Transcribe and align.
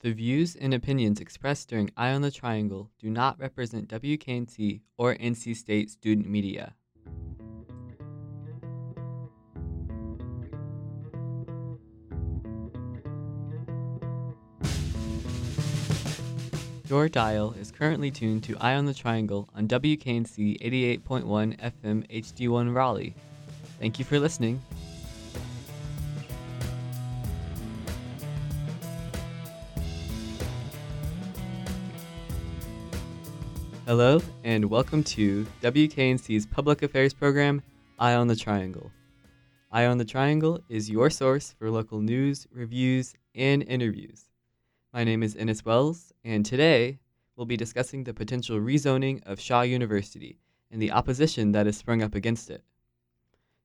The 0.00 0.12
views 0.12 0.54
and 0.54 0.72
opinions 0.72 1.18
expressed 1.18 1.68
during 1.68 1.90
Eye 1.96 2.12
on 2.12 2.22
the 2.22 2.30
Triangle 2.30 2.88
do 3.00 3.10
not 3.10 3.40
represent 3.40 3.88
WKNC 3.88 4.82
or 4.96 5.16
NC 5.16 5.56
State 5.56 5.90
student 5.90 6.28
media. 6.28 6.76
Your 16.88 17.08
dial 17.08 17.54
is 17.60 17.72
currently 17.72 18.12
tuned 18.12 18.44
to 18.44 18.56
Eye 18.58 18.76
on 18.76 18.86
the 18.86 18.94
Triangle 18.94 19.48
on 19.56 19.66
WKNC 19.66 20.62
88.1 21.02 21.58
FM 21.58 22.08
HD1 22.08 22.72
Raleigh. 22.72 23.16
Thank 23.80 23.98
you 23.98 24.04
for 24.04 24.20
listening. 24.20 24.62
Hello, 33.88 34.20
and 34.44 34.66
welcome 34.66 35.02
to 35.02 35.46
WKNC's 35.62 36.44
Public 36.44 36.82
Affairs 36.82 37.14
program, 37.14 37.62
Eye 37.98 38.12
on 38.12 38.26
the 38.28 38.36
Triangle. 38.36 38.92
Eye 39.72 39.86
on 39.86 39.96
the 39.96 40.04
Triangle 40.04 40.60
is 40.68 40.90
your 40.90 41.08
source 41.08 41.54
for 41.58 41.70
local 41.70 42.02
news, 42.02 42.46
reviews, 42.52 43.14
and 43.34 43.62
interviews. 43.62 44.28
My 44.92 45.04
name 45.04 45.22
is 45.22 45.36
Ennis 45.36 45.64
Wells, 45.64 46.12
and 46.22 46.44
today 46.44 46.98
we'll 47.34 47.46
be 47.46 47.56
discussing 47.56 48.04
the 48.04 48.12
potential 48.12 48.58
rezoning 48.58 49.22
of 49.24 49.40
Shaw 49.40 49.62
University 49.62 50.38
and 50.70 50.82
the 50.82 50.92
opposition 50.92 51.52
that 51.52 51.64
has 51.64 51.78
sprung 51.78 52.02
up 52.02 52.14
against 52.14 52.50
it. 52.50 52.62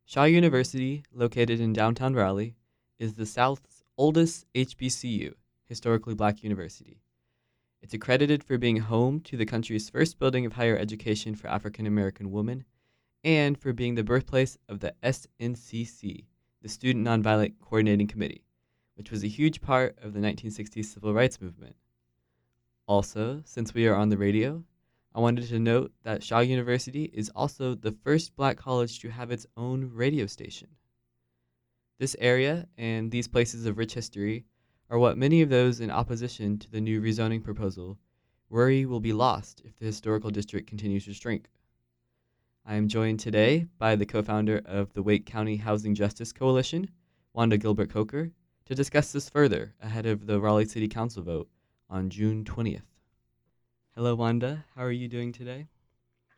Shaw 0.05 0.23
University, 0.23 1.03
located 1.11 1.59
in 1.59 1.73
downtown 1.73 2.13
Raleigh, 2.13 2.55
is 2.97 3.15
the 3.15 3.25
South's 3.25 3.83
oldest 3.97 4.45
HBCU, 4.55 5.33
historically 5.65 6.15
black 6.15 6.43
university. 6.43 7.02
It's 7.83 7.93
accredited 7.93 8.45
for 8.45 8.57
being 8.57 8.77
home 8.77 9.19
to 9.25 9.35
the 9.35 9.45
country's 9.45 9.89
first 9.89 10.17
building 10.17 10.45
of 10.45 10.53
higher 10.53 10.77
education 10.77 11.35
for 11.35 11.49
African 11.49 11.85
American 11.85 12.31
women 12.31 12.63
and 13.25 13.57
for 13.57 13.73
being 13.73 13.95
the 13.95 14.05
birthplace 14.05 14.57
of 14.69 14.79
the 14.79 14.95
SNCC, 15.03 16.23
the 16.61 16.69
Student 16.69 17.05
Nonviolent 17.05 17.55
Coordinating 17.59 18.07
Committee, 18.07 18.45
which 18.95 19.11
was 19.11 19.25
a 19.25 19.27
huge 19.27 19.59
part 19.59 19.97
of 20.01 20.13
the 20.13 20.21
1960s 20.21 20.85
civil 20.85 21.13
rights 21.13 21.41
movement. 21.41 21.75
Also, 22.87 23.41
since 23.43 23.73
we 23.73 23.85
are 23.85 23.95
on 23.95 24.07
the 24.07 24.17
radio, 24.17 24.63
I 25.13 25.19
wanted 25.19 25.49
to 25.49 25.59
note 25.59 25.91
that 26.03 26.23
Shaw 26.23 26.39
University 26.39 27.11
is 27.13 27.29
also 27.35 27.75
the 27.75 27.91
first 27.91 28.33
black 28.37 28.55
college 28.55 28.99
to 28.99 29.09
have 29.09 29.29
its 29.29 29.45
own 29.57 29.91
radio 29.93 30.25
station. 30.25 30.69
This 31.99 32.15
area 32.17 32.65
and 32.77 33.11
these 33.11 33.27
places 33.27 33.65
of 33.65 33.77
rich 33.77 33.93
history 33.93 34.45
are 34.93 34.99
what 34.99 35.17
many 35.17 35.41
of 35.41 35.49
those 35.49 35.79
in 35.79 35.89
opposition 35.89 36.55
to 36.59 36.69
the 36.69 36.79
new 36.79 37.01
rezoning 37.01 37.43
proposal 37.43 37.97
worry 38.47 38.85
will 38.85 38.99
be 38.99 39.11
lost 39.11 39.59
if 39.65 39.75
the 39.79 39.87
historical 39.87 40.29
district 40.29 40.69
continues 40.69 41.03
to 41.03 41.11
shrink. 41.15 41.49
I 42.63 42.75
am 42.75 42.87
joined 42.87 43.19
today 43.19 43.65
by 43.79 43.95
the 43.95 44.05
co 44.05 44.21
founder 44.21 44.61
of 44.65 44.93
the 44.93 45.01
Wake 45.01 45.25
County 45.25 45.57
Housing 45.57 45.95
Justice 45.95 46.31
Coalition, 46.31 46.91
Wanda 47.33 47.57
Gilbert 47.57 47.89
Coker, 47.89 48.29
to 48.67 48.75
discuss 48.75 49.11
this 49.11 49.31
further 49.31 49.73
ahead 49.81 50.05
of 50.05 50.27
the 50.27 50.39
Raleigh 50.39 50.65
City 50.65 50.87
Council 50.87 51.23
vote 51.23 51.49
on 51.89 52.11
June 52.11 52.43
20th. 52.43 52.83
Hello, 53.95 54.13
Wanda. 54.13 54.63
How 54.75 54.83
are 54.83 54.91
you 54.91 55.07
doing 55.07 55.31
today? 55.31 55.65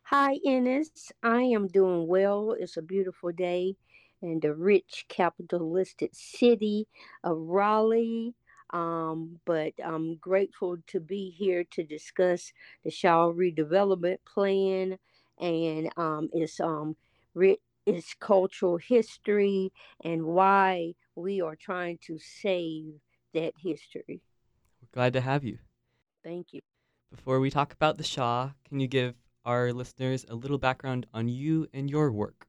Hi, 0.04 0.38
Ennis. 0.46 1.12
I 1.22 1.42
am 1.42 1.68
doing 1.68 2.06
well. 2.06 2.56
It's 2.58 2.78
a 2.78 2.82
beautiful 2.82 3.32
day 3.32 3.76
in 4.22 4.40
the 4.40 4.54
rich 4.54 5.04
capitalistic 5.10 6.12
city 6.14 6.88
of 7.22 7.36
Raleigh. 7.36 8.34
Um, 8.70 9.40
but 9.44 9.72
I'm 9.84 10.16
grateful 10.16 10.76
to 10.88 11.00
be 11.00 11.30
here 11.30 11.64
to 11.72 11.84
discuss 11.84 12.52
the 12.84 12.90
Shaw 12.90 13.32
redevelopment 13.32 14.18
plan 14.24 14.98
and 15.38 15.90
um, 15.96 16.30
its 16.32 16.58
um, 16.60 16.96
its 17.86 18.14
cultural 18.18 18.78
history 18.78 19.72
and 20.02 20.24
why 20.24 20.94
we 21.14 21.40
are 21.40 21.56
trying 21.56 21.98
to 22.06 22.18
save 22.18 22.94
that 23.34 23.52
history. 23.62 24.22
We're 24.82 24.88
glad 24.92 25.12
to 25.12 25.20
have 25.20 25.44
you. 25.44 25.58
Thank 26.24 26.52
you. 26.52 26.60
Before 27.10 27.38
we 27.38 27.50
talk 27.50 27.72
about 27.72 27.98
the 27.98 28.04
Shaw, 28.04 28.50
can 28.68 28.80
you 28.80 28.88
give 28.88 29.14
our 29.44 29.72
listeners 29.72 30.26
a 30.28 30.34
little 30.34 30.58
background 30.58 31.06
on 31.14 31.28
you 31.28 31.68
and 31.72 31.88
your 31.88 32.10
work? 32.10 32.48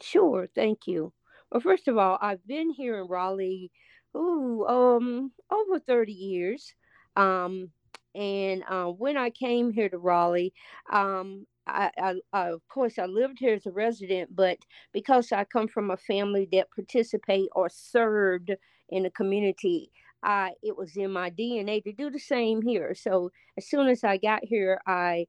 Sure, 0.00 0.48
thank 0.52 0.86
you. 0.86 1.12
Well, 1.50 1.60
first 1.60 1.86
of 1.86 1.96
all, 1.96 2.18
I've 2.20 2.44
been 2.46 2.70
here 2.70 3.00
in 3.00 3.06
Raleigh, 3.06 3.70
ooh, 4.16 4.66
um, 4.66 5.32
over 5.50 5.78
30 5.78 6.12
years. 6.12 6.74
Um, 7.16 7.70
and 8.14 8.62
uh, 8.68 8.86
when 8.86 9.16
I 9.16 9.30
came 9.30 9.72
here 9.72 9.88
to 9.88 9.98
Raleigh, 9.98 10.52
um, 10.92 11.46
I, 11.66 11.90
I, 11.96 12.14
I, 12.32 12.48
of 12.48 12.66
course, 12.68 12.98
I 12.98 13.06
lived 13.06 13.38
here 13.38 13.54
as 13.54 13.66
a 13.66 13.72
resident, 13.72 14.34
but 14.34 14.58
because 14.92 15.32
I 15.32 15.44
come 15.44 15.68
from 15.68 15.90
a 15.90 15.96
family 15.96 16.48
that 16.52 16.70
participate 16.74 17.48
or 17.52 17.68
served 17.70 18.50
in 18.90 19.04
the 19.04 19.10
community, 19.10 19.90
I 20.22 20.52
it 20.62 20.76
was 20.76 20.96
in 20.96 21.12
my 21.12 21.30
DNA 21.30 21.82
to 21.84 21.92
do 21.92 22.10
the 22.10 22.18
same 22.18 22.62
here. 22.62 22.94
So 22.94 23.30
as 23.56 23.66
soon 23.66 23.88
as 23.88 24.04
I 24.04 24.16
got 24.16 24.44
here, 24.44 24.80
I 24.86 25.26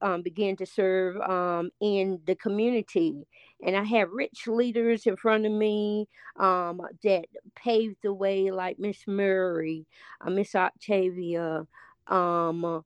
um, 0.00 0.22
began 0.22 0.56
to 0.56 0.66
serve 0.66 1.16
um, 1.20 1.70
in 1.80 2.20
the 2.26 2.34
community. 2.34 3.26
And 3.64 3.76
I 3.76 3.84
had 3.84 4.08
rich 4.10 4.46
leaders 4.46 5.06
in 5.06 5.16
front 5.16 5.46
of 5.46 5.52
me 5.52 6.08
um, 6.38 6.80
that 7.02 7.26
paved 7.56 7.96
the 8.02 8.12
way, 8.12 8.50
like 8.50 8.78
Miss 8.78 9.06
Murray, 9.06 9.86
uh, 10.20 10.30
Miss 10.30 10.54
Octavia, 10.54 11.66
um, 12.06 12.84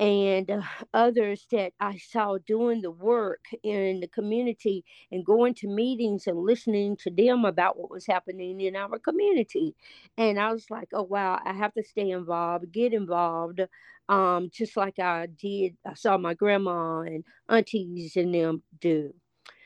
and 0.00 0.50
uh, 0.50 0.62
others 0.92 1.46
that 1.52 1.72
I 1.80 1.98
saw 1.98 2.38
doing 2.46 2.82
the 2.82 2.90
work 2.90 3.44
in 3.62 4.00
the 4.00 4.08
community 4.08 4.84
and 5.12 5.24
going 5.24 5.54
to 5.54 5.68
meetings 5.68 6.26
and 6.26 6.38
listening 6.38 6.96
to 6.98 7.10
them 7.10 7.44
about 7.44 7.78
what 7.78 7.90
was 7.90 8.06
happening 8.06 8.60
in 8.60 8.76
our 8.76 8.98
community. 8.98 9.74
And 10.18 10.38
I 10.38 10.52
was 10.52 10.68
like, 10.70 10.88
oh, 10.92 11.02
wow, 11.04 11.40
I 11.44 11.52
have 11.52 11.74
to 11.74 11.84
stay 11.84 12.10
involved, 12.10 12.72
get 12.72 12.92
involved, 12.92 13.60
um, 14.08 14.50
just 14.52 14.76
like 14.76 14.98
I 14.98 15.26
did. 15.26 15.76
I 15.86 15.94
saw 15.94 16.18
my 16.18 16.34
grandma 16.34 17.00
and 17.00 17.24
aunties 17.48 18.16
and 18.16 18.34
them 18.34 18.62
do. 18.80 19.14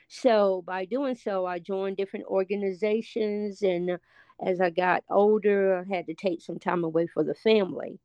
So 0.07 0.63
by 0.65 0.85
doing 0.85 1.15
so, 1.15 1.45
I 1.45 1.59
joined 1.59 1.97
different 1.97 2.25
organizations. 2.27 3.61
And 3.61 3.99
as 4.43 4.59
I 4.61 4.69
got 4.69 5.03
older, 5.09 5.85
I 5.89 5.95
had 5.95 6.07
to 6.07 6.13
take 6.13 6.41
some 6.41 6.59
time 6.59 6.83
away 6.83 7.07
for 7.07 7.23
the 7.23 7.35
family. 7.35 7.99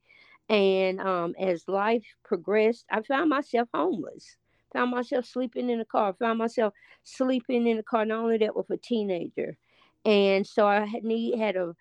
And 0.48 1.00
um, 1.00 1.34
as 1.38 1.68
life 1.68 2.04
progressed, 2.24 2.84
I 2.90 3.02
found 3.02 3.30
myself 3.30 3.68
homeless. 3.74 4.36
Found 4.74 4.90
myself 4.90 5.24
sleeping 5.26 5.70
in 5.70 5.80
a 5.80 5.84
car. 5.84 6.14
Found 6.20 6.38
myself 6.38 6.74
sleeping 7.04 7.66
in 7.66 7.78
a 7.78 7.82
car. 7.82 8.04
Not 8.04 8.20
only 8.24 8.38
that, 8.38 8.56
with 8.56 8.70
a 8.70 8.76
teenager, 8.76 9.56
and 10.04 10.46
so 10.46 10.66
I 10.66 10.84
had 10.84 11.04
need 11.04 11.38
had 11.38 11.56
a 11.56 11.74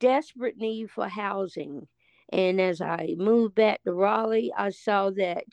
desperate 0.00 0.56
need 0.58 0.90
for 0.90 1.08
housing. 1.08 1.88
And 2.32 2.60
as 2.60 2.80
I 2.80 3.14
moved 3.18 3.54
back 3.54 3.82
to 3.84 3.92
Raleigh, 3.92 4.52
I 4.56 4.70
saw 4.70 5.10
that. 5.10 5.44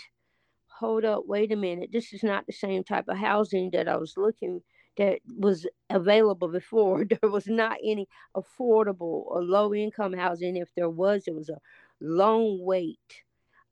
Hold 0.79 1.05
up, 1.05 1.23
wait 1.27 1.51
a 1.51 1.55
minute. 1.55 1.91
This 1.93 2.13
is 2.13 2.23
not 2.23 2.47
the 2.47 2.53
same 2.53 2.83
type 2.83 3.05
of 3.07 3.17
housing 3.17 3.69
that 3.71 3.87
I 3.87 3.97
was 3.97 4.17
looking 4.17 4.61
that 4.97 5.19
was 5.37 5.67
available 5.89 6.47
before. 6.49 7.05
There 7.21 7.29
was 7.29 7.47
not 7.47 7.77
any 7.83 8.07
affordable 8.35 9.23
or 9.27 9.43
low 9.43 9.73
income 9.75 10.13
housing. 10.13 10.57
If 10.57 10.69
there 10.75 10.89
was, 10.89 11.25
it 11.27 11.35
was 11.35 11.49
a 11.49 11.59
long 12.01 12.59
wait. 12.63 12.99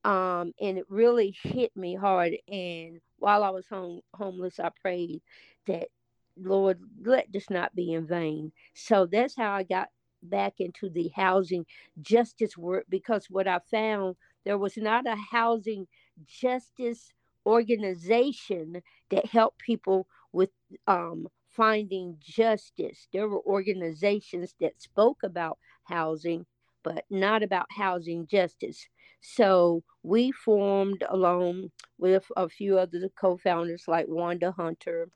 Um, 0.06 0.54
and 0.62 0.78
it 0.78 0.86
really 0.90 1.36
hit 1.44 1.76
me 1.76 1.96
hard. 1.96 2.34
And 2.48 3.02
while 3.18 3.44
I 3.44 3.50
was 3.50 3.68
home, 3.68 4.02
homeless, 4.14 4.60
I 4.60 4.70
prayed 4.82 5.22
that, 5.68 5.88
Lord, 6.38 6.80
let 7.04 7.32
this 7.32 7.50
not 7.50 7.76
be 7.76 7.94
in 7.94 8.08
vain. 8.08 8.54
So 8.74 9.06
that's 9.06 9.36
how 9.36 9.52
I 9.52 9.64
got 9.64 9.90
back 10.24 10.54
into 10.60 10.90
the 10.90 11.10
housing 11.16 11.66
justice 12.02 12.58
work 12.58 12.86
because 12.90 13.28
what 13.30 13.48
I 13.48 13.60
found 13.72 14.16
there 14.46 14.58
was 14.58 14.78
not 14.78 15.06
a 15.08 15.16
housing 15.16 15.88
justice 16.26 17.12
organization 17.46 18.82
that 19.10 19.26
helped 19.26 19.60
people 19.60 20.08
with 20.32 20.50
um, 20.88 21.28
finding 21.50 22.18
justice. 22.20 23.08
There 23.12 23.28
were 23.28 23.42
organizations 23.42 24.56
that 24.62 24.82
spoke 24.82 25.24
about 25.24 25.58
housing, 25.84 26.46
but 26.90 27.06
not 27.12 27.44
about 27.44 27.68
housing 27.70 28.26
justice. 28.26 28.88
So 29.22 29.84
we 30.02 30.32
formed 30.32 31.04
along 31.08 31.70
with 32.00 32.26
a 32.36 32.50
few 32.50 32.80
other 32.80 33.10
co-founders 33.22 33.84
like 33.88 34.08
Wanda 34.08 34.52
Hunter, 34.52 35.12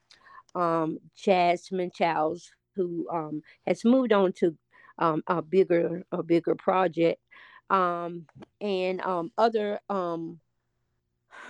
um, 0.54 1.00
Jasmine 1.16 1.90
Childs, 1.92 2.52
who 2.76 3.08
um, 3.12 3.42
has 3.66 3.84
moved 3.84 4.14
on 4.14 4.34
to 4.34 4.56
um, 5.00 5.24
a 5.26 5.42
bigger 5.42 6.04
a 6.12 6.22
bigger 6.22 6.54
project, 6.54 7.20
um, 7.72 8.28
and 8.62 9.02
um, 9.02 9.32
other 9.40 9.80
um, 9.90 10.40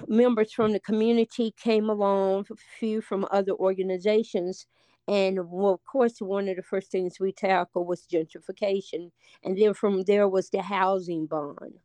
members 0.08 0.54
from 0.54 0.72
the 0.72 0.80
community 0.80 1.54
came 1.62 1.90
along, 1.90 2.46
a 2.50 2.56
few 2.80 3.02
from 3.02 3.28
other 3.30 3.52
organizations, 3.52 4.68
And 5.08 5.40
of 5.40 5.84
course, 5.86 6.20
one 6.20 6.48
of 6.48 6.56
the 6.56 6.64
first 6.64 6.92
things 6.92 7.20
we 7.20 7.32
tackled 7.32 7.88
was 7.88 8.08
gentrification. 8.08 9.12
And 9.44 9.58
then 9.58 9.74
from 9.74 10.04
there 10.04 10.28
was 10.30 10.50
the 10.50 10.62
housing 10.62 11.26
bond. 11.26 11.80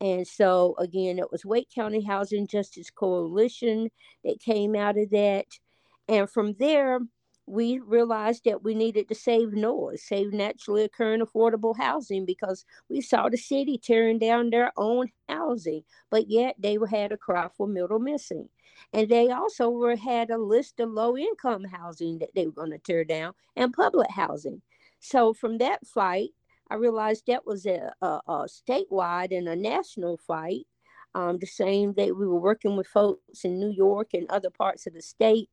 And 0.00 0.26
so, 0.26 0.74
again, 0.78 1.18
it 1.18 1.30
was 1.30 1.44
Wake 1.44 1.68
County 1.74 2.02
Housing 2.02 2.46
Justice 2.46 2.90
Coalition 2.90 3.90
that 4.24 4.40
came 4.40 4.74
out 4.74 4.96
of 4.96 5.10
that. 5.10 5.46
And 6.08 6.30
from 6.30 6.54
there, 6.58 7.00
we 7.50 7.80
realized 7.80 8.44
that 8.44 8.62
we 8.62 8.74
needed 8.74 9.08
to 9.08 9.14
save 9.14 9.48
NOAH, 9.48 9.98
save 9.98 10.32
naturally 10.32 10.84
occurring 10.84 11.20
affordable 11.20 11.76
housing, 11.76 12.24
because 12.24 12.64
we 12.88 13.00
saw 13.00 13.28
the 13.28 13.36
city 13.36 13.76
tearing 13.76 14.20
down 14.20 14.50
their 14.50 14.72
own 14.76 15.08
housing, 15.28 15.82
but 16.10 16.28
yet 16.28 16.54
they 16.58 16.78
had 16.88 17.10
a 17.10 17.16
cry 17.16 17.48
for 17.56 17.66
middle 17.66 17.98
missing. 17.98 18.48
And 18.92 19.08
they 19.08 19.30
also 19.30 19.68
were, 19.68 19.96
had 19.96 20.30
a 20.30 20.38
list 20.38 20.78
of 20.78 20.90
low 20.90 21.16
income 21.16 21.64
housing 21.64 22.20
that 22.20 22.30
they 22.36 22.46
were 22.46 22.52
going 22.52 22.70
to 22.70 22.78
tear 22.78 23.04
down 23.04 23.32
and 23.56 23.72
public 23.72 24.10
housing. 24.10 24.62
So 25.00 25.34
from 25.34 25.58
that 25.58 25.84
fight, 25.84 26.30
I 26.70 26.76
realized 26.76 27.24
that 27.26 27.44
was 27.44 27.66
a, 27.66 27.92
a, 28.00 28.20
a 28.28 28.46
statewide 28.46 29.36
and 29.36 29.48
a 29.48 29.56
national 29.56 30.18
fight. 30.18 30.68
Um, 31.14 31.38
the 31.38 31.46
same 31.46 31.92
day 31.92 32.12
we 32.12 32.26
were 32.26 32.38
working 32.38 32.76
with 32.76 32.86
folks 32.86 33.44
in 33.44 33.58
New 33.58 33.70
York 33.70 34.10
and 34.14 34.30
other 34.30 34.50
parts 34.50 34.86
of 34.86 34.94
the 34.94 35.02
state. 35.02 35.48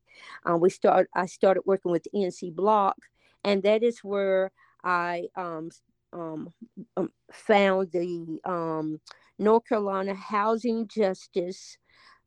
Um, 0.45 0.59
we 0.59 0.69
start. 0.69 1.09
I 1.15 1.25
started 1.25 1.63
working 1.65 1.92
with 1.92 2.07
NC 2.13 2.56
Block, 2.56 2.98
and 3.44 3.63
that 3.63 3.83
is 3.83 4.00
where 4.00 4.51
I 4.83 5.27
um, 5.36 5.69
um, 6.13 6.54
um, 6.95 7.09
found 7.31 7.92
the 7.92 9.00
North 9.39 9.65
Carolina 9.68 10.13
Housing 10.13 10.88
Justice 10.88 11.77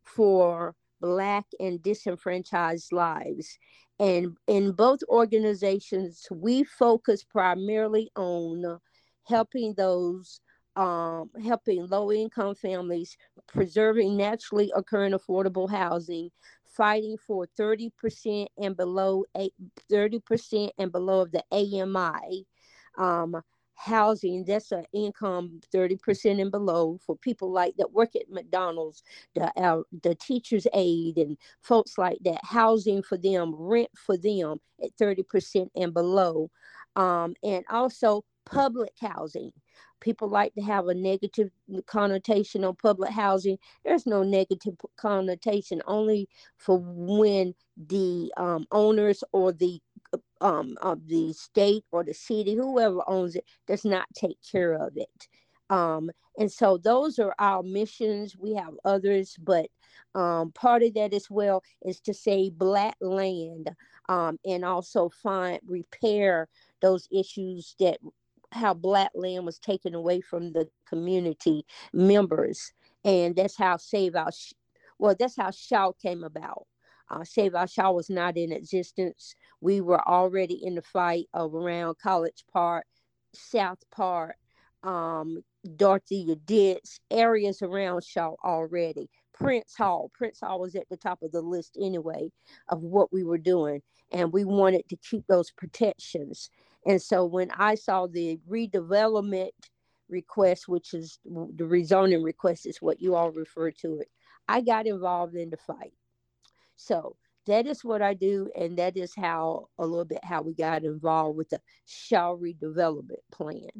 for 0.02 0.74
Black 1.00 1.46
and 1.58 1.82
Disenfranchised 1.82 2.92
Lives. 2.92 3.58
And 3.98 4.36
in 4.46 4.72
both 4.72 5.00
organizations, 5.08 6.26
we 6.30 6.64
focus 6.64 7.24
primarily 7.24 8.10
on 8.16 8.78
helping 9.24 9.74
those, 9.74 10.40
um, 10.76 11.30
helping 11.42 11.86
low 11.86 12.12
income 12.12 12.54
families, 12.54 13.16
preserving 13.46 14.16
naturally 14.16 14.72
occurring 14.74 15.12
affordable 15.12 15.68
housing, 15.68 16.30
fighting 16.64 17.16
for 17.26 17.46
30% 17.58 18.46
and 18.58 18.76
below 18.76 19.24
30% 19.90 20.70
and 20.78 20.92
below 20.92 21.20
of 21.20 21.32
the 21.32 21.44
AMI. 21.52 22.46
Um, 22.98 23.40
housing 23.80 24.44
that's 24.44 24.72
an 24.72 24.84
income 24.92 25.58
30% 25.74 26.38
and 26.38 26.50
below 26.50 26.98
for 27.04 27.16
people 27.16 27.50
like 27.50 27.74
that 27.78 27.90
work 27.90 28.14
at 28.14 28.28
mcdonald's 28.28 29.02
the 29.34 29.50
uh, 29.58 29.80
the 30.02 30.14
teachers 30.16 30.66
aid 30.74 31.16
and 31.16 31.38
folks 31.62 31.96
like 31.96 32.18
that. 32.22 32.40
Housing 32.44 33.02
for 33.02 33.16
them 33.16 33.54
rent 33.54 33.88
for 33.96 34.18
them 34.18 34.60
at 34.82 34.94
30% 35.00 35.68
and 35.74 35.94
below. 35.94 36.50
Um, 36.96 37.34
and 37.42 37.64
also 37.70 38.24
public 38.44 38.92
housing 39.00 39.52
people 40.00 40.28
like 40.28 40.54
to 40.54 40.62
have 40.62 40.88
a 40.88 40.94
negative 40.94 41.50
connotation 41.86 42.64
on 42.64 42.74
public 42.76 43.10
housing 43.10 43.58
there's 43.84 44.06
no 44.06 44.22
negative 44.22 44.74
connotation 44.96 45.82
only 45.86 46.28
for 46.56 46.78
when 46.78 47.54
the 47.76 48.32
um, 48.36 48.66
owners 48.72 49.22
or 49.32 49.52
the 49.52 49.80
um, 50.40 50.76
of 50.82 51.06
the 51.06 51.32
state 51.32 51.84
or 51.92 52.04
the 52.04 52.14
city, 52.14 52.54
whoever 52.54 53.02
owns 53.06 53.36
it, 53.36 53.44
does 53.66 53.84
not 53.84 54.06
take 54.14 54.38
care 54.50 54.72
of 54.72 54.96
it. 54.96 55.28
Um, 55.68 56.10
and 56.38 56.50
so 56.50 56.78
those 56.78 57.18
are 57.18 57.34
our 57.38 57.62
missions. 57.62 58.36
We 58.36 58.54
have 58.54 58.74
others, 58.84 59.36
but 59.38 59.68
um, 60.14 60.52
part 60.52 60.82
of 60.82 60.94
that 60.94 61.14
as 61.14 61.30
well 61.30 61.62
is 61.84 62.00
to 62.00 62.14
save 62.14 62.58
black 62.58 62.96
land 63.00 63.70
um, 64.08 64.38
and 64.44 64.64
also 64.64 65.10
find 65.22 65.60
repair 65.66 66.48
those 66.80 67.06
issues 67.12 67.76
that 67.78 67.98
how 68.52 68.74
black 68.74 69.10
land 69.14 69.46
was 69.46 69.58
taken 69.58 69.94
away 69.94 70.20
from 70.20 70.52
the 70.52 70.68
community 70.88 71.64
members, 71.92 72.72
and 73.04 73.36
that's 73.36 73.56
how 73.56 73.76
Save 73.76 74.16
Our 74.16 74.30
well, 74.98 75.14
that's 75.18 75.36
how 75.36 75.50
Shaw 75.50 75.92
came 75.92 76.24
about. 76.24 76.66
Uh, 77.10 77.24
Save 77.24 77.54
Our 77.54 77.66
Shaw 77.66 77.90
was 77.92 78.10
not 78.10 78.36
in 78.36 78.52
existence. 78.52 79.34
We 79.60 79.80
were 79.80 80.06
already 80.06 80.60
in 80.64 80.74
the 80.74 80.82
fight 80.82 81.26
of 81.34 81.54
around 81.54 81.96
College 82.02 82.44
Park, 82.52 82.86
South 83.34 83.78
Park, 83.90 84.36
um, 84.82 85.42
Dorothea 85.76 86.36
Dix, 86.36 87.00
areas 87.10 87.62
around 87.62 88.04
Shaw 88.04 88.34
already. 88.44 89.08
Prince 89.32 89.74
Hall. 89.76 90.10
Prince 90.14 90.40
Hall 90.40 90.60
was 90.60 90.74
at 90.74 90.88
the 90.90 90.96
top 90.96 91.22
of 91.22 91.32
the 91.32 91.40
list 91.40 91.76
anyway 91.80 92.30
of 92.68 92.82
what 92.82 93.12
we 93.12 93.24
were 93.24 93.38
doing. 93.38 93.80
And 94.12 94.32
we 94.32 94.44
wanted 94.44 94.88
to 94.90 94.96
keep 94.96 95.26
those 95.26 95.50
protections. 95.50 96.50
And 96.86 97.00
so 97.00 97.24
when 97.24 97.50
I 97.50 97.74
saw 97.74 98.06
the 98.06 98.38
redevelopment 98.48 99.50
request, 100.08 100.68
which 100.68 100.94
is 100.94 101.18
the 101.24 101.64
rezoning 101.64 102.24
request, 102.24 102.66
is 102.66 102.80
what 102.80 103.00
you 103.00 103.14
all 103.14 103.30
refer 103.30 103.70
to 103.70 104.00
it, 104.00 104.08
I 104.48 104.60
got 104.60 104.86
involved 104.86 105.36
in 105.36 105.50
the 105.50 105.56
fight. 105.56 105.92
So 106.76 107.16
that 107.46 107.66
is 107.66 107.84
what 107.84 108.02
I 108.02 108.14
do, 108.14 108.50
and 108.56 108.78
that 108.78 108.96
is 108.96 109.14
how 109.14 109.68
a 109.78 109.86
little 109.86 110.04
bit 110.04 110.24
how 110.24 110.42
we 110.42 110.54
got 110.54 110.84
involved 110.84 111.36
with 111.36 111.50
the 111.50 111.60
Shaw 111.84 112.34
redevelopment 112.34 113.22
plan. 113.30 113.70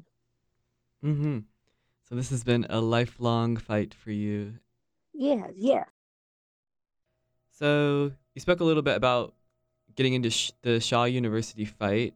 Mm-hmm. 1.05 1.38
So 2.08 2.14
this 2.14 2.31
has 2.31 2.44
been 2.44 2.67
a 2.69 2.81
lifelong 2.81 3.56
fight 3.56 3.94
for 3.94 4.11
you. 4.11 4.55
Yeah, 5.14 5.46
yeah. 5.55 5.85
So 7.53 8.12
you 8.35 8.41
spoke 8.41 8.61
a 8.61 8.64
little 8.64 8.82
bit 8.82 8.96
about 8.96 9.35
getting 9.94 10.14
into 10.14 10.31
sh- 10.31 10.53
the 10.62 10.81
Shaw 10.81 11.05
University 11.05 11.64
fight. 11.64 12.14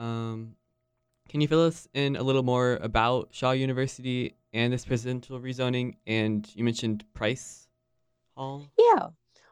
Um, 0.00 0.56
can 1.28 1.42
you 1.42 1.46
fill 1.46 1.66
us 1.66 1.86
in 1.92 2.16
a 2.16 2.22
little 2.22 2.42
more 2.42 2.78
about 2.80 3.28
Shaw 3.32 3.50
University 3.52 4.34
and 4.52 4.72
this 4.72 4.86
presidential 4.86 5.38
rezoning? 5.38 5.94
And 6.06 6.50
you 6.54 6.64
mentioned 6.64 7.04
Prince 7.12 7.68
Hall. 8.34 8.66
Yeah. 8.78 9.08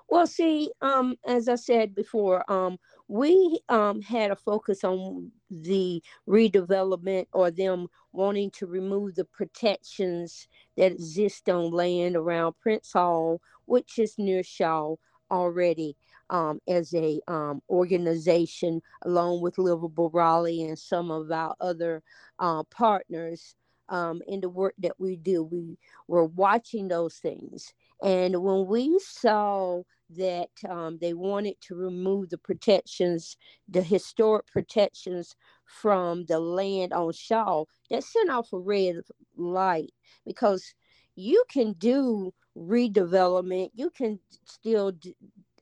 Well, 0.08 0.26
see, 0.26 0.72
um, 0.80 1.16
as 1.26 1.50
I 1.50 1.56
said 1.56 1.94
before, 1.94 2.50
um, 2.50 2.78
we 3.08 3.60
um, 3.68 4.00
had 4.00 4.30
a 4.30 4.36
focus 4.36 4.82
on 4.82 5.30
the 5.50 6.02
redevelopment 6.26 7.26
or 7.34 7.50
them 7.50 7.88
wanting 8.12 8.50
to 8.52 8.66
remove 8.66 9.16
the 9.16 9.26
protections 9.26 10.48
that 10.78 10.92
exist 10.92 11.50
on 11.50 11.70
land 11.72 12.16
around 12.16 12.54
Prince 12.58 12.90
Hall, 12.94 13.42
which 13.66 13.98
is 13.98 14.14
near 14.16 14.42
Shaw 14.42 14.96
already. 15.30 15.94
Um, 16.30 16.60
as 16.68 16.92
a 16.94 17.20
um, 17.26 17.62
organization, 17.70 18.82
along 19.02 19.40
with 19.40 19.56
Livable 19.56 20.10
Raleigh 20.10 20.64
and 20.64 20.78
some 20.78 21.10
of 21.10 21.30
our 21.30 21.54
other 21.60 22.02
uh, 22.38 22.64
partners 22.64 23.54
um, 23.88 24.20
in 24.28 24.40
the 24.40 24.48
work 24.50 24.74
that 24.78 24.98
we 24.98 25.16
do, 25.16 25.42
we 25.42 25.78
were 26.06 26.26
watching 26.26 26.88
those 26.88 27.16
things. 27.16 27.72
And 28.02 28.42
when 28.42 28.66
we 28.66 28.98
saw 28.98 29.82
that 30.10 30.50
um, 30.68 30.98
they 31.00 31.12
wanted 31.12 31.60
to 31.60 31.74
remove 31.74 32.30
the 32.30 32.38
protections, 32.38 33.36
the 33.68 33.82
historic 33.82 34.46
protections 34.46 35.34
from 35.64 36.24
the 36.26 36.38
land 36.38 36.92
on 36.92 37.12
Shaw. 37.12 37.64
That 37.90 38.04
sent 38.04 38.30
off 38.30 38.52
a 38.52 38.58
red 38.58 38.96
light 39.36 39.92
because 40.24 40.74
you 41.14 41.44
can 41.50 41.72
do 41.74 42.32
redevelopment, 42.56 43.70
you 43.74 43.90
can 43.90 44.18
still, 44.44 44.92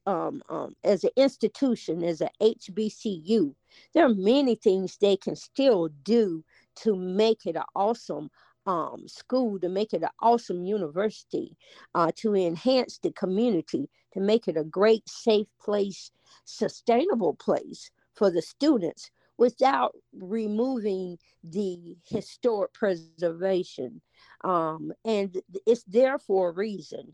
um, 0.06 0.42
um, 0.48 0.74
as 0.84 1.04
an 1.04 1.10
institution, 1.16 2.02
as 2.02 2.20
a 2.20 2.30
HBCU, 2.40 3.54
there 3.92 4.06
are 4.06 4.14
many 4.14 4.54
things 4.54 4.96
they 4.96 5.16
can 5.16 5.36
still 5.36 5.88
do 6.04 6.44
to 6.76 6.94
make 6.96 7.46
it 7.46 7.56
an 7.56 7.64
awesome 7.74 8.30
um, 8.66 9.06
school 9.06 9.58
to 9.60 9.68
make 9.68 9.92
it 9.92 10.02
an 10.02 10.08
awesome 10.20 10.64
university, 10.64 11.56
uh, 11.94 12.10
to 12.16 12.34
enhance 12.34 12.98
the 12.98 13.12
community, 13.12 13.88
to 14.12 14.20
make 14.20 14.48
it 14.48 14.56
a 14.56 14.64
great, 14.64 15.08
safe 15.08 15.46
place, 15.60 16.10
sustainable 16.44 17.34
place 17.34 17.90
for 18.14 18.30
the 18.30 18.42
students 18.42 19.10
without 19.38 19.94
removing 20.18 21.18
the 21.44 21.96
historic 22.04 22.72
preservation. 22.72 24.00
Um, 24.42 24.92
and 25.04 25.40
it's 25.66 25.84
there 25.84 26.18
for 26.18 26.48
a 26.48 26.52
reason. 26.52 27.12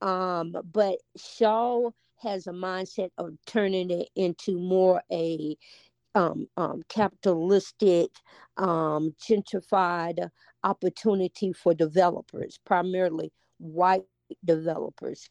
Um, 0.00 0.54
but 0.72 0.98
Shaw 1.16 1.90
has 2.22 2.46
a 2.46 2.52
mindset 2.52 3.10
of 3.18 3.34
turning 3.46 3.90
it 3.90 4.08
into 4.16 4.58
more 4.58 5.02
a 5.12 5.56
um, 6.14 6.48
um, 6.56 6.82
capitalistic, 6.88 8.10
um, 8.56 9.14
gentrified 9.20 10.30
opportunity 10.64 11.52
for 11.52 11.74
developers, 11.74 12.58
primarily 12.64 13.30
white 13.58 14.04
developers, 14.44 15.28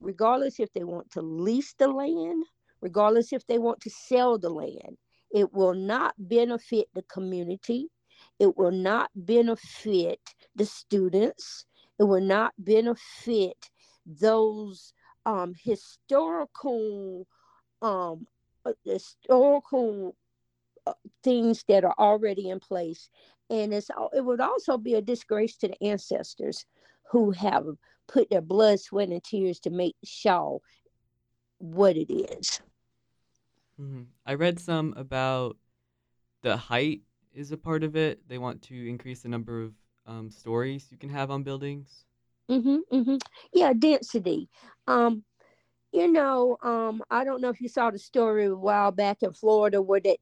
regardless 0.00 0.60
if 0.60 0.72
they 0.72 0.84
want 0.84 1.10
to 1.10 1.22
lease 1.22 1.74
the 1.78 1.88
land, 1.88 2.44
regardless 2.80 3.32
if 3.32 3.44
they 3.46 3.58
want 3.58 3.80
to 3.80 3.90
sell 3.90 4.38
the 4.38 4.48
land. 4.48 4.96
It 5.32 5.52
will 5.52 5.74
not 5.74 6.14
benefit 6.18 6.86
the 6.94 7.02
community. 7.02 7.88
It 8.38 8.56
will 8.56 8.70
not 8.70 9.10
benefit 9.14 10.20
the 10.54 10.64
students. 10.64 11.66
It 11.98 12.04
will 12.04 12.20
not 12.22 12.54
benefit 12.58 13.70
those 14.06 14.92
um, 15.28 15.54
historical 15.62 17.26
um, 17.82 18.26
uh, 18.64 18.72
historical 18.84 20.16
uh, 20.86 20.94
things 21.22 21.64
that 21.68 21.84
are 21.84 21.94
already 21.98 22.48
in 22.48 22.58
place. 22.58 23.10
And 23.50 23.72
it's, 23.74 23.90
it 24.14 24.24
would 24.24 24.40
also 24.40 24.78
be 24.78 24.94
a 24.94 25.02
disgrace 25.02 25.56
to 25.58 25.68
the 25.68 25.84
ancestors 25.84 26.64
who 27.10 27.30
have 27.32 27.66
put 28.08 28.30
their 28.30 28.40
blood, 28.40 28.80
sweat, 28.80 29.10
and 29.10 29.22
tears 29.22 29.60
to 29.60 29.70
make 29.70 29.96
Shaw 30.02 30.58
what 31.58 31.96
it 31.96 32.10
is. 32.12 32.60
Mm-hmm. 33.80 34.04
I 34.24 34.34
read 34.34 34.58
some 34.58 34.94
about 34.96 35.56
the 36.42 36.56
height 36.56 37.02
is 37.34 37.52
a 37.52 37.58
part 37.58 37.84
of 37.84 37.96
it. 37.96 38.26
They 38.28 38.38
want 38.38 38.62
to 38.62 38.88
increase 38.88 39.20
the 39.20 39.28
number 39.28 39.62
of 39.62 39.72
um, 40.06 40.30
stories 40.30 40.88
you 40.90 40.96
can 40.96 41.10
have 41.10 41.30
on 41.30 41.42
buildings. 41.42 42.06
Mm-hmm, 42.50 42.76
mm-hmm. 42.96 43.16
Yeah, 43.52 43.72
density. 43.74 44.48
Um, 44.86 45.24
you 45.92 46.12
know, 46.12 46.58
um, 46.62 47.02
I 47.10 47.24
don't 47.24 47.42
know 47.42 47.50
if 47.50 47.60
you 47.60 47.68
saw 47.68 47.90
the 47.90 47.98
story 47.98 48.46
a 48.46 48.56
while 48.56 48.92
back 48.92 49.22
in 49.22 49.32
Florida 49.32 49.82
where 49.82 50.00
that 50.00 50.18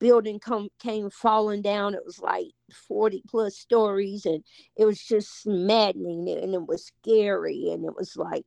building 0.00 0.40
come 0.40 0.68
came 0.80 1.10
falling 1.10 1.62
down. 1.62 1.94
It 1.94 2.04
was 2.06 2.20
like 2.20 2.48
40 2.88 3.22
plus 3.28 3.56
stories 3.56 4.26
and 4.26 4.44
it 4.76 4.86
was 4.86 5.02
just 5.02 5.46
maddening 5.46 6.28
and 6.30 6.54
it 6.54 6.66
was 6.66 6.86
scary 6.86 7.70
and 7.72 7.84
it 7.84 7.94
was 7.96 8.16
like 8.16 8.44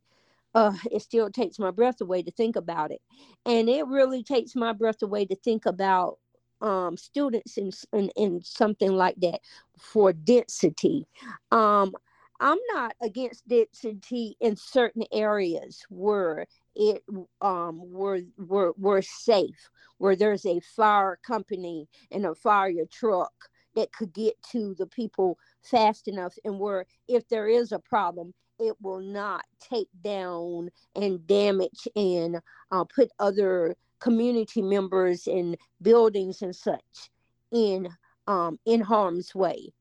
uh, 0.55 0.73
it 0.91 1.01
still 1.01 1.29
takes 1.31 1.59
my 1.59 1.71
breath 1.71 2.01
away 2.01 2.21
to 2.23 2.31
think 2.31 2.55
about 2.55 2.91
it. 2.91 3.01
And 3.45 3.69
it 3.69 3.87
really 3.87 4.23
takes 4.23 4.55
my 4.55 4.73
breath 4.73 5.01
away 5.01 5.25
to 5.25 5.35
think 5.35 5.65
about 5.65 6.19
um, 6.61 6.95
students 6.97 7.57
in, 7.57 7.71
in, 7.91 8.09
in 8.15 8.41
something 8.43 8.93
like 8.93 9.15
that 9.21 9.39
for 9.79 10.13
density. 10.13 11.07
Um, 11.51 11.93
I'm 12.43 12.59
not 12.73 12.93
against 13.01 13.47
density 13.47 14.35
in 14.41 14.57
certain 14.57 15.05
areas 15.13 15.81
where 15.89 16.45
it 16.75 17.01
um 17.41 17.81
were 17.89 18.19
were 18.37 18.73
were 18.77 19.01
safe, 19.01 19.69
where 19.97 20.17
there's 20.17 20.45
a 20.45 20.59
fire 20.75 21.17
company 21.25 21.87
and 22.11 22.25
a 22.25 22.35
fire 22.35 22.73
truck 22.91 23.31
that 23.75 23.93
could 23.93 24.13
get 24.13 24.35
to 24.51 24.75
the 24.77 24.87
people 24.87 25.37
fast 25.63 26.09
enough 26.09 26.35
and 26.43 26.59
where 26.59 26.85
if 27.07 27.27
there 27.29 27.47
is 27.47 27.71
a 27.71 27.79
problem 27.79 28.33
it 28.59 28.75
will 28.81 28.99
not 28.99 29.45
take 29.59 29.87
down 30.03 30.69
and 30.95 31.25
damage 31.25 31.87
and 31.95 32.41
uh, 32.71 32.83
put 32.83 33.09
other 33.19 33.73
community 34.01 34.61
members 34.61 35.27
and 35.27 35.57
buildings 35.81 36.41
and 36.41 36.55
such 36.55 37.09
in 37.53 37.87
um, 38.27 38.59
in 38.65 38.81
harm's 38.81 39.33
way. 39.33 39.71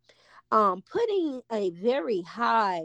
Um, 0.52 0.82
putting 0.90 1.40
a 1.50 1.70
very 1.70 2.20
high, 2.22 2.82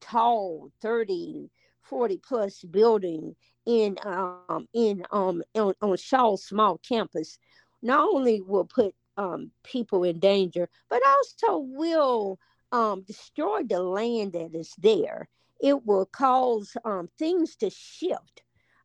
tall, 0.00 0.70
30, 0.82 1.48
40 1.82 2.20
plus 2.26 2.62
building 2.64 3.36
in 3.66 3.96
um, 4.04 4.68
in 4.74 5.04
um, 5.12 5.42
on, 5.54 5.74
on 5.80 5.96
Shaw's 5.96 6.44
small 6.44 6.78
campus 6.78 7.38
not 7.82 8.08
only 8.08 8.40
will 8.40 8.64
put 8.64 8.94
um, 9.16 9.50
people 9.62 10.04
in 10.04 10.18
danger, 10.18 10.68
but 10.88 11.02
also 11.06 11.58
will 11.58 12.38
um, 12.72 13.02
destroy 13.02 13.62
the 13.62 13.80
land 13.82 14.32
that 14.32 14.54
is 14.54 14.72
there. 14.78 15.28
It 15.60 15.84
will 15.86 16.06
cause 16.06 16.76
um, 16.84 17.08
things 17.18 17.56
to 17.56 17.70
shift. 17.70 18.42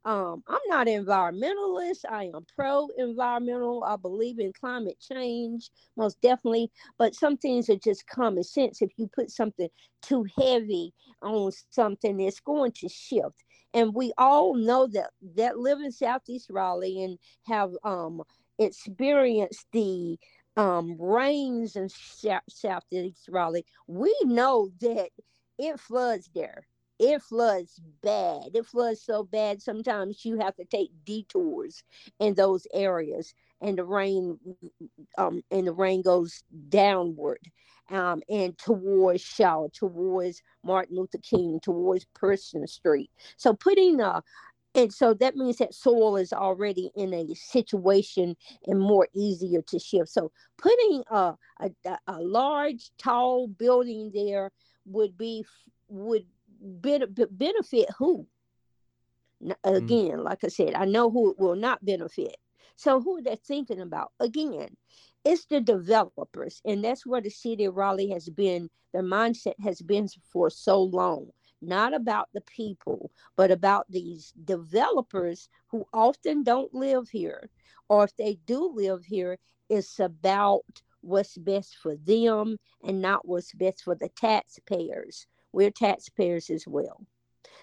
Um, 0.10 0.44
I'm 0.48 0.60
not 0.70 0.88
environmentalist. 0.88 2.00
I 2.10 2.32
am 2.34 2.44
pro 2.56 2.88
environmental. 2.98 3.84
I 3.84 3.96
believe 3.96 4.40
in 4.40 4.52
climate 4.60 4.98
change, 5.00 5.70
most 5.96 6.20
definitely. 6.20 6.72
But 6.98 7.14
some 7.14 7.38
things 7.38 7.70
are 7.70 7.76
just 7.76 8.08
common 8.08 8.44
sense. 8.44 8.82
If 8.82 8.90
you 8.98 9.08
put 9.08 9.30
something 9.30 9.70
too 10.02 10.26
heavy 10.36 10.96
on 11.22 11.52
something, 11.70 12.20
it's 12.22 12.40
going 12.40 12.72
to 12.72 12.90
shift. 12.90 13.44
And 13.76 13.94
we 13.94 14.12
all 14.18 14.56
know 14.56 14.88
that 14.88 15.12
that 15.36 15.60
live 15.60 15.80
in 15.80 15.92
Southeast 15.92 16.50
Raleigh 16.50 17.04
and 17.04 17.20
have 17.46 17.74
um, 17.84 18.24
experienced 18.58 19.68
the 19.74 20.18
um, 20.58 21.00
rains 21.00 21.76
in 21.76 21.88
Southeast 21.88 23.30
Raleigh, 23.30 23.66
we 23.86 24.16
know 24.24 24.72
that 24.82 25.10
it 25.60 25.80
floods 25.80 26.32
there. 26.34 26.66
It 27.00 27.22
floods 27.22 27.80
bad. 28.04 28.52
It 28.54 28.66
floods 28.66 29.02
so 29.02 29.24
bad 29.24 29.62
sometimes 29.62 30.26
you 30.26 30.38
have 30.40 30.56
to 30.58 30.66
take 30.66 30.92
detours 31.06 31.84
in 32.20 32.34
those 32.36 32.68
areas, 32.74 33.34
and 33.62 33.78
the 33.78 33.86
rain, 33.86 34.38
um, 35.18 35.42
and 35.50 35.68
the 35.68 35.72
rain 35.74 36.02
goes 36.02 36.44
downward, 36.70 37.40
um, 37.90 38.22
and 38.30 38.58
towards 38.58 39.22
Shaw, 39.22 39.68
towards 39.74 40.42
Martin 40.64 40.98
Luther 40.98 41.20
King, 41.20 41.60
towards 41.64 42.06
Person 42.16 42.68
Street. 42.68 43.12
So 43.38 43.54
putting 43.54 44.02
a 44.02 44.22
and 44.76 44.94
so 44.94 45.14
that 45.16 45.36
means 45.36 45.58
that 45.58 45.74
soil 45.74 46.16
is 46.16 46.32
already 46.32 46.92
in 46.96 47.14
a 47.14 47.34
situation 47.34 48.36
and 48.68 48.80
more 48.80 49.08
easier 49.16 49.62
to 49.64 49.80
shift 49.80 50.10
so 50.10 50.32
putting 50.58 51.04
a, 51.10 51.34
a, 51.60 51.72
a 52.08 52.22
large 52.22 52.92
tall 53.00 53.48
building 53.48 54.12
there 54.14 54.52
would 54.86 55.18
be 55.18 55.44
would 55.88 56.26
benefit 56.60 57.90
who 57.98 58.26
mm. 59.44 59.54
again 59.64 60.18
mm. 60.18 60.24
like 60.24 60.44
i 60.44 60.48
said 60.48 60.74
i 60.74 60.86
know 60.86 61.10
who 61.10 61.32
it 61.32 61.40
will 61.40 61.56
not 61.56 61.84
benefit 61.84 62.36
so 62.76 63.02
who 63.02 63.22
they're 63.22 63.36
thinking 63.36 63.82
about 63.82 64.12
again 64.20 64.70
it's 65.26 65.46
the 65.46 65.60
developers 65.60 66.62
and 66.66 66.84
that's 66.84 67.06
where 67.06 67.22
the 67.22 67.30
city 67.30 67.66
of 67.66 67.76
raleigh 67.76 68.10
has 68.10 68.30
been 68.30 68.70
their 68.94 69.04
mindset 69.04 69.60
has 69.62 69.82
been 69.82 70.08
for 70.32 70.50
so 70.50 70.82
long 70.82 71.30
not 71.62 71.94
about 71.94 72.30
the 72.34 72.42
people, 72.42 73.12
but 73.36 73.52
about 73.52 73.86
these 73.90 74.34
developers 74.46 75.50
who 75.68 75.86
often 75.94 76.44
don't 76.44 76.74
live 76.74 77.10
here. 77.10 77.50
Or 77.90 78.06
if 78.06 78.16
they 78.16 78.40
do 78.46 78.72
live 78.74 79.04
here, 79.06 79.38
it's 79.70 80.00
about 80.00 80.64
what's 81.02 81.38
best 81.38 81.78
for 81.78 81.96
them 81.96 82.58
and 82.84 83.02
not 83.02 83.28
what's 83.28 83.54
best 83.54 83.84
for 83.84 83.96
the 83.96 84.10
taxpayers. 84.10 85.28
We're 85.52 85.72
taxpayers 85.72 86.50
as 86.50 86.66
well. 86.68 87.06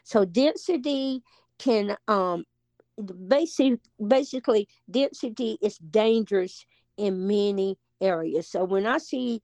So 0.04 0.24
density 0.24 1.22
can 1.58 1.96
um 2.08 2.44
basic 3.28 3.78
basically 4.06 4.68
density 4.90 5.58
is 5.60 5.78
dangerous 5.78 6.66
in 6.96 7.26
many 7.26 7.76
areas. 8.00 8.48
So 8.48 8.64
when 8.64 8.86
I 8.86 8.98
see 8.98 9.42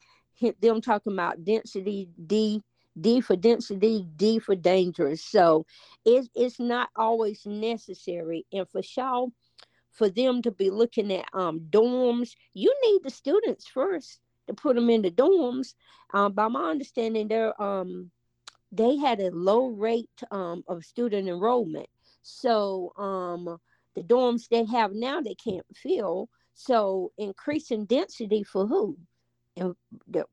them 0.60 0.80
talking 0.80 1.12
about 1.12 1.44
density 1.44 2.08
D 2.26 2.62
D 3.00 3.20
for 3.20 3.36
density, 3.36 4.06
D 4.16 4.38
for 4.38 4.54
dangerous. 4.54 5.24
So 5.24 5.64
it, 6.04 6.28
it's 6.34 6.60
not 6.60 6.90
always 6.96 7.46
necessary. 7.46 8.44
And 8.52 8.68
for 8.68 8.82
Shaw, 8.82 9.28
for 9.92 10.10
them 10.10 10.42
to 10.42 10.50
be 10.50 10.68
looking 10.70 11.12
at 11.12 11.26
um, 11.32 11.60
dorms, 11.70 12.34
you 12.54 12.74
need 12.84 13.00
the 13.02 13.10
students 13.10 13.66
first 13.66 14.20
to 14.46 14.54
put 14.54 14.74
them 14.74 14.90
in 14.90 15.02
the 15.02 15.10
dorms. 15.10 15.74
Um, 16.12 16.32
by 16.32 16.48
my 16.48 16.70
understanding, 16.70 17.28
they're, 17.28 17.60
um, 17.62 18.10
they 18.72 18.96
had 18.96 19.20
a 19.20 19.30
low 19.30 19.66
rate 19.68 20.08
um, 20.30 20.64
of 20.66 20.84
student 20.84 21.28
enrollment. 21.28 21.88
So 22.22 22.92
um, 22.96 23.58
the 23.94 24.02
dorms 24.02 24.48
they 24.48 24.64
have 24.64 24.92
now, 24.92 25.20
they 25.20 25.34
can't 25.34 25.66
fill. 25.74 26.28
So 26.54 27.12
increasing 27.18 27.84
density 27.84 28.42
for 28.42 28.66
who? 28.66 28.96
and 29.56 29.74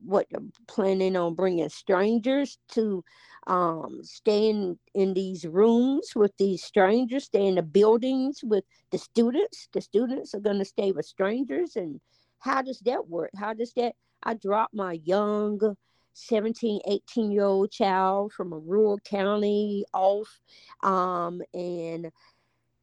what 0.00 0.26
they're 0.30 0.40
planning 0.66 1.16
on 1.16 1.34
bringing 1.34 1.68
strangers 1.68 2.58
to 2.72 3.04
um, 3.46 4.00
staying 4.02 4.78
in 4.94 5.14
these 5.14 5.44
rooms 5.44 6.12
with 6.14 6.32
these 6.38 6.62
strangers, 6.62 7.24
stay 7.24 7.46
in 7.46 7.56
the 7.56 7.62
buildings 7.62 8.40
with 8.42 8.64
the 8.90 8.98
students. 8.98 9.68
The 9.72 9.80
students 9.80 10.34
are 10.34 10.40
going 10.40 10.58
to 10.58 10.64
stay 10.64 10.92
with 10.92 11.06
strangers. 11.06 11.76
And 11.76 12.00
how 12.38 12.62
does 12.62 12.80
that 12.80 13.08
work? 13.08 13.30
How 13.36 13.54
does 13.54 13.72
that? 13.74 13.94
I 14.22 14.34
drop 14.34 14.70
my 14.72 15.00
young 15.04 15.76
17, 16.12 16.80
18 16.86 17.30
year 17.30 17.44
old 17.44 17.70
child 17.70 18.32
from 18.32 18.52
a 18.52 18.58
rural 18.58 18.98
county 19.00 19.84
off 19.92 20.40
um, 20.82 21.42
and 21.54 22.10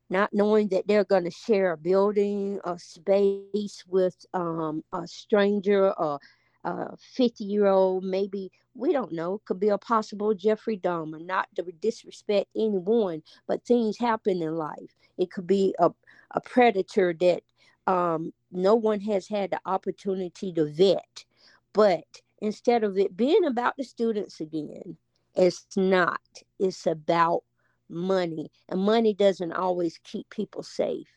not 0.09 0.33
knowing 0.33 0.69
that 0.69 0.87
they're 0.87 1.03
going 1.03 1.25
to 1.25 1.31
share 1.31 1.73
a 1.73 1.77
building, 1.77 2.59
a 2.63 2.79
space 2.79 3.83
with 3.87 4.15
um, 4.33 4.83
a 4.93 5.05
stranger, 5.07 5.87
a, 5.97 6.17
a 6.63 6.97
50 6.97 7.43
year 7.43 7.67
old, 7.67 8.03
maybe, 8.03 8.51
we 8.73 8.93
don't 8.93 9.11
know, 9.11 9.41
could 9.45 9.59
be 9.59 9.69
a 9.69 9.77
possible 9.77 10.33
Jeffrey 10.33 10.77
Dahmer, 10.77 11.23
not 11.25 11.47
to 11.55 11.63
disrespect 11.81 12.47
anyone, 12.55 13.21
but 13.47 13.65
things 13.65 13.97
happen 13.97 14.41
in 14.41 14.55
life. 14.55 14.95
It 15.17 15.31
could 15.31 15.47
be 15.47 15.75
a, 15.79 15.91
a 16.31 16.41
predator 16.41 17.13
that 17.19 17.43
um, 17.87 18.33
no 18.51 18.75
one 18.75 18.99
has 19.01 19.27
had 19.27 19.51
the 19.51 19.59
opportunity 19.65 20.53
to 20.53 20.65
vet. 20.65 21.25
But 21.73 22.05
instead 22.41 22.83
of 22.83 22.97
it 22.97 23.15
being 23.15 23.45
about 23.45 23.75
the 23.77 23.83
students 23.83 24.39
again, 24.39 24.97
it's 25.35 25.65
not. 25.75 26.21
It's 26.59 26.85
about 26.87 27.43
money, 27.89 28.49
and 28.69 28.81
money 28.81 29.13
doesn't 29.13 29.53
always 29.53 29.99
keep 30.03 30.29
people 30.29 30.63
safe. 30.63 31.07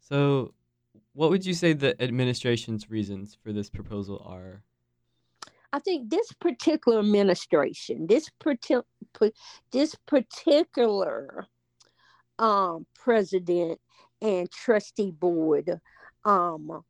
So, 0.00 0.54
what 1.14 1.30
would 1.30 1.44
you 1.44 1.54
say 1.54 1.72
the 1.72 2.00
administration's 2.02 2.90
reasons 2.90 3.36
for 3.42 3.52
this 3.52 3.68
proposal 3.68 4.24
are? 4.26 4.62
I 5.72 5.78
think 5.78 6.10
this 6.10 6.32
particular 6.32 6.98
administration, 6.98 8.06
this 8.06 8.28
particular 8.38 8.84
this 9.70 9.94
particular 10.06 11.46
um, 12.38 12.86
president 12.94 13.80
and 14.20 14.50
trustee 14.50 15.10
board. 15.10 15.80
Um, 16.24 16.82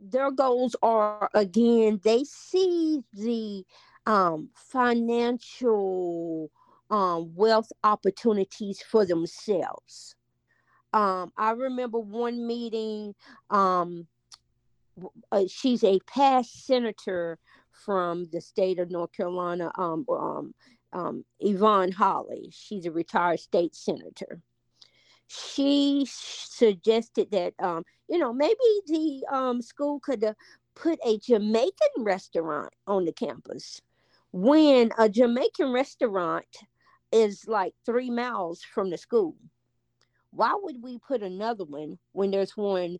their 0.00 0.30
goals 0.30 0.76
are 0.82 1.30
again, 1.34 2.00
they 2.02 2.24
see 2.24 3.02
the 3.12 3.64
um, 4.06 4.50
financial 4.54 6.50
um, 6.90 7.34
wealth 7.34 7.70
opportunities 7.84 8.82
for 8.82 9.06
themselves. 9.06 10.16
Um, 10.92 11.32
I 11.36 11.52
remember 11.52 11.98
one 11.98 12.46
meeting. 12.46 13.14
Um, 13.50 14.06
uh, 15.30 15.44
she's 15.48 15.84
a 15.84 16.00
past 16.06 16.66
senator 16.66 17.38
from 17.72 18.26
the 18.32 18.40
state 18.40 18.78
of 18.78 18.90
North 18.90 19.12
Carolina. 19.12 19.70
Um, 19.76 20.04
um, 20.10 20.54
um, 20.92 21.24
Yvonne 21.38 21.92
Holley. 21.92 22.50
She's 22.52 22.86
a 22.86 22.90
retired 22.90 23.40
state 23.40 23.74
senator. 23.74 24.40
She 25.30 26.06
suggested 26.08 27.30
that 27.30 27.54
um, 27.60 27.84
you 28.08 28.18
know 28.18 28.32
maybe 28.32 28.56
the 28.86 29.24
um, 29.30 29.62
school 29.62 30.00
could 30.00 30.24
uh, 30.24 30.34
put 30.74 30.98
a 31.06 31.18
Jamaican 31.18 31.98
restaurant 31.98 32.72
on 32.88 33.04
the 33.04 33.12
campus. 33.12 33.80
When 34.32 34.90
a 34.98 35.08
Jamaican 35.08 35.72
restaurant 35.72 36.46
is 37.12 37.46
like 37.46 37.74
three 37.86 38.10
miles 38.10 38.62
from 38.62 38.90
the 38.90 38.98
school. 38.98 39.36
Why 40.32 40.56
would 40.60 40.82
we 40.82 40.98
put 40.98 41.22
another 41.22 41.64
one 41.64 41.98
when 42.12 42.32
there's 42.32 42.56
one 42.56 42.98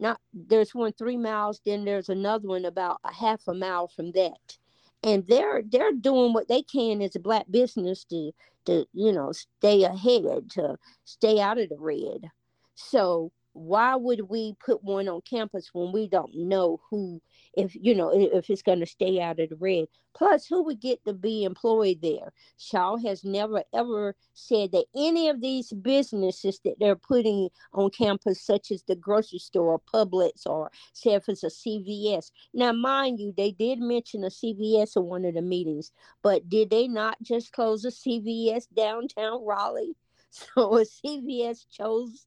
not 0.00 0.20
there's 0.32 0.74
one 0.74 0.92
three 0.92 1.16
miles, 1.16 1.60
then 1.64 1.84
there's 1.84 2.08
another 2.08 2.48
one 2.48 2.64
about 2.64 2.98
a 3.04 3.12
half 3.12 3.46
a 3.46 3.54
mile 3.54 3.86
from 3.86 4.10
that. 4.12 4.58
And 5.02 5.26
they're 5.26 5.62
they're 5.66 5.92
doing 5.92 6.32
what 6.32 6.48
they 6.48 6.62
can 6.62 7.02
as 7.02 7.16
a 7.16 7.20
black 7.20 7.46
business 7.50 8.04
to 8.06 8.32
to, 8.66 8.86
you 8.92 9.12
know, 9.12 9.32
stay 9.32 9.84
ahead, 9.84 10.50
to 10.50 10.76
stay 11.04 11.40
out 11.40 11.58
of 11.58 11.68
the 11.70 11.78
red. 11.78 12.30
So 12.74 13.32
why 13.58 13.96
would 13.96 14.22
we 14.28 14.54
put 14.64 14.82
one 14.82 15.08
on 15.08 15.20
campus 15.22 15.70
when 15.72 15.92
we 15.92 16.08
don't 16.08 16.34
know 16.34 16.80
who 16.90 17.20
if 17.56 17.74
you 17.74 17.94
know 17.94 18.10
if 18.14 18.48
it's 18.50 18.62
going 18.62 18.80
to 18.80 18.86
stay 18.86 19.20
out 19.20 19.40
of 19.40 19.50
the 19.50 19.56
red? 19.56 19.86
Plus 20.14 20.46
who 20.46 20.64
would 20.64 20.80
get 20.80 21.04
to 21.04 21.12
be 21.12 21.44
employed 21.44 21.98
there? 22.02 22.32
Shaw 22.56 22.96
has 22.98 23.24
never 23.24 23.62
ever 23.74 24.14
said 24.34 24.72
that 24.72 24.86
any 24.96 25.28
of 25.28 25.40
these 25.40 25.72
businesses 25.72 26.60
that 26.64 26.76
they're 26.78 26.96
putting 26.96 27.48
on 27.72 27.90
campus 27.90 28.40
such 28.42 28.70
as 28.70 28.82
the 28.84 28.96
grocery 28.96 29.38
store 29.38 29.72
or 29.72 29.80
publix 29.80 30.46
or 30.46 30.70
say 30.92 31.14
if 31.14 31.28
it's 31.28 31.42
a 31.42 31.48
cvs 31.48 32.30
now 32.54 32.72
mind 32.72 33.18
you 33.18 33.32
they 33.36 33.50
did 33.52 33.78
mention 33.78 34.24
a 34.24 34.28
cvs 34.28 34.96
in 34.96 35.04
one 35.04 35.24
of 35.24 35.34
the 35.34 35.42
meetings 35.42 35.92
but 36.22 36.48
did 36.48 36.70
they 36.70 36.88
not 36.88 37.16
just 37.22 37.52
close 37.52 37.84
a 37.84 37.88
cvs 37.88 38.66
downtown 38.74 39.44
raleigh? 39.44 39.94
So 40.30 40.76
a 40.76 40.84
cvs 40.84 41.64
chose 41.70 42.26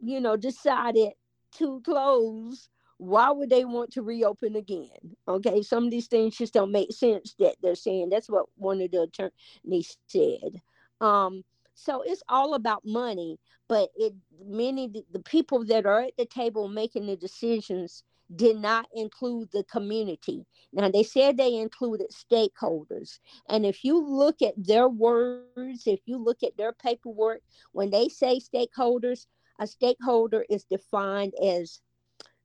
you 0.00 0.20
know, 0.20 0.36
decided 0.36 1.12
to 1.56 1.80
close, 1.84 2.68
why 2.98 3.30
would 3.30 3.50
they 3.50 3.64
want 3.64 3.92
to 3.92 4.02
reopen 4.02 4.56
again? 4.56 5.16
Okay, 5.26 5.62
some 5.62 5.84
of 5.84 5.90
these 5.90 6.08
things 6.08 6.36
just 6.36 6.54
don't 6.54 6.72
make 6.72 6.92
sense 6.92 7.34
that 7.38 7.56
they're 7.62 7.74
saying. 7.74 8.10
That's 8.10 8.28
what 8.28 8.46
one 8.56 8.80
of 8.80 8.90
the 8.90 9.02
attorneys 9.02 9.96
said. 10.08 10.60
Um, 11.00 11.44
so 11.74 12.02
it's 12.02 12.22
all 12.28 12.54
about 12.54 12.84
money, 12.84 13.38
but 13.68 13.90
it 13.96 14.12
many 14.44 14.88
the 15.12 15.20
people 15.20 15.64
that 15.66 15.86
are 15.86 16.02
at 16.02 16.16
the 16.18 16.26
table 16.26 16.66
making 16.68 17.06
the 17.06 17.16
decisions 17.16 18.02
did 18.34 18.56
not 18.56 18.86
include 18.94 19.50
the 19.52 19.64
community. 19.64 20.44
Now, 20.72 20.90
they 20.90 21.02
said 21.02 21.36
they 21.36 21.54
included 21.54 22.08
stakeholders. 22.10 23.20
And 23.48 23.64
if 23.64 23.84
you 23.84 23.98
look 23.98 24.42
at 24.42 24.52
their 24.56 24.88
words, 24.88 25.86
if 25.86 26.00
you 26.04 26.22
look 26.22 26.42
at 26.42 26.56
their 26.56 26.72
paperwork, 26.72 27.40
when 27.72 27.90
they 27.90 28.08
say 28.08 28.38
stakeholders, 28.38 29.26
a 29.58 29.66
stakeholder 29.66 30.44
is 30.48 30.64
defined 30.64 31.34
as 31.42 31.80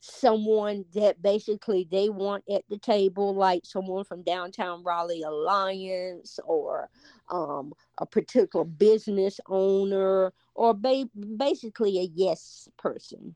someone 0.05 0.83
that 0.93 1.21
basically 1.21 1.87
they 1.89 2.09
want 2.09 2.43
at 2.53 2.63
the 2.69 2.77
table, 2.77 3.33
like 3.33 3.61
someone 3.63 4.03
from 4.03 4.21
Downtown 4.21 4.83
Raleigh 4.83 5.21
Alliance 5.21 6.39
or 6.43 6.89
um, 7.31 7.71
a 7.99 8.05
particular 8.05 8.65
business 8.65 9.39
owner 9.47 10.33
or 10.55 10.73
ba- 10.73 11.09
basically 11.37 11.99
a 11.99 12.09
yes 12.13 12.67
person. 12.77 13.33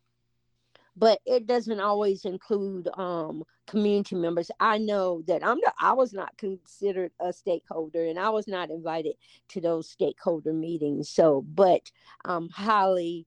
But 0.98 1.20
it 1.26 1.48
doesn't 1.48 1.80
always 1.80 2.26
include 2.26 2.90
um, 2.98 3.44
community 3.68 4.16
members. 4.16 4.52
I 4.60 4.78
know 4.78 5.22
that 5.28 5.46
I'm 5.46 5.60
I 5.80 5.94
was 5.94 6.12
not 6.12 6.38
considered 6.38 7.12
a 7.22 7.32
stakeholder 7.32 8.08
and 8.08 8.20
I 8.20 8.30
was 8.30 8.48
not 8.48 8.72
invited 8.72 9.14
to 9.50 9.62
those 9.62 9.90
stakeholder 9.90 10.52
meetings. 10.52 11.10
So, 11.10 11.46
but 11.48 11.92
I'm 12.26 12.50
highly 12.50 13.26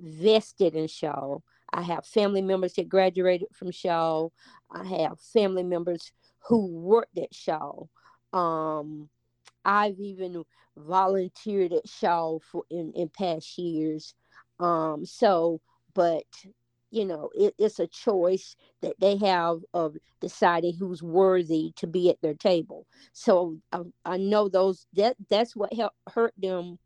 vested 0.00 0.74
in 0.74 0.86
Shaw. 0.86 1.38
I 1.72 1.82
have 1.82 2.06
family 2.06 2.42
members 2.42 2.74
that 2.74 2.88
graduated 2.88 3.48
from 3.52 3.70
Shaw. 3.70 4.28
I 4.70 4.84
have 4.84 5.20
family 5.20 5.62
members 5.62 6.12
who 6.48 6.66
worked 6.66 7.18
at 7.18 7.34
Shaw. 7.34 7.84
Um, 8.32 9.08
I've 9.64 9.98
even 9.98 10.44
volunteered 10.76 11.72
at 11.72 11.88
Shaw 11.88 12.38
for 12.40 12.64
in, 12.70 12.92
in 12.94 13.08
past 13.08 13.58
years. 13.58 14.14
Um, 14.60 15.04
so, 15.04 15.60
but 15.94 16.24
you 16.90 17.06
know, 17.06 17.30
it, 17.34 17.54
it's 17.58 17.80
a 17.80 17.86
choice 17.86 18.54
that 18.82 18.94
they 19.00 19.16
have 19.16 19.60
of 19.72 19.96
deciding 20.20 20.76
who's 20.76 21.02
worthy 21.02 21.72
to 21.76 21.86
be 21.86 22.10
at 22.10 22.20
their 22.20 22.34
table. 22.34 22.86
So 23.14 23.56
I, 23.72 23.80
I 24.04 24.16
know 24.18 24.48
those 24.48 24.86
that 24.92 25.16
that's 25.30 25.56
what 25.56 25.72
helped 25.72 25.96
hurt 26.12 26.34
them 26.36 26.78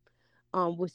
um, 0.55 0.79
with 0.79 0.95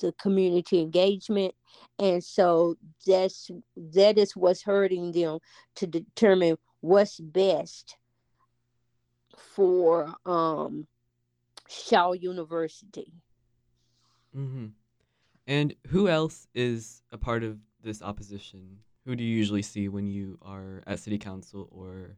the 0.00 0.12
community 0.12 0.80
engagement. 0.80 1.54
And 1.98 2.22
so 2.22 2.76
that's 3.06 3.50
that 3.76 4.18
is 4.18 4.36
what's 4.36 4.62
hurting 4.62 5.12
them 5.12 5.38
to 5.76 5.86
determine 5.86 6.56
what's 6.80 7.20
best 7.20 7.96
for 9.36 10.12
um 10.26 10.86
shaw 11.68 12.12
university. 12.12 13.12
Mm-hmm. 14.36 14.66
and 15.48 15.74
who 15.88 16.08
else 16.08 16.46
is 16.54 17.02
a 17.10 17.18
part 17.18 17.42
of 17.42 17.58
this 17.82 18.00
opposition? 18.00 18.78
Who 19.04 19.16
do 19.16 19.24
you 19.24 19.36
usually 19.36 19.62
see 19.62 19.88
when 19.88 20.06
you 20.06 20.38
are 20.40 20.84
at 20.86 21.00
city 21.00 21.18
council 21.18 21.68
or 21.72 22.16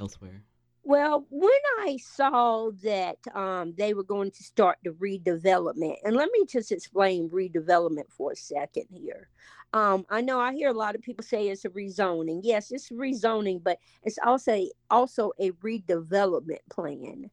elsewhere 0.00 0.42
well, 0.88 1.26
when 1.28 1.50
I 1.80 1.98
saw 1.98 2.70
that 2.82 3.18
um, 3.34 3.74
they 3.76 3.92
were 3.92 4.02
going 4.02 4.30
to 4.30 4.42
start 4.42 4.78
the 4.82 4.92
redevelopment, 4.92 5.96
and 6.02 6.16
let 6.16 6.30
me 6.32 6.46
just 6.46 6.72
explain 6.72 7.28
redevelopment 7.28 8.10
for 8.10 8.32
a 8.32 8.36
second 8.36 8.86
here. 8.90 9.28
Um, 9.74 10.06
I 10.08 10.22
know 10.22 10.40
I 10.40 10.54
hear 10.54 10.70
a 10.70 10.72
lot 10.72 10.94
of 10.94 11.02
people 11.02 11.22
say 11.22 11.48
it's 11.48 11.66
a 11.66 11.68
rezoning. 11.68 12.40
Yes, 12.42 12.70
it's 12.70 12.88
rezoning, 12.88 13.62
but 13.62 13.76
it's 14.02 14.18
also 14.24 14.64
also 14.88 15.32
a 15.38 15.50
redevelopment 15.50 16.64
plan. 16.70 17.30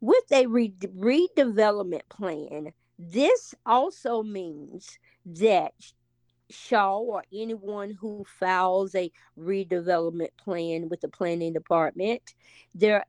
With 0.00 0.30
a 0.30 0.46
re- 0.46 0.76
redevelopment 0.96 2.08
plan, 2.08 2.72
this 3.00 3.52
also 3.66 4.22
means 4.22 4.96
that 5.26 5.74
Shaw 6.52 6.98
or 6.98 7.24
anyone 7.32 7.90
who 7.90 8.24
files 8.38 8.94
a 8.94 9.10
redevelopment 9.38 10.30
plan 10.36 10.88
with 10.88 11.00
the 11.00 11.08
planning 11.08 11.52
department, 11.52 12.34
they're 12.74 13.04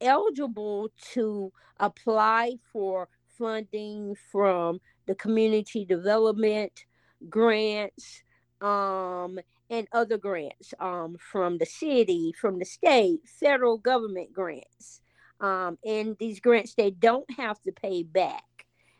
eligible 0.00 0.90
to 1.12 1.52
apply 1.78 2.56
for 2.72 3.08
funding 3.38 4.16
from 4.30 4.80
the 5.06 5.14
community 5.14 5.84
development 5.84 6.84
grants 7.28 8.22
um, 8.60 9.38
and 9.70 9.88
other 9.92 10.18
grants 10.18 10.74
um, 10.78 11.16
from 11.18 11.58
the 11.58 11.66
city, 11.66 12.32
from 12.38 12.58
the 12.58 12.64
state, 12.64 13.20
federal 13.26 13.78
government 13.78 14.32
grants. 14.32 15.00
Um, 15.40 15.78
and 15.84 16.16
these 16.18 16.38
grants 16.40 16.74
they 16.74 16.90
don't 16.90 17.30
have 17.36 17.60
to 17.62 17.72
pay 17.72 18.02
back. 18.02 18.44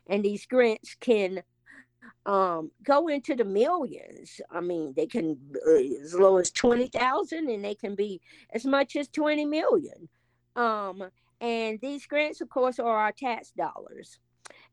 And 0.07 0.23
these 0.23 0.45
grants 0.45 0.95
can 0.99 1.43
um, 2.25 2.71
go 2.83 3.07
into 3.07 3.35
the 3.35 3.45
millions. 3.45 4.39
I 4.49 4.61
mean, 4.61 4.93
they 4.95 5.05
can 5.05 5.37
uh, 5.67 6.03
as 6.03 6.13
low 6.13 6.37
as 6.37 6.51
twenty 6.51 6.87
thousand, 6.87 7.49
and 7.49 7.63
they 7.63 7.75
can 7.75 7.95
be 7.95 8.21
as 8.53 8.65
much 8.65 8.95
as 8.95 9.07
twenty 9.07 9.45
million. 9.45 10.07
Um, 10.55 11.03
and 11.41 11.79
these 11.81 12.05
grants, 12.05 12.41
of 12.41 12.49
course, 12.49 12.79
are 12.79 12.97
our 12.97 13.11
tax 13.11 13.51
dollars, 13.51 14.19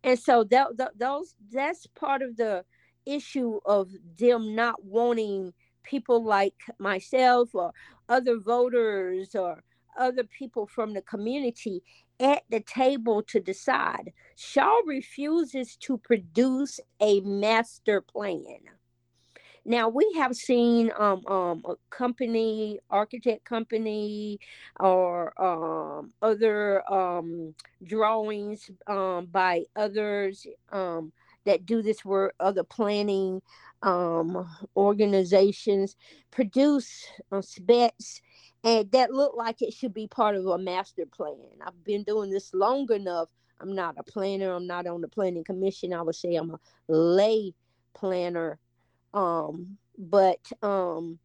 and 0.04 0.18
so 0.18 0.44
that 0.44 0.68
those 0.96 1.34
that's 1.50 1.86
part 1.88 2.22
of 2.22 2.36
the 2.36 2.64
issue 3.06 3.58
of 3.64 3.90
them 4.18 4.54
not 4.54 4.84
wanting 4.84 5.52
people 5.82 6.22
like 6.22 6.54
myself 6.78 7.54
or 7.54 7.72
other 8.08 8.38
voters 8.38 9.34
or 9.34 9.62
other 9.98 10.22
people 10.24 10.66
from 10.66 10.92
the 10.92 11.02
community 11.02 11.82
at 12.20 12.42
the 12.50 12.60
table 12.60 13.22
to 13.22 13.40
decide. 13.40 14.12
Shaw 14.36 14.80
refuses 14.86 15.76
to 15.76 15.98
produce 15.98 16.78
a 17.00 17.20
master 17.20 18.00
plan. 18.00 18.58
Now 19.64 19.88
we 19.88 20.10
have 20.16 20.34
seen 20.34 20.90
um, 20.98 21.26
um, 21.26 21.62
a 21.68 21.74
company, 21.90 22.78
architect 22.88 23.44
company, 23.44 24.40
or 24.78 25.32
um, 25.40 26.12
other 26.22 26.90
um, 26.92 27.54
drawings 27.84 28.70
um, 28.86 29.26
by 29.26 29.64
others 29.76 30.46
um, 30.72 31.12
that 31.44 31.66
do 31.66 31.82
this 31.82 32.04
work, 32.04 32.34
other 32.40 32.64
planning 32.64 33.42
organizations 34.76 35.96
produce 36.30 37.06
uh, 37.32 37.40
specs 37.40 38.20
and 38.62 38.90
that 38.92 39.12
looked 39.12 39.36
like 39.36 39.62
it 39.62 39.72
should 39.72 39.94
be 39.94 40.06
part 40.06 40.36
of 40.36 40.46
a 40.46 40.58
master 40.58 41.06
plan. 41.06 41.36
I've 41.66 41.84
been 41.84 42.04
doing 42.04 42.30
this 42.30 42.52
long 42.52 42.90
enough. 42.92 43.28
I'm 43.60 43.74
not 43.74 43.96
a 43.98 44.02
planner. 44.02 44.52
I'm 44.52 44.66
not 44.66 44.86
on 44.86 45.00
the 45.00 45.08
planning 45.08 45.44
commission. 45.44 45.92
I 45.92 46.02
would 46.02 46.14
say 46.14 46.34
I'm 46.34 46.50
a 46.50 46.58
lay 46.88 47.54
planner. 47.94 48.58
Um, 49.14 49.78
but 49.98 50.40
um, 50.62 51.18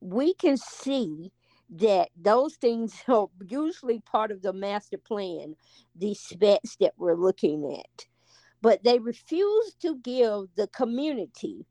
we 0.00 0.34
can 0.34 0.56
see 0.56 1.32
that 1.70 2.10
those 2.16 2.56
things 2.56 3.02
are 3.08 3.28
usually 3.48 4.00
part 4.00 4.30
of 4.30 4.42
the 4.42 4.52
master 4.52 4.98
plan, 4.98 5.54
these 5.94 6.20
specs 6.20 6.76
that 6.80 6.94
we're 6.96 7.16
looking 7.16 7.78
at. 7.78 8.06
But 8.60 8.84
they 8.84 8.98
refuse 8.98 9.74
to 9.82 9.96
give 9.96 10.46
the 10.56 10.68
community, 10.68 11.66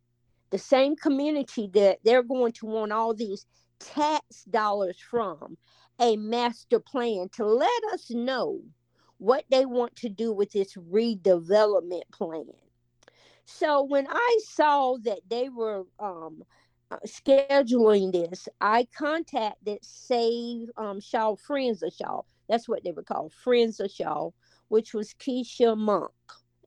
the 0.50 0.58
same 0.58 0.96
community 0.96 1.70
that 1.74 2.00
they're 2.04 2.24
going 2.24 2.52
to 2.54 2.66
want 2.66 2.92
all 2.92 3.14
these 3.14 3.46
tax 3.86 4.44
dollars 4.46 4.98
from, 5.00 5.58
a 6.00 6.18
master 6.18 6.80
plan 6.80 7.30
to 7.34 7.46
let 7.46 7.84
us 7.94 8.10
know 8.10 8.62
what 9.18 9.46
they 9.52 9.66
want 9.66 9.96
to 9.98 10.10
do 10.10 10.34
with 10.34 10.52
this 10.52 10.74
redevelopment 10.74 12.04
plan. 12.12 12.46
So 13.46 13.84
when 13.84 14.08
I 14.10 14.40
saw 14.44 14.98
that 15.04 15.20
they 15.30 15.50
were 15.50 15.84
um, 16.00 16.44
uh, 16.90 16.98
scheduling 17.06 18.12
this, 18.12 18.48
I 18.60 18.88
contacted 18.98 19.80
Save 19.84 20.70
um, 20.78 21.00
Shaw 21.00 21.36
Friends 21.36 21.84
of 21.84 21.94
Shaw. 21.94 22.22
That's 22.50 22.68
what 22.68 22.84
they 22.84 22.92
were 22.92 23.04
called, 23.04 23.34
Friends 23.34 23.80
of 23.80 23.92
Shaw, 23.92 24.32
which 24.70 24.94
was 24.94 25.14
Keisha 25.14 25.78
Monk. 25.78 26.12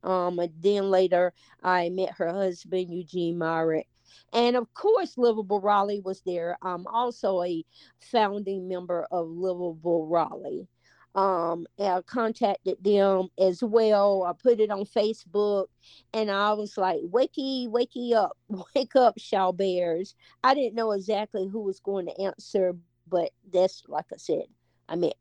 Um, 0.03 0.39
and 0.39 0.53
then 0.61 0.91
later 0.91 1.33
I 1.63 1.89
met 1.89 2.13
her 2.19 2.33
husband, 2.33 2.91
Eugene 2.91 3.39
Myrick. 3.39 3.89
And 4.33 4.57
of 4.57 4.73
course, 4.75 5.17
Livable 5.17 5.61
Raleigh 5.61 6.01
was 6.01 6.23
there. 6.23 6.57
I'm 6.63 6.87
also 6.87 7.43
a 7.43 7.65
founding 8.01 8.69
member 8.69 9.07
of 9.11 9.29
Livable 9.29 10.07
Raleigh 10.07 10.69
um 11.15 11.67
I 11.79 12.01
contacted 12.07 12.77
them 12.83 13.29
as 13.39 13.63
well. 13.63 14.25
I 14.25 14.33
put 14.33 14.61
it 14.61 14.71
on 14.71 14.85
Facebook 14.85 15.67
and 16.13 16.31
I 16.31 16.53
was 16.55 16.77
like, 16.77 17.01
Wakey, 17.03 17.69
wakey 17.69 18.15
up, 18.15 18.37
wake 18.75 18.97
up, 18.97 19.15
Shaw 19.19 19.53
Bears. 19.53 20.15
I 20.43 20.55
didn't 20.55 20.75
know 20.75 20.93
exactly 20.93 21.49
who 21.49 21.61
was 21.61 21.81
going 21.81 22.07
to 22.07 22.21
answer, 22.21 22.75
but 23.09 23.31
that's 23.53 23.85
like 23.89 24.07
I 24.13 24.17
said, 24.17 24.45
I 24.89 24.97
met 24.97 25.15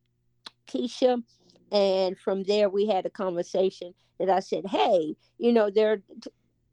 Keisha. 0.67 1.21
And 1.71 2.17
from 2.17 2.43
there 2.43 2.69
we 2.69 2.88
had 2.88 3.06
a 3.06 3.10
conversation 3.10 3.93
that 4.19 4.29
I 4.29 4.39
said, 4.39 4.65
Hey, 4.65 5.15
you 5.38 5.53
know, 5.53 5.69
they're 5.69 6.01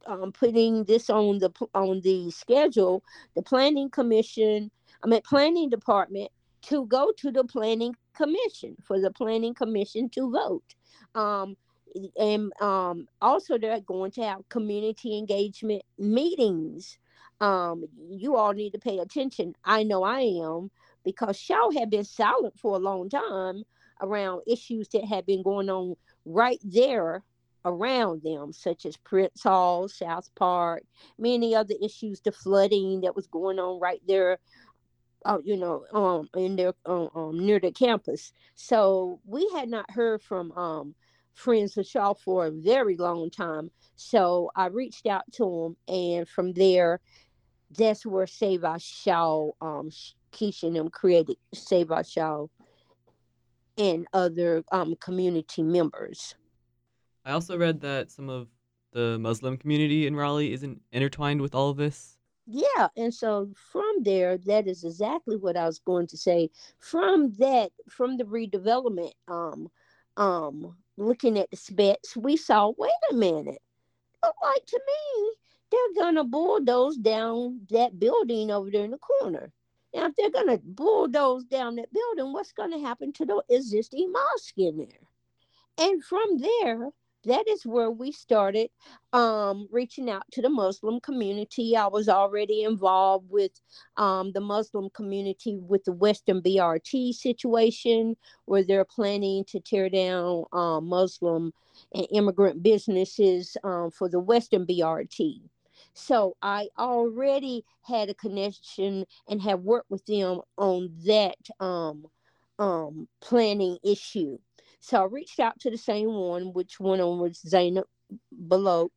um, 0.06 0.32
putting 0.32 0.84
this 0.84 1.10
on 1.10 1.38
the 1.38 1.50
on 1.74 2.00
the 2.00 2.30
schedule, 2.30 3.02
the 3.34 3.42
planning 3.42 3.90
commission, 3.90 4.70
I 5.02 5.06
mean 5.06 5.20
planning 5.24 5.68
department 5.68 6.30
to 6.62 6.86
go 6.86 7.12
to 7.16 7.30
the 7.30 7.44
planning 7.44 7.94
commission 8.14 8.76
for 8.84 9.00
the 9.00 9.10
planning 9.10 9.54
commission 9.54 10.08
to 10.10 10.30
vote. 10.30 10.74
Um, 11.14 11.56
and 12.18 12.52
um, 12.60 13.06
also 13.20 13.58
they're 13.58 13.80
going 13.80 14.10
to 14.12 14.22
have 14.22 14.48
community 14.48 15.18
engagement 15.18 15.82
meetings. 15.98 16.98
Um, 17.40 17.84
you 18.10 18.36
all 18.36 18.52
need 18.52 18.72
to 18.72 18.78
pay 18.78 18.98
attention. 18.98 19.54
I 19.64 19.82
know 19.82 20.02
I 20.02 20.20
am 20.20 20.70
because 21.04 21.38
Shaw 21.38 21.70
had 21.70 21.90
been 21.90 22.04
silent 22.04 22.58
for 22.58 22.76
a 22.76 22.78
long 22.80 23.08
time 23.08 23.64
around 24.02 24.42
issues 24.46 24.88
that 24.88 25.04
had 25.04 25.26
been 25.26 25.42
going 25.42 25.70
on 25.70 25.96
right 26.24 26.60
there 26.62 27.24
around 27.64 28.22
them, 28.22 28.52
such 28.52 28.86
as 28.86 28.96
Prince 28.96 29.42
Hall, 29.42 29.88
South 29.88 30.28
Park, 30.34 30.82
many 31.18 31.54
other 31.54 31.74
issues, 31.82 32.20
the 32.20 32.32
flooding 32.32 33.02
that 33.02 33.16
was 33.16 33.26
going 33.26 33.58
on 33.58 33.80
right 33.80 34.00
there 34.06 34.38
uh, 35.24 35.38
you 35.44 35.56
know, 35.56 35.84
um, 35.92 36.28
in 36.34 36.56
their 36.56 36.72
um, 36.86 37.08
um, 37.14 37.38
near 37.38 37.60
the 37.60 37.70
campus. 37.70 38.32
So 38.54 39.20
we 39.26 39.48
had 39.54 39.68
not 39.68 39.90
heard 39.90 40.22
from 40.22 40.52
um, 40.52 40.94
friends 41.34 41.76
of 41.76 41.86
Shaw 41.86 42.14
for 42.14 42.46
a 42.46 42.50
very 42.50 42.96
long 42.96 43.30
time. 43.30 43.70
So 43.96 44.50
I 44.56 44.66
reached 44.66 45.06
out 45.06 45.24
to 45.32 45.76
them, 45.88 45.94
and 45.94 46.28
from 46.28 46.52
there, 46.52 47.00
that's 47.76 48.06
where 48.06 48.26
Save 48.26 48.64
Our 48.64 48.78
Shaw, 48.78 49.50
um, 49.60 49.90
Keisha 50.32 50.64
and 50.64 50.76
them 50.76 50.88
created 50.88 51.36
Save 51.54 51.90
Our 51.90 52.04
Shaw 52.04 52.46
and 53.78 54.06
other 54.12 54.64
um, 54.72 54.94
community 55.00 55.62
members. 55.62 56.34
I 57.24 57.32
also 57.32 57.56
read 57.58 57.80
that 57.80 58.10
some 58.10 58.28
of 58.28 58.48
the 58.92 59.18
Muslim 59.18 59.56
community 59.56 60.06
in 60.06 60.16
Raleigh 60.16 60.52
isn't 60.52 60.80
intertwined 60.92 61.40
with 61.40 61.54
all 61.54 61.70
of 61.70 61.76
this. 61.76 62.16
Yeah 62.46 62.88
and 62.96 63.14
so 63.14 63.50
from 63.54 64.02
there 64.02 64.36
that 64.38 64.66
is 64.66 64.82
exactly 64.82 65.36
what 65.36 65.56
i 65.56 65.66
was 65.66 65.78
going 65.78 66.08
to 66.08 66.16
say. 66.16 66.50
From 66.78 67.32
that 67.38 67.70
from 67.88 68.16
the 68.16 68.24
redevelopment 68.24 69.12
um 69.28 69.68
um 70.16 70.76
looking 70.96 71.38
at 71.38 71.50
the 71.50 71.56
specs 71.56 72.16
we 72.16 72.36
saw 72.36 72.72
wait 72.76 72.90
a 73.10 73.14
minute. 73.14 73.62
Look 74.24 74.34
like 74.42 74.66
to 74.66 74.80
me 74.86 75.32
they're 75.70 76.02
gonna 76.02 76.24
bulldoze 76.24 76.96
down 76.96 77.60
that 77.70 78.00
building 78.00 78.50
over 78.50 78.70
there 78.70 78.84
in 78.84 78.90
the 78.90 78.98
corner. 78.98 79.52
Now 79.94 80.06
if 80.06 80.16
they're 80.16 80.30
gonna 80.30 80.58
bulldoze 80.64 81.44
down 81.44 81.76
that 81.76 81.92
building 81.92 82.32
what's 82.32 82.52
gonna 82.52 82.80
happen 82.80 83.12
to 83.12 83.24
the 83.24 83.42
existing 83.48 84.10
mosque 84.10 84.58
in 84.58 84.78
there? 84.78 85.06
And 85.78 86.02
from 86.02 86.38
there 86.38 86.90
that 87.24 87.46
is 87.48 87.66
where 87.66 87.90
we 87.90 88.12
started 88.12 88.70
um, 89.12 89.68
reaching 89.70 90.08
out 90.08 90.22
to 90.32 90.42
the 90.42 90.48
Muslim 90.48 91.00
community. 91.00 91.76
I 91.76 91.86
was 91.86 92.08
already 92.08 92.62
involved 92.62 93.30
with 93.30 93.52
um, 93.96 94.32
the 94.32 94.40
Muslim 94.40 94.88
community 94.90 95.56
with 95.56 95.84
the 95.84 95.92
Western 95.92 96.40
BRT 96.40 97.14
situation, 97.14 98.16
where 98.46 98.64
they're 98.64 98.84
planning 98.84 99.44
to 99.48 99.60
tear 99.60 99.90
down 99.90 100.44
um, 100.52 100.86
Muslim 100.86 101.52
and 101.94 102.06
immigrant 102.10 102.62
businesses 102.62 103.56
um, 103.64 103.90
for 103.90 104.08
the 104.08 104.20
Western 104.20 104.66
BRT. 104.66 105.40
So 105.92 106.36
I 106.42 106.68
already 106.78 107.64
had 107.82 108.08
a 108.08 108.14
connection 108.14 109.04
and 109.28 109.42
have 109.42 109.60
worked 109.60 109.90
with 109.90 110.04
them 110.06 110.40
on 110.56 110.90
that 111.06 111.38
um, 111.58 112.06
um, 112.58 113.08
planning 113.20 113.78
issue. 113.82 114.38
So 114.80 115.02
I 115.02 115.04
reached 115.06 115.40
out 115.40 115.58
to 115.60 115.70
the 115.70 115.78
same 115.78 116.12
one, 116.12 116.52
which 116.52 116.80
one 116.80 116.98
was 117.18 117.40
Zainab 117.46 117.86
Balok. 118.48 118.90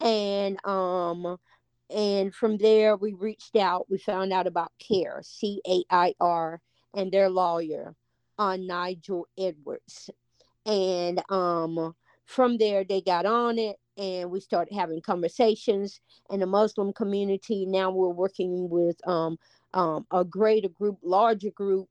And 0.00 0.58
um 0.66 1.36
and 1.90 2.34
from 2.34 2.58
there 2.58 2.96
we 2.96 3.12
reached 3.14 3.56
out, 3.56 3.86
we 3.90 3.98
found 3.98 4.32
out 4.32 4.46
about 4.46 4.72
CAIR, 4.78 5.20
C 5.22 5.60
A 5.66 5.84
I 5.90 6.14
R, 6.20 6.60
and 6.94 7.10
their 7.10 7.30
lawyer, 7.30 7.94
uh, 8.38 8.56
Nigel 8.56 9.26
Edwards. 9.38 10.10
And 10.66 11.22
um 11.30 11.94
from 12.26 12.58
there 12.58 12.84
they 12.84 13.00
got 13.00 13.24
on 13.26 13.58
it 13.58 13.76
and 13.96 14.30
we 14.30 14.40
started 14.40 14.74
having 14.74 15.00
conversations 15.00 16.00
in 16.30 16.40
the 16.40 16.46
Muslim 16.46 16.92
community. 16.92 17.66
Now 17.66 17.90
we're 17.90 18.08
working 18.10 18.68
with 18.70 18.96
um, 19.08 19.38
um, 19.74 20.06
a 20.12 20.24
greater 20.24 20.68
group, 20.68 20.98
larger 21.02 21.50
group 21.50 21.88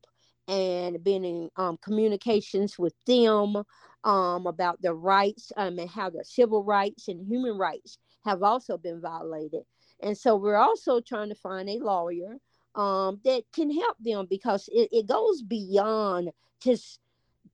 and 0.47 1.03
been 1.03 1.25
in 1.25 1.49
um, 1.57 1.77
communications 1.77 2.79
with 2.79 2.93
them 3.05 3.63
um, 4.03 4.47
about 4.47 4.81
their 4.81 4.93
rights 4.95 5.51
um, 5.57 5.79
and 5.79 5.89
how 5.89 6.09
their 6.09 6.23
civil 6.23 6.63
rights 6.63 7.07
and 7.07 7.27
human 7.27 7.57
rights 7.57 7.97
have 8.25 8.43
also 8.43 8.77
been 8.77 9.01
violated. 9.01 9.63
And 10.01 10.17
so 10.17 10.35
we're 10.35 10.57
also 10.57 11.01
trying 11.01 11.29
to 11.29 11.35
find 11.35 11.69
a 11.69 11.79
lawyer 11.79 12.37
um, 12.75 13.19
that 13.25 13.43
can 13.53 13.71
help 13.71 13.97
them 13.99 14.27
because 14.29 14.69
it, 14.71 14.89
it 14.91 15.07
goes 15.07 15.41
beyond 15.41 16.31
just 16.61 16.99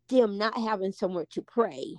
them 0.09 0.37
not 0.37 0.57
having 0.57 0.91
somewhere 0.91 1.25
to 1.31 1.41
pray. 1.41 1.95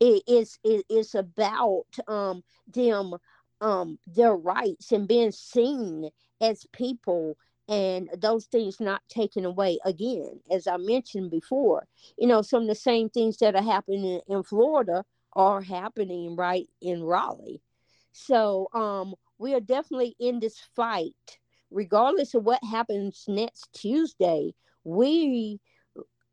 It 0.00 0.22
is 0.26 0.58
it, 0.64 0.84
it's 0.88 1.14
about 1.14 1.86
um, 2.06 2.42
them 2.72 3.14
um, 3.60 3.98
their 4.06 4.34
rights 4.34 4.92
and 4.92 5.08
being 5.08 5.32
seen 5.32 6.08
as 6.40 6.66
people 6.72 7.36
and 7.68 8.08
those 8.18 8.46
things 8.46 8.80
not 8.80 9.02
taken 9.08 9.44
away 9.44 9.78
again 9.84 10.40
as 10.50 10.66
i 10.66 10.76
mentioned 10.76 11.30
before. 11.30 11.86
You 12.16 12.26
know 12.28 12.42
some 12.42 12.62
of 12.62 12.68
the 12.68 12.74
same 12.74 13.08
things 13.08 13.36
that 13.38 13.54
are 13.54 13.62
happening 13.62 14.20
in 14.28 14.42
florida 14.42 15.04
are 15.34 15.60
happening 15.60 16.36
right 16.36 16.68
in 16.80 17.02
raleigh. 17.02 17.60
So 18.12 18.68
um 18.74 19.14
we 19.38 19.54
are 19.54 19.60
definitely 19.60 20.16
in 20.18 20.40
this 20.40 20.58
fight. 20.74 21.14
Regardless 21.70 22.34
of 22.34 22.44
what 22.44 22.64
happens 22.64 23.24
next 23.28 23.68
tuesday 23.74 24.54
we 24.84 25.60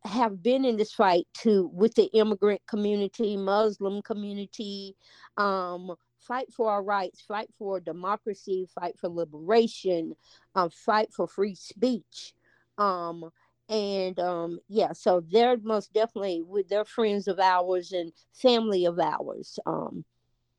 have 0.06 0.42
been 0.42 0.66
in 0.66 0.78
this 0.78 0.94
fight 0.94 1.28
too 1.34 1.70
with 1.74 1.94
the 1.96 2.06
immigrant 2.14 2.62
community 2.68 3.36
muslim 3.36 4.02
community 4.04 4.96
um 5.38 5.96
fight 6.28 6.52
for 6.54 6.72
our 6.72 6.84
rights, 6.84 7.22
fight 7.22 7.50
for 7.58 7.80
democracy, 7.80 8.68
fight 8.74 8.98
for 9.00 9.10
liberation, 9.10 10.14
um, 10.56 10.70
fight 10.70 11.14
for 11.14 11.28
free 11.28 11.56
speech. 11.56 12.34
Um, 12.78 13.30
and 13.70 14.20
um, 14.20 14.60
yeah, 14.68 14.94
so 14.94 15.24
they're 15.32 15.58
most 15.62 15.94
definitely 15.94 16.44
with 16.46 16.70
their 16.70 16.86
friends 16.86 17.28
of 17.28 17.40
ours 17.40 17.92
and 17.92 18.12
family 18.34 18.86
of 18.86 19.00
ours. 19.00 19.58
Um, 19.66 20.06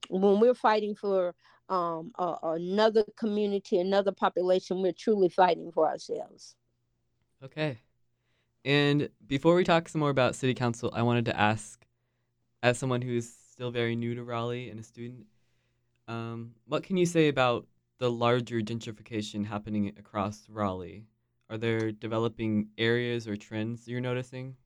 when 0.09 0.41
we're 0.41 0.55
fighting 0.55 0.95
for 0.95 1.35
um, 1.69 2.13
uh, 2.19 2.37
another 2.43 3.05
community, 3.17 3.79
another 3.79 4.13
population. 4.13 4.83
We're 4.83 4.93
truly 4.93 5.29
fighting 5.29 5.71
for 5.73 5.89
ourselves. 5.89 6.55
Okay. 7.43 7.79
And 8.65 9.09
before 9.27 9.55
we 9.55 9.65
talk 9.65 9.89
some 9.89 10.01
more 10.01 10.11
about 10.11 10.35
city 10.35 10.55
council, 10.55 10.91
I 10.95 11.03
wanted 11.03 11.27
to 11.27 11.39
ask, 11.39 11.85
as 12.63 12.79
someone 12.79 13.03
who's 13.03 13.33
still 13.53 13.71
very 13.71 13.95
new 13.95 14.15
to 14.15 14.25
Raleigh 14.25 14.71
and 14.71 14.81
a 14.81 14.83
student, 14.83 15.27
um, 16.09 16.53
what 16.67 16.83
can 16.83 16.97
you 16.97 17.07
say 17.07 17.29
about 17.29 17.67
the 17.99 18.11
larger 18.11 18.61
gentrification 18.61 19.45
happening 19.45 19.89
across 19.99 20.47
Raleigh? 20.49 21.05
Are 21.49 21.59
there 21.59 21.93
developing 21.93 22.69
areas 22.77 23.29
or 23.29 23.37
trends 23.37 23.87
you're 23.87 24.01
noticing? 24.01 24.57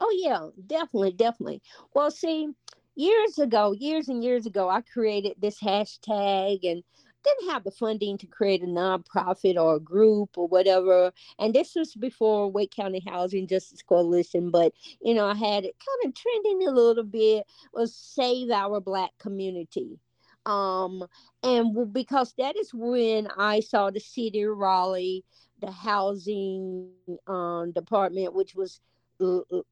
Oh 0.00 0.10
yeah, 0.22 0.48
definitely, 0.66 1.12
definitely. 1.12 1.62
Well, 1.94 2.10
see, 2.10 2.48
years 2.96 3.38
ago, 3.38 3.72
years 3.72 4.08
and 4.08 4.24
years 4.24 4.46
ago, 4.46 4.68
I 4.68 4.80
created 4.80 5.34
this 5.38 5.60
hashtag 5.60 6.60
and 6.62 6.82
didn't 7.22 7.50
have 7.50 7.64
the 7.64 7.70
funding 7.70 8.16
to 8.18 8.26
create 8.26 8.62
a 8.62 8.66
nonprofit 8.66 9.56
or 9.56 9.76
a 9.76 9.80
group 9.80 10.38
or 10.38 10.48
whatever. 10.48 11.12
And 11.38 11.54
this 11.54 11.74
was 11.74 11.94
before 11.94 12.50
Wake 12.50 12.72
County 12.74 13.02
Housing 13.06 13.46
Justice 13.46 13.82
Coalition, 13.82 14.50
but 14.50 14.72
you 15.02 15.14
know, 15.14 15.26
I 15.26 15.34
had 15.34 15.64
it 15.64 15.76
kind 15.78 16.06
of 16.06 16.14
trending 16.14 16.66
a 16.66 16.70
little 16.70 17.04
bit 17.04 17.46
was 17.74 17.94
save 17.94 18.50
our 18.50 18.80
black 18.80 19.10
community. 19.18 19.98
Um, 20.46 21.04
and 21.42 21.92
because 21.92 22.34
that 22.38 22.56
is 22.56 22.72
when 22.72 23.28
I 23.36 23.60
saw 23.60 23.90
the 23.90 24.00
city 24.00 24.42
of 24.42 24.56
Raleigh, 24.56 25.24
the 25.60 25.70
housing 25.70 26.90
um, 27.26 27.72
department, 27.72 28.34
which 28.34 28.54
was 28.54 28.80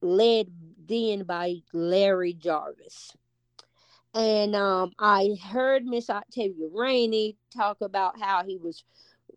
led 0.01 0.47
then 0.87 1.23
by 1.23 1.55
Larry 1.73 2.33
Jarvis. 2.33 3.11
And 4.13 4.55
um, 4.55 4.91
I 4.99 5.35
heard 5.43 5.85
Miss 5.85 6.09
Octavia 6.09 6.67
Rainey 6.71 7.37
talk 7.55 7.77
about 7.81 8.19
how 8.19 8.43
he 8.43 8.57
was 8.57 8.83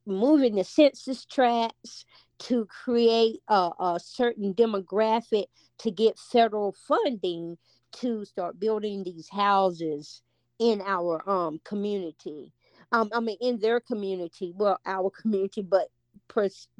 moving 0.06 0.54
the 0.56 0.64
census 0.64 1.24
tracts 1.24 2.04
to 2.40 2.66
create 2.66 3.40
a, 3.48 3.70
a 3.78 4.00
certain 4.02 4.54
demographic 4.54 5.46
to 5.78 5.90
get 5.90 6.18
federal 6.18 6.74
funding 6.88 7.56
to 7.92 8.24
start 8.24 8.58
building 8.58 9.04
these 9.04 9.28
houses 9.28 10.22
in 10.62 10.80
our 10.82 11.28
um 11.28 11.60
community. 11.64 12.52
Um, 12.92 13.10
I 13.12 13.20
mean, 13.20 13.38
in 13.40 13.58
their 13.58 13.80
community, 13.80 14.52
well, 14.54 14.78
our 14.86 15.10
community, 15.10 15.62
but 15.62 15.88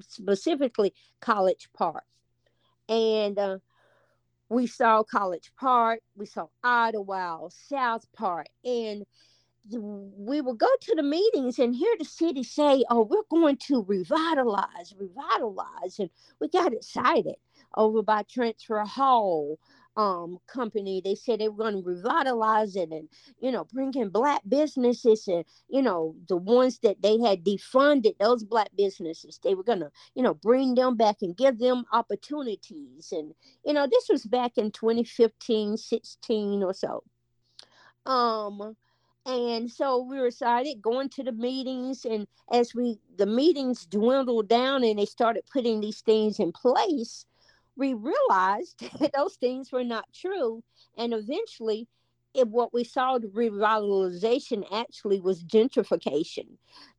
specifically 0.00 0.94
College 1.20 1.68
Park. 1.74 2.04
And 2.88 3.38
uh, 3.38 3.58
we 4.48 4.66
saw 4.66 5.02
College 5.02 5.50
Park, 5.58 6.00
we 6.14 6.26
saw 6.26 6.48
Idlewild, 6.62 7.54
South 7.54 8.06
Park, 8.12 8.46
and 8.64 9.04
we 9.70 10.40
would 10.40 10.58
go 10.58 10.68
to 10.80 10.94
the 10.96 11.02
meetings 11.02 11.58
and 11.58 11.74
hear 11.74 11.94
the 11.98 12.04
city 12.04 12.42
say, 12.42 12.84
"Oh, 12.90 13.02
we're 13.02 13.22
going 13.30 13.56
to 13.68 13.84
revitalize, 13.86 14.92
revitalize," 14.98 15.98
and 15.98 16.10
we 16.40 16.48
got 16.48 16.72
excited 16.72 17.36
over 17.76 18.02
by 18.02 18.24
Transfer 18.24 18.80
Hall 18.80 19.58
um 19.96 20.38
company. 20.46 21.00
They 21.04 21.14
said 21.14 21.40
they 21.40 21.48
were 21.48 21.64
going 21.64 21.82
to 21.82 21.88
revitalize 21.88 22.76
it 22.76 22.90
and 22.90 23.08
you 23.40 23.52
know 23.52 23.64
bring 23.72 23.92
in 23.94 24.08
black 24.08 24.42
businesses 24.48 25.28
and 25.28 25.44
you 25.68 25.82
know 25.82 26.14
the 26.28 26.36
ones 26.36 26.78
that 26.80 27.02
they 27.02 27.18
had 27.18 27.44
defunded 27.44 28.18
those 28.18 28.44
black 28.44 28.70
businesses. 28.76 29.38
They 29.42 29.54
were 29.54 29.64
going 29.64 29.80
to 29.80 29.90
you 30.14 30.22
know 30.22 30.34
bring 30.34 30.74
them 30.74 30.96
back 30.96 31.16
and 31.22 31.36
give 31.36 31.58
them 31.58 31.84
opportunities. 31.92 33.12
And 33.12 33.34
you 33.64 33.72
know 33.72 33.86
this 33.90 34.08
was 34.08 34.24
back 34.24 34.52
in 34.56 34.70
2015 34.70 35.76
16 35.76 36.62
or 36.62 36.74
so. 36.74 37.02
Um 38.06 38.76
and 39.24 39.70
so 39.70 40.02
we 40.02 40.18
were 40.18 40.26
excited 40.26 40.82
going 40.82 41.08
to 41.10 41.22
the 41.22 41.32
meetings. 41.32 42.04
And 42.04 42.26
as 42.50 42.74
we 42.74 42.98
the 43.18 43.26
meetings 43.26 43.86
dwindled 43.86 44.48
down 44.48 44.82
and 44.84 44.98
they 44.98 45.06
started 45.06 45.44
putting 45.52 45.80
these 45.80 46.00
things 46.00 46.40
in 46.40 46.50
place 46.50 47.26
we 47.76 47.94
realized 47.94 48.82
those 49.14 49.34
things 49.36 49.72
were 49.72 49.84
not 49.84 50.06
true. 50.14 50.62
And 50.96 51.12
eventually, 51.12 51.88
it, 52.34 52.48
what 52.48 52.72
we 52.72 52.84
saw 52.84 53.18
the 53.18 53.28
revitalization 53.28 54.64
actually 54.72 55.20
was 55.20 55.44
gentrification. 55.44 56.46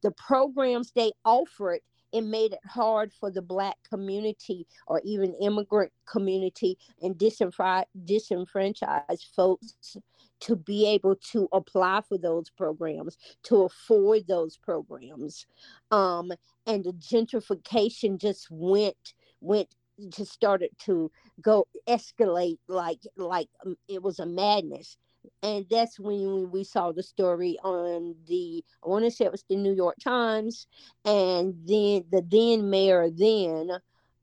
The 0.02 0.12
programs 0.12 0.92
they 0.92 1.12
offered 1.26 1.80
it 2.14 2.24
made 2.24 2.54
it 2.54 2.60
hard 2.66 3.12
for 3.12 3.30
the 3.32 3.42
black 3.42 3.76
community 3.90 4.66
or 4.88 5.02
even 5.04 5.34
immigrant 5.42 5.92
community 6.06 6.78
and 7.02 7.18
disenfranchised 7.18 9.26
folks 9.36 9.98
to 10.40 10.56
be 10.56 10.88
able 10.88 11.16
to 11.16 11.50
apply 11.52 12.02
for 12.08 12.18
those 12.18 12.50
programs 12.52 13.18
to 13.42 13.64
afford 13.64 14.28
those 14.28 14.58
programs 14.58 15.48
um, 15.92 16.32
and 16.68 16.84
the 16.84 16.94
gentrification 16.94 18.20
just 18.20 18.48
went 18.52 19.16
went 19.42 19.74
just 20.10 20.32
started 20.32 20.70
to 20.80 21.12
go 21.42 21.66
escalate 21.88 22.58
like 22.68 23.00
like 23.18 23.48
um, 23.66 23.76
it 23.88 24.02
was 24.02 24.20
a 24.20 24.26
madness 24.26 24.98
and 25.42 25.66
that's 25.70 26.00
when 26.00 26.50
we 26.52 26.64
saw 26.64 26.92
the 26.92 27.04
story 27.04 27.58
on 27.64 28.16
the 28.28 28.64
i 28.84 28.88
want 28.88 29.06
to 29.06 29.12
say 29.12 29.26
it 29.26 29.32
was 29.32 29.46
the 29.50 29.56
new 29.56 29.74
york 29.74 29.96
times 30.04 30.68
and 31.06 31.54
then 31.66 32.04
the 32.12 32.24
then 32.30 32.70
mayor 32.70 33.10
then 33.10 33.72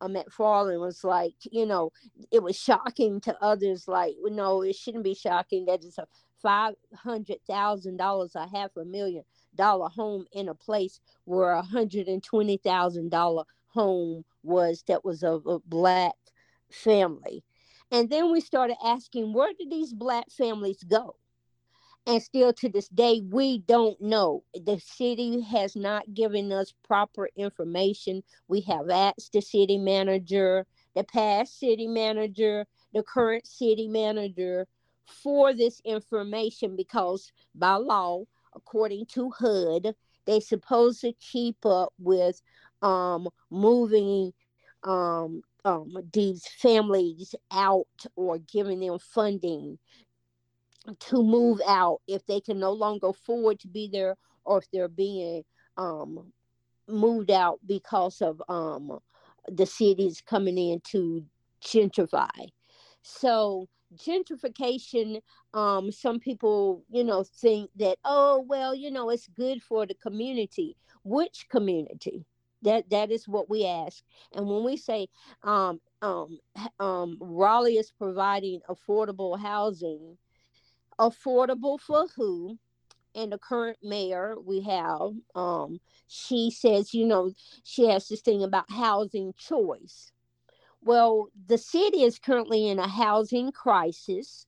um, 0.02 0.14
McFarlane 0.14 0.80
was 0.80 1.04
like, 1.04 1.34
you 1.42 1.66
know, 1.66 1.92
it 2.30 2.42
was 2.42 2.56
shocking 2.58 3.20
to 3.20 3.36
others. 3.42 3.86
Like, 3.86 4.14
no, 4.22 4.62
it 4.62 4.74
shouldn't 4.74 5.04
be 5.04 5.14
shocking 5.14 5.66
that 5.66 5.84
it's 5.84 5.98
a 5.98 6.06
five 6.42 6.74
hundred 6.94 7.38
thousand 7.46 7.98
dollars, 7.98 8.34
a 8.34 8.48
half 8.48 8.70
a 8.76 8.84
million 8.84 9.24
dollar 9.54 9.88
home 9.88 10.24
in 10.32 10.48
a 10.48 10.54
place 10.54 11.00
where 11.24 11.52
a 11.52 11.62
hundred 11.62 12.08
and 12.08 12.22
twenty 12.22 12.56
thousand 12.56 13.10
dollar 13.10 13.44
home 13.72 14.24
was 14.42 14.84
that 14.88 15.04
was 15.04 15.22
of 15.22 15.46
a 15.46 15.58
black 15.60 16.14
family. 16.70 17.44
And 17.92 18.08
then 18.08 18.30
we 18.30 18.40
started 18.40 18.76
asking, 18.84 19.32
where 19.32 19.52
did 19.58 19.70
these 19.70 19.92
black 19.92 20.30
families 20.30 20.82
go? 20.84 21.16
And 22.06 22.22
still 22.22 22.52
to 22.54 22.68
this 22.68 22.88
day, 22.88 23.20
we 23.28 23.58
don't 23.58 24.00
know. 24.00 24.42
The 24.54 24.80
city 24.80 25.40
has 25.42 25.76
not 25.76 26.14
given 26.14 26.50
us 26.50 26.72
proper 26.84 27.28
information. 27.36 28.22
We 28.48 28.62
have 28.62 28.88
asked 28.88 29.32
the 29.32 29.42
city 29.42 29.76
manager, 29.76 30.66
the 30.94 31.04
past 31.04 31.58
city 31.58 31.86
manager, 31.86 32.66
the 32.94 33.02
current 33.02 33.46
city 33.46 33.86
manager 33.86 34.66
for 35.04 35.52
this 35.52 35.80
information 35.84 36.76
because 36.76 37.32
by 37.54 37.74
law, 37.74 38.24
according 38.54 39.06
to 39.06 39.30
HUD, 39.30 39.94
they're 40.26 40.40
supposed 40.40 41.00
to 41.02 41.12
keep 41.14 41.64
up 41.66 41.92
with 41.98 42.40
um, 42.82 43.28
moving 43.50 44.32
um, 44.82 45.42
um, 45.64 45.96
these 46.12 46.46
families 46.46 47.34
out 47.52 47.86
or 48.16 48.38
giving 48.38 48.80
them 48.80 48.98
funding 48.98 49.78
to 50.98 51.22
move 51.22 51.60
out 51.66 52.00
if 52.08 52.24
they 52.26 52.40
can 52.40 52.58
no 52.58 52.72
longer 52.72 53.08
afford 53.08 53.60
to 53.60 53.68
be 53.68 53.88
there 53.92 54.16
or 54.44 54.58
if 54.58 54.64
they're 54.72 54.88
being 54.88 55.42
um, 55.76 56.32
moved 56.88 57.30
out 57.30 57.60
because 57.66 58.22
of 58.22 58.42
um, 58.48 58.98
the 59.48 59.66
cities 59.66 60.22
coming 60.24 60.56
in 60.56 60.80
to 60.80 61.24
gentrify. 61.62 62.28
So 63.02 63.68
gentrification 63.96 65.20
um 65.52 65.90
some 65.90 66.20
people 66.20 66.84
you 66.90 67.02
know 67.02 67.24
think 67.24 67.68
that 67.76 67.98
oh 68.04 68.44
well 68.46 68.72
you 68.72 68.90
know 68.90 69.10
it's 69.10 69.26
good 69.36 69.60
for 69.60 69.84
the 69.84 69.94
community 69.94 70.76
which 71.02 71.46
community 71.48 72.24
that 72.62 72.90
that 72.90 73.10
is 73.10 73.26
what 73.28 73.48
we 73.48 73.66
ask. 73.66 74.02
And 74.34 74.46
when 74.46 74.64
we 74.64 74.76
say 74.76 75.08
um, 75.42 75.80
um, 76.02 76.38
um, 76.78 77.16
Raleigh 77.20 77.78
is 77.78 77.90
providing 77.90 78.60
affordable 78.68 79.38
housing, 79.38 80.16
affordable 80.98 81.80
for 81.80 82.06
who? 82.16 82.58
And 83.14 83.32
the 83.32 83.38
current 83.38 83.78
mayor 83.82 84.36
we 84.44 84.60
have, 84.60 85.10
um, 85.34 85.80
she 86.06 86.50
says, 86.50 86.94
you 86.94 87.06
know, 87.06 87.32
she 87.64 87.88
has 87.88 88.06
this 88.06 88.20
thing 88.20 88.44
about 88.44 88.70
housing 88.70 89.34
choice. 89.36 90.12
Well, 90.82 91.28
the 91.46 91.58
city 91.58 92.04
is 92.04 92.18
currently 92.18 92.68
in 92.68 92.78
a 92.78 92.88
housing 92.88 93.52
crisis. 93.52 94.46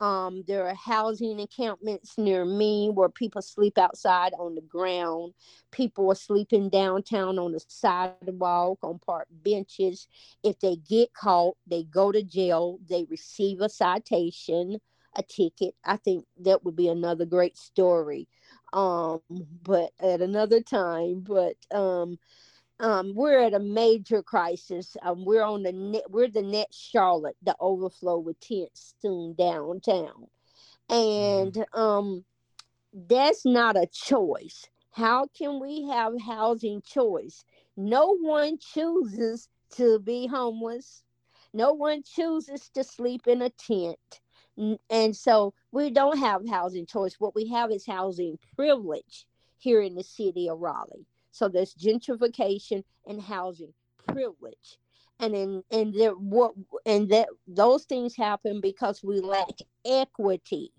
Um, 0.00 0.44
there 0.46 0.66
are 0.66 0.74
housing 0.74 1.38
encampments 1.40 2.16
near 2.16 2.44
me 2.44 2.90
where 2.92 3.10
people 3.10 3.42
sleep 3.42 3.76
outside 3.78 4.32
on 4.38 4.54
the 4.54 4.62
ground. 4.62 5.34
People 5.72 6.10
are 6.10 6.14
sleeping 6.14 6.70
downtown 6.70 7.38
on 7.38 7.52
the 7.52 7.60
sidewalk, 7.68 8.78
on 8.82 8.98
park 8.98 9.28
benches. 9.30 10.08
If 10.42 10.58
they 10.60 10.76
get 10.76 11.12
caught, 11.12 11.56
they 11.66 11.84
go 11.84 12.12
to 12.12 12.22
jail. 12.22 12.78
They 12.88 13.04
receive 13.10 13.60
a 13.60 13.68
citation, 13.68 14.78
a 15.16 15.22
ticket. 15.22 15.74
I 15.84 15.96
think 15.96 16.24
that 16.40 16.64
would 16.64 16.76
be 16.76 16.88
another 16.88 17.26
great 17.26 17.58
story. 17.58 18.26
Um, 18.72 19.20
but 19.62 19.90
at 20.00 20.22
another 20.22 20.60
time, 20.62 21.20
but 21.26 21.56
um, 21.74 22.18
um, 22.80 23.12
we're 23.14 23.38
at 23.40 23.54
a 23.54 23.60
major 23.60 24.22
crisis. 24.22 24.96
Um, 25.02 25.24
we're 25.24 25.42
on 25.42 25.62
the 25.62 25.72
net, 25.72 26.10
we're 26.10 26.28
the 26.28 26.42
next 26.42 26.76
Charlotte, 26.76 27.36
the 27.42 27.56
overflow 27.60 28.18
with 28.18 28.40
tents 28.40 28.94
soon 29.00 29.34
downtown, 29.34 30.26
and 30.88 31.52
mm-hmm. 31.52 31.80
um, 31.80 32.24
that's 32.92 33.44
not 33.44 33.76
a 33.76 33.86
choice. 33.86 34.66
How 34.92 35.26
can 35.38 35.60
we 35.60 35.88
have 35.88 36.20
housing 36.20 36.82
choice? 36.82 37.44
No 37.76 38.16
one 38.16 38.58
chooses 38.58 39.48
to 39.76 40.00
be 40.00 40.26
homeless. 40.26 41.02
No 41.52 41.72
one 41.72 42.02
chooses 42.02 42.68
to 42.74 42.84
sleep 42.84 43.26
in 43.26 43.42
a 43.42 43.50
tent. 43.50 44.20
And 44.90 45.16
so 45.16 45.54
we 45.72 45.90
don't 45.90 46.18
have 46.18 46.48
housing 46.48 46.86
choice. 46.86 47.14
What 47.18 47.34
we 47.34 47.48
have 47.48 47.70
is 47.70 47.86
housing 47.86 48.38
privilege 48.56 49.26
here 49.58 49.80
in 49.80 49.94
the 49.94 50.02
city 50.02 50.48
of 50.48 50.58
Raleigh. 50.60 51.06
So 51.30 51.48
there's 51.48 51.74
gentrification 51.74 52.84
and 53.06 53.20
housing 53.20 53.72
privilege. 54.06 54.78
And 55.18 55.34
in 55.34 55.62
and 55.70 55.94
there 55.94 56.12
what 56.12 56.54
and 56.86 57.10
that 57.10 57.28
those 57.46 57.84
things 57.84 58.16
happen 58.16 58.60
because 58.60 59.02
we 59.04 59.20
lack 59.20 59.50
equity 59.84 60.72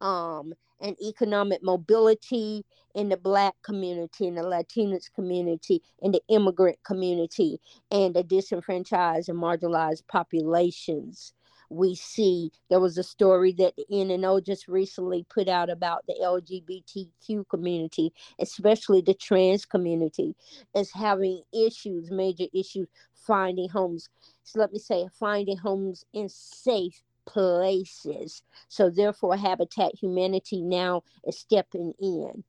um 0.00 0.54
and 0.80 0.96
economic 1.02 1.62
mobility 1.62 2.64
in 2.94 3.08
the 3.08 3.16
black 3.16 3.54
community 3.62 4.26
in 4.26 4.36
the 4.36 4.42
latinx 4.42 5.12
community 5.12 5.82
in 6.00 6.12
the 6.12 6.22
immigrant 6.28 6.78
community 6.84 7.60
and 7.90 8.14
the 8.14 8.22
disenfranchised 8.22 9.28
and 9.28 9.38
marginalized 9.38 10.06
populations 10.08 11.34
we 11.70 11.94
see 11.94 12.50
there 12.70 12.80
was 12.80 12.96
a 12.98 13.02
story 13.02 13.52
that 13.52 13.74
the 13.76 13.86
N&O 13.90 14.40
just 14.40 14.68
recently 14.68 15.26
put 15.28 15.48
out 15.48 15.70
about 15.70 16.04
the 16.06 16.14
LGBTQ 16.22 17.48
community, 17.48 18.12
especially 18.38 19.00
the 19.00 19.14
trans 19.14 19.64
community, 19.64 20.34
is 20.74 20.92
having 20.92 21.42
issues, 21.52 22.10
major 22.10 22.46
issues 22.54 22.88
finding 23.14 23.68
homes. 23.68 24.08
So 24.44 24.60
let 24.60 24.72
me 24.72 24.78
say, 24.78 25.06
finding 25.18 25.56
homes 25.56 26.04
in 26.12 26.28
safe 26.28 27.02
places. 27.26 28.42
So 28.68 28.88
therefore, 28.88 29.36
Habitat 29.36 29.92
Humanity 29.94 30.62
now 30.62 31.02
is 31.26 31.38
stepping 31.38 31.92
in. 32.00 32.44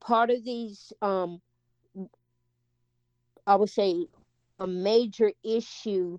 Part 0.00 0.30
of 0.30 0.44
these, 0.44 0.92
um, 1.02 1.40
I 3.46 3.56
would 3.56 3.70
say, 3.70 4.06
a 4.58 4.66
major 4.66 5.32
issue 5.42 6.18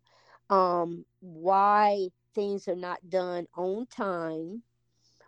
um, 0.50 1.06
why 1.22 2.10
things 2.36 2.68
are 2.68 2.76
not 2.76 3.10
done 3.10 3.48
on 3.56 3.88
time, 3.88 4.62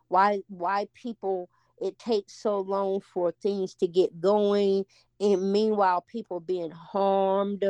why 0.10 0.42
why 0.50 0.88
people 0.94 1.50
it 1.80 1.98
takes 2.00 2.34
so 2.42 2.60
long 2.60 3.02
for 3.02 3.32
things 3.32 3.76
to 3.76 3.88
get 3.88 4.20
going, 4.20 4.86
and 5.20 5.52
meanwhile 5.52 6.02
people 6.02 6.40
being 6.40 6.72
harmed 6.72 7.64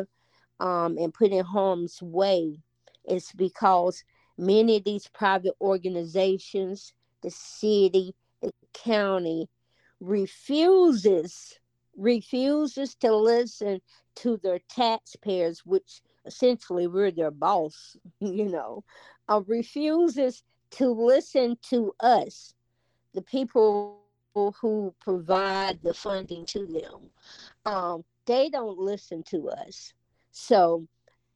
um, 0.60 0.97
and 0.97 1.13
put 1.13 1.32
in 1.32 1.45
harm's 1.45 2.02
way. 2.02 2.60
It's 3.06 3.32
because 3.34 4.04
many 4.38 4.78
of 4.78 4.84
these 4.84 5.08
private 5.08 5.54
organizations, 5.62 6.93
the 7.21 7.32
city, 7.32 8.15
the 8.41 8.52
county, 8.73 9.50
refuses 10.00 11.60
refuses 11.97 12.95
to 12.95 13.13
listen 13.15 13.82
to 14.15 14.38
their 14.38 14.60
taxpayers, 14.69 15.65
which 15.65 16.02
essentially 16.28 16.88
we're 16.88 17.12
their 17.12 17.32
boss, 17.32 17.96
you 18.20 18.46
know, 18.46 18.84
uh, 19.30 19.42
refuses 19.48 20.44
to 20.72 20.90
listen 20.90 21.58
to 21.70 21.94
us, 22.02 22.54
the 23.13 23.22
people 23.22 24.02
who 24.36 24.94
provide 25.02 25.80
the 25.82 25.94
funding 25.94 26.46
to 26.46 26.66
them. 26.68 27.10
Um, 27.66 28.04
they 28.26 28.50
don't 28.50 28.78
listen 28.78 29.24
to 29.30 29.50
us. 29.50 29.94
So 30.32 30.86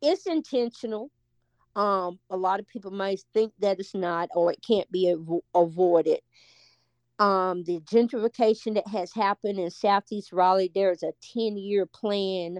it's 0.01 0.27
intentional. 0.27 1.09
Um, 1.75 2.19
a 2.29 2.37
lot 2.37 2.59
of 2.59 2.67
people 2.67 2.91
might 2.91 3.21
think 3.33 3.53
that 3.59 3.79
it's 3.79 3.95
not, 3.95 4.29
or 4.35 4.51
it 4.51 4.59
can't 4.65 4.91
be 4.91 5.05
avo- 5.15 5.41
avoided. 5.55 6.19
Um, 7.17 7.63
the 7.63 7.79
gentrification 7.81 8.75
that 8.75 8.87
has 8.87 9.13
happened 9.13 9.59
in 9.59 9.69
Southeast 9.69 10.33
Raleigh, 10.33 10.71
there 10.73 10.91
is 10.91 11.03
a 11.03 11.13
10 11.33 11.57
year 11.57 11.85
plan 11.85 12.59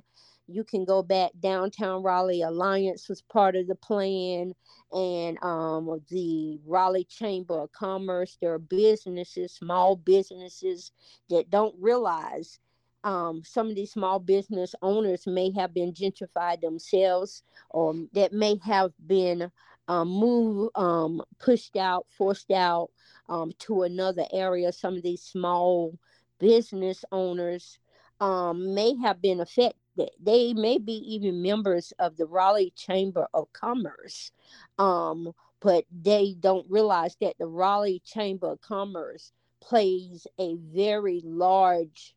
you 0.53 0.63
can 0.63 0.85
go 0.85 1.01
back 1.01 1.31
downtown 1.39 2.03
Raleigh 2.03 2.41
Alliance 2.41 3.07
was 3.09 3.21
part 3.21 3.55
of 3.55 3.67
the 3.67 3.75
plan 3.75 4.53
and 4.91 5.41
um, 5.43 6.01
the 6.09 6.59
Raleigh 6.65 7.05
Chamber 7.05 7.61
of 7.61 7.71
Commerce. 7.71 8.37
There 8.41 8.53
are 8.53 8.59
businesses, 8.59 9.53
small 9.53 9.95
businesses 9.95 10.91
that 11.29 11.49
don't 11.49 11.75
realize 11.79 12.59
um, 13.03 13.41
some 13.43 13.69
of 13.69 13.75
these 13.75 13.91
small 13.91 14.19
business 14.19 14.75
owners 14.81 15.25
may 15.25 15.51
have 15.51 15.73
been 15.73 15.93
gentrified 15.93 16.61
themselves 16.61 17.43
or 17.69 17.95
that 18.13 18.33
may 18.33 18.59
have 18.63 18.91
been 19.07 19.51
um, 19.87 20.07
moved, 20.09 20.71
um, 20.77 21.21
pushed 21.39 21.75
out, 21.75 22.05
forced 22.15 22.51
out 22.51 22.89
um, 23.27 23.51
to 23.59 23.83
another 23.83 24.25
area. 24.31 24.71
Some 24.71 24.95
of 24.95 25.03
these 25.03 25.23
small 25.23 25.97
business 26.39 27.03
owners 27.11 27.79
um, 28.19 28.75
may 28.75 28.95
have 29.01 29.21
been 29.21 29.39
affected 29.39 29.80
they 29.95 30.53
may 30.53 30.77
be 30.77 30.93
even 31.15 31.41
members 31.41 31.93
of 31.99 32.17
the 32.17 32.25
Raleigh 32.25 32.73
Chamber 32.75 33.27
of 33.33 33.51
Commerce, 33.53 34.31
um, 34.79 35.31
but 35.59 35.85
they 35.91 36.35
don't 36.39 36.69
realize 36.69 37.15
that 37.21 37.37
the 37.37 37.47
Raleigh 37.47 38.01
Chamber 38.05 38.51
of 38.51 38.61
Commerce 38.61 39.31
plays 39.61 40.25
a 40.39 40.55
very 40.55 41.21
large 41.23 42.15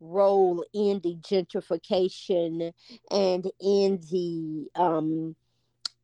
role 0.00 0.64
in 0.74 1.00
the 1.00 1.16
gentrification 1.16 2.72
and 3.10 3.50
in 3.60 4.00
the 4.10 4.68
um, 4.74 5.36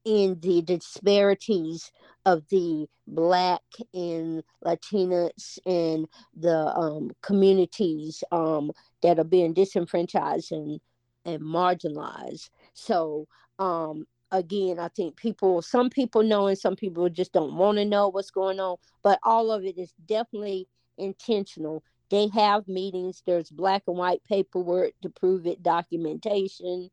in 0.04 0.38
the 0.40 0.62
disparities 0.62 1.90
of 2.24 2.42
the 2.48 2.86
black 3.06 3.60
and 3.92 4.42
latinas 4.64 5.58
and 5.66 6.06
the 6.34 6.74
um, 6.74 7.10
communities 7.22 8.22
um, 8.32 8.70
that 9.02 9.18
are 9.18 9.24
being 9.24 9.52
disenfranchised 9.52 10.52
and 10.52 10.80
and 11.28 11.42
marginalized. 11.42 12.50
So 12.74 13.26
um, 13.58 14.06
again, 14.30 14.78
I 14.78 14.88
think 14.88 15.16
people, 15.16 15.62
some 15.62 15.90
people 15.90 16.22
know 16.22 16.46
and 16.46 16.58
some 16.58 16.76
people 16.76 17.08
just 17.08 17.32
don't 17.32 17.54
want 17.54 17.78
to 17.78 17.84
know 17.84 18.08
what's 18.08 18.30
going 18.30 18.60
on, 18.60 18.76
but 19.02 19.18
all 19.22 19.50
of 19.50 19.64
it 19.64 19.78
is 19.78 19.92
definitely 20.06 20.68
intentional. 20.96 21.82
They 22.10 22.28
have 22.28 22.68
meetings, 22.68 23.22
there's 23.26 23.50
black 23.50 23.82
and 23.86 23.96
white 23.96 24.22
paperwork 24.24 24.92
to 25.02 25.10
prove 25.10 25.46
it, 25.46 25.62
documentation. 25.62 26.90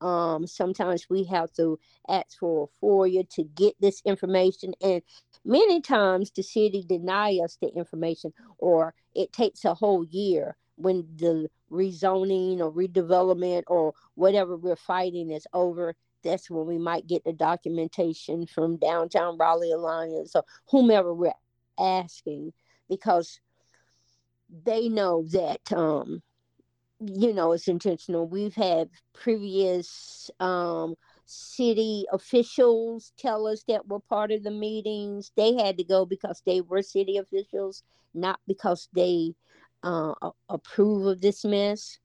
Um, 0.00 0.46
sometimes 0.46 1.06
we 1.08 1.24
have 1.24 1.52
to 1.54 1.78
ask 2.08 2.38
for 2.38 2.68
a 2.68 2.84
FOIA 2.84 3.28
to 3.30 3.44
get 3.44 3.74
this 3.80 4.02
information, 4.04 4.74
and 4.82 5.00
many 5.44 5.80
times 5.80 6.32
the 6.32 6.42
city 6.42 6.84
deny 6.88 7.38
us 7.42 7.56
the 7.60 7.68
information, 7.68 8.32
or 8.58 8.94
it 9.14 9.32
takes 9.32 9.64
a 9.64 9.74
whole 9.74 10.04
year 10.04 10.56
when 10.76 11.06
the 11.16 11.48
rezoning 11.70 12.60
or 12.60 12.72
redevelopment 12.72 13.64
or 13.66 13.94
whatever 14.14 14.56
we're 14.56 14.76
fighting 14.76 15.30
is 15.30 15.46
over, 15.52 15.94
that's 16.22 16.50
when 16.50 16.66
we 16.66 16.78
might 16.78 17.06
get 17.06 17.24
the 17.24 17.32
documentation 17.32 18.46
from 18.46 18.76
Downtown 18.76 19.36
Raleigh 19.36 19.72
Alliance 19.72 20.34
or 20.34 20.44
whomever 20.68 21.12
we're 21.14 21.32
asking 21.78 22.52
because 22.88 23.40
they 24.64 24.88
know 24.88 25.24
that 25.32 25.72
um, 25.72 26.22
you 27.00 27.32
know 27.32 27.52
it's 27.52 27.68
intentional. 27.68 28.28
We've 28.28 28.54
had 28.54 28.90
previous 29.12 30.30
um, 30.40 30.94
city 31.26 32.04
officials 32.12 33.12
tell 33.16 33.46
us 33.46 33.64
that 33.68 33.88
were 33.88 34.00
part 34.00 34.30
of 34.30 34.42
the 34.42 34.50
meetings. 34.50 35.32
They 35.36 35.54
had 35.54 35.78
to 35.78 35.84
go 35.84 36.04
because 36.04 36.42
they 36.44 36.60
were 36.60 36.82
city 36.82 37.16
officials, 37.16 37.82
not 38.14 38.38
because 38.46 38.88
they 38.92 39.34
uh, 39.82 40.14
approve 40.48 41.06
of 41.06 41.20
this 41.20 41.44
mess. 41.44 41.98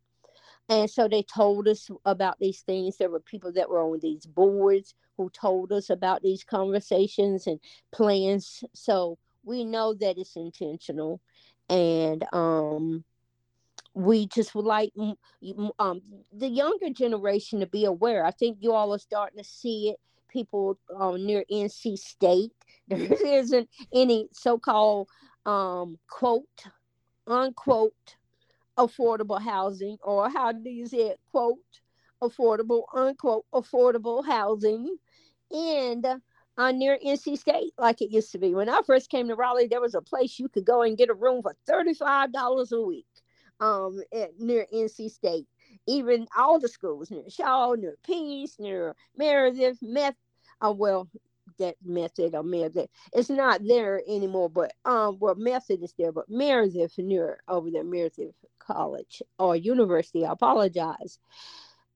And 0.70 0.90
so 0.90 1.08
they 1.08 1.24
told 1.24 1.68
us 1.68 1.90
about 2.06 2.40
these 2.40 2.62
things. 2.62 2.98
There 2.98 3.10
were 3.10 3.22
people 3.22 3.52
that 3.54 3.70
were 3.70 3.82
on 3.82 4.00
these 4.02 4.26
boards 4.26 4.96
who 5.16 5.30
told 5.30 5.72
us 5.72 5.90
about 5.90 6.22
these 6.22 6.44
conversations 6.44 7.48
and 7.48 7.60
plans. 7.92 8.64
So 8.74 9.18
we 9.44 9.64
know 9.64 9.94
that 9.96 10.18
it's 10.18 10.36
intentional. 10.36 11.22
And 11.70 12.26
um, 12.34 13.04
we 13.94 14.28
just 14.28 14.54
would 14.56 14.66
like 14.66 14.92
um, 15.80 16.02
the 16.34 16.48
younger 16.48 16.90
generation 16.90 17.60
to 17.62 17.66
be 17.66 17.86
aware. 17.86 18.26
I 18.26 18.32
think 18.32 18.58
you 18.62 18.74
all 18.74 18.94
are 18.94 19.00
starting 19.00 19.40
to 19.40 19.44
see 19.44 19.90
it. 19.90 20.00
People 20.30 20.78
um, 21.00 21.26
near 21.26 21.46
NC 21.50 21.98
State, 21.98 22.52
there 22.90 23.40
isn't 23.40 23.70
any 23.94 24.28
so 24.34 24.60
called 24.60 25.08
um, 25.46 25.98
quote 26.10 26.44
unquote 27.28 28.16
affordable 28.78 29.42
housing 29.42 29.98
or 30.04 30.30
how 30.30 30.52
do 30.52 30.70
you 30.70 30.88
say 30.88 31.10
it 31.10 31.20
quote 31.32 31.58
affordable 32.22 32.84
unquote 32.94 33.46
affordable 33.54 34.26
housing 34.26 34.96
and 35.52 36.06
uh, 36.58 36.72
near 36.72 36.98
NC 37.06 37.38
State 37.38 37.74
like 37.78 38.02
it 38.02 38.12
used 38.12 38.32
to 38.32 38.40
be. 38.40 38.54
When 38.54 38.70
I 38.70 38.82
first 38.86 39.10
came 39.10 39.28
to 39.28 39.36
Raleigh, 39.36 39.68
there 39.68 39.82
was 39.82 39.96
a 39.96 40.02
place 40.02 40.40
you 40.40 40.50
could 40.50 40.66
go 40.66 40.82
and 40.82 40.98
get 40.98 41.10
a 41.10 41.14
room 41.14 41.42
for 41.42 41.56
$35 41.70 42.72
a 42.72 42.82
week 42.82 43.06
um, 43.60 44.02
at, 44.14 44.40
near 44.40 44.66
NC 44.74 45.12
State. 45.12 45.48
Even 45.86 46.28
all 46.38 46.60
the 46.60 46.68
schools 46.68 47.12
near 47.12 47.30
Shaw, 47.30 47.74
near 47.74 47.96
Peace, 48.04 48.56
near 48.60 48.96
Meredith, 49.16 49.78
Meth, 49.82 50.16
uh, 50.62 50.74
well, 50.76 51.08
that 51.58 51.76
method 51.84 52.36
or 52.36 52.44
method. 52.44 52.90
It's 53.14 53.30
not 53.30 53.62
there 53.66 54.02
anymore, 54.08 54.50
but 54.50 54.74
um, 54.86 55.18
well, 55.20 55.36
method 55.36 55.84
is 55.84 55.94
there, 55.98 56.12
but 56.12 56.30
Meredith 56.30 56.98
near 56.98 57.40
over 57.48 57.70
there, 57.72 57.84
Meredith 57.84 58.36
College 58.60 59.22
or 59.40 59.56
University. 59.56 60.26
I 60.26 60.32
apologize. 60.32 61.20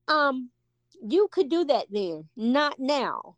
Um, 0.08 0.50
you 1.02 1.28
could 1.30 1.48
do 1.48 1.64
that 1.64 1.86
then, 1.90 2.28
not 2.36 2.78
now. 2.78 3.36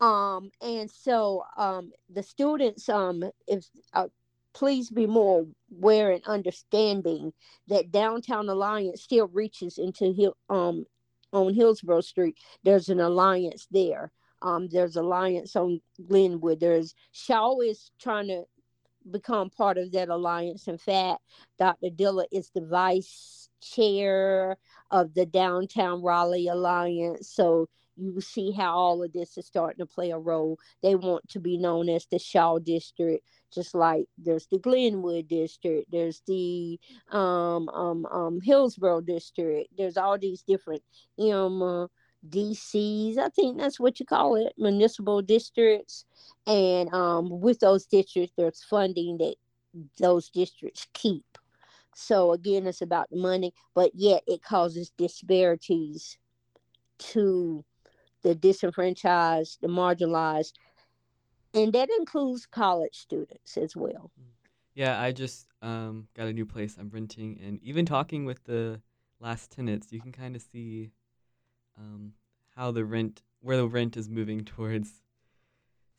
Um, 0.00 0.50
and 0.60 0.90
so 0.90 1.44
um, 1.56 1.92
the 2.10 2.22
students, 2.22 2.88
um, 2.88 3.24
if 3.46 3.64
uh, 3.94 4.08
please 4.52 4.90
be 4.90 5.06
more 5.06 5.46
aware 5.78 6.10
and 6.10 6.24
understanding 6.26 7.32
that 7.68 7.90
Downtown 7.92 8.48
Alliance 8.48 9.02
still 9.02 9.28
reaches 9.28 9.78
into 9.78 10.12
Hill, 10.12 10.36
um 10.48 10.84
on 11.32 11.54
Hillsborough 11.54 12.00
Street. 12.00 12.38
There's 12.64 12.88
an 12.88 13.00
alliance 13.00 13.66
there. 13.70 14.10
Um, 14.46 14.68
there's 14.68 14.94
alliance 14.94 15.56
on 15.56 15.80
Glenwood. 16.06 16.60
There's 16.60 16.94
Shaw 17.10 17.58
is 17.60 17.90
trying 17.98 18.28
to 18.28 18.44
become 19.10 19.50
part 19.50 19.76
of 19.76 19.90
that 19.90 20.08
alliance. 20.08 20.68
In 20.68 20.78
fact, 20.78 21.20
Dr. 21.58 21.90
Dillard 21.90 22.28
is 22.30 22.50
the 22.54 22.64
vice 22.64 23.48
chair 23.60 24.56
of 24.92 25.14
the 25.14 25.26
Downtown 25.26 26.00
Raleigh 26.00 26.46
Alliance. 26.46 27.28
So 27.28 27.68
you 27.96 28.20
see 28.20 28.52
how 28.52 28.76
all 28.76 29.02
of 29.02 29.12
this 29.12 29.36
is 29.36 29.46
starting 29.46 29.84
to 29.84 29.86
play 29.86 30.10
a 30.12 30.18
role. 30.18 30.58
They 30.80 30.94
want 30.94 31.28
to 31.30 31.40
be 31.40 31.56
known 31.56 31.88
as 31.88 32.06
the 32.06 32.18
Shaw 32.20 32.60
District, 32.60 33.26
just 33.52 33.74
like 33.74 34.04
there's 34.16 34.46
the 34.46 34.58
Glenwood 34.58 35.26
District, 35.26 35.90
there's 35.90 36.22
the 36.28 36.78
um, 37.10 37.68
um, 37.70 38.06
um, 38.06 38.40
Hillsborough 38.40 39.00
District, 39.00 39.68
there's 39.76 39.96
all 39.96 40.18
these 40.18 40.42
different 40.42 40.82
you 41.16 41.32
uh, 41.32 41.86
DCs, 42.30 43.18
I 43.18 43.28
think 43.30 43.58
that's 43.58 43.80
what 43.80 44.00
you 44.00 44.06
call 44.06 44.36
it, 44.36 44.52
municipal 44.58 45.22
districts. 45.22 46.04
And 46.46 46.92
um, 46.92 47.40
with 47.40 47.60
those 47.60 47.86
districts, 47.86 48.34
there's 48.36 48.64
funding 48.64 49.18
that 49.18 49.34
those 49.98 50.30
districts 50.30 50.86
keep. 50.92 51.24
So 51.94 52.32
again, 52.32 52.66
it's 52.66 52.82
about 52.82 53.08
the 53.10 53.16
money, 53.16 53.54
but 53.74 53.92
yet 53.94 54.22
it 54.26 54.42
causes 54.42 54.92
disparities 54.98 56.18
to 56.98 57.64
the 58.22 58.34
disenfranchised, 58.34 59.58
the 59.62 59.68
marginalized, 59.68 60.52
and 61.54 61.72
that 61.72 61.88
includes 61.98 62.44
college 62.44 62.94
students 62.94 63.56
as 63.56 63.74
well. 63.74 64.10
Yeah, 64.74 65.00
I 65.00 65.12
just 65.12 65.46
um, 65.62 66.08
got 66.14 66.26
a 66.26 66.32
new 66.32 66.44
place 66.44 66.76
I'm 66.78 66.90
renting, 66.90 67.40
and 67.42 67.58
even 67.62 67.86
talking 67.86 68.26
with 68.26 68.44
the 68.44 68.82
last 69.20 69.50
tenants, 69.50 69.90
you 69.90 70.00
can 70.00 70.12
kind 70.12 70.36
of 70.36 70.42
see 70.42 70.90
um, 71.78 72.12
how 72.54 72.70
the 72.70 72.84
rent, 72.84 73.22
where 73.40 73.56
the 73.56 73.68
rent 73.68 73.96
is 73.96 74.08
moving 74.08 74.44
towards. 74.44 75.02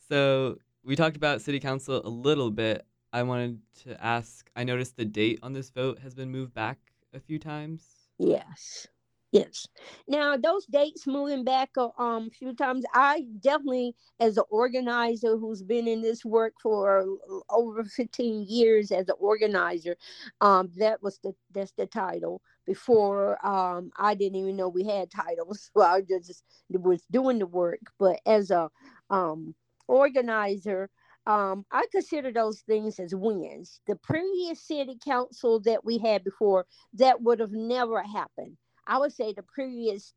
So 0.10 0.58
we 0.84 0.96
talked 0.96 1.18
about 1.18 1.42
city 1.42 1.60
council 1.60 2.02
a 2.06 2.10
little 2.10 2.52
bit. 2.52 2.86
I 3.14 3.24
wanted 3.24 3.62
to 3.84 4.04
ask. 4.04 4.50
I 4.56 4.64
noticed 4.64 4.98
the 4.98 5.06
date 5.06 5.40
on 5.44 5.54
this 5.54 5.70
vote 5.70 6.00
has 6.00 6.14
been 6.14 6.32
moved 6.32 6.54
back 6.54 6.78
a 7.14 7.20
few 7.20 7.40
times. 7.40 7.84
Yes. 8.18 8.88
Yes. 9.32 9.68
Now 10.08 10.38
those 10.38 10.66
dates 10.68 11.06
moving 11.06 11.44
back 11.44 11.72
a 11.78 11.90
um, 12.02 12.30
few 12.30 12.54
times, 12.54 12.86
I 12.94 13.26
definitely, 13.42 13.94
as 14.22 14.38
an 14.38 14.46
organizer 14.50 15.38
who's 15.38 15.62
been 15.62 15.88
in 15.88 16.02
this 16.02 16.24
work 16.24 16.54
for 16.62 17.06
over 17.50 17.84
15 17.84 18.46
years 18.48 18.92
as 18.92 19.10
an 19.10 19.16
organizer, 19.20 19.98
um, 20.40 20.70
that 20.78 21.04
was 21.04 21.20
the 21.24 21.34
that's 21.54 21.74
the 21.74 21.88
title. 21.88 22.42
Before 22.68 23.44
um, 23.46 23.92
I 23.98 24.14
didn't 24.14 24.36
even 24.36 24.56
know 24.58 24.70
we 24.70 24.84
had 24.86 25.10
titles, 25.10 25.72
so 25.76 25.82
I 25.82 26.02
just 26.02 26.44
was 26.70 27.04
doing 27.10 27.40
the 27.40 27.48
work. 27.48 27.80
But 27.98 28.20
as 28.26 28.52
a 28.52 28.70
um, 29.10 29.56
organizer, 29.88 30.90
um, 31.26 31.66
I 31.72 31.86
consider 31.92 32.32
those 32.32 32.62
things 32.62 33.00
as 33.00 33.16
wins. 33.16 33.82
The 33.88 33.96
previous 33.96 34.62
city 34.62 34.98
council 35.04 35.60
that 35.62 35.84
we 35.84 35.98
had 35.98 36.24
before, 36.24 36.66
that 36.94 37.22
would 37.22 37.40
have 37.40 37.52
never 37.54 38.04
happened 38.04 38.58
I 38.88 38.98
would 38.98 39.14
say 39.14 39.34
the 39.34 39.44
previous 39.44 40.14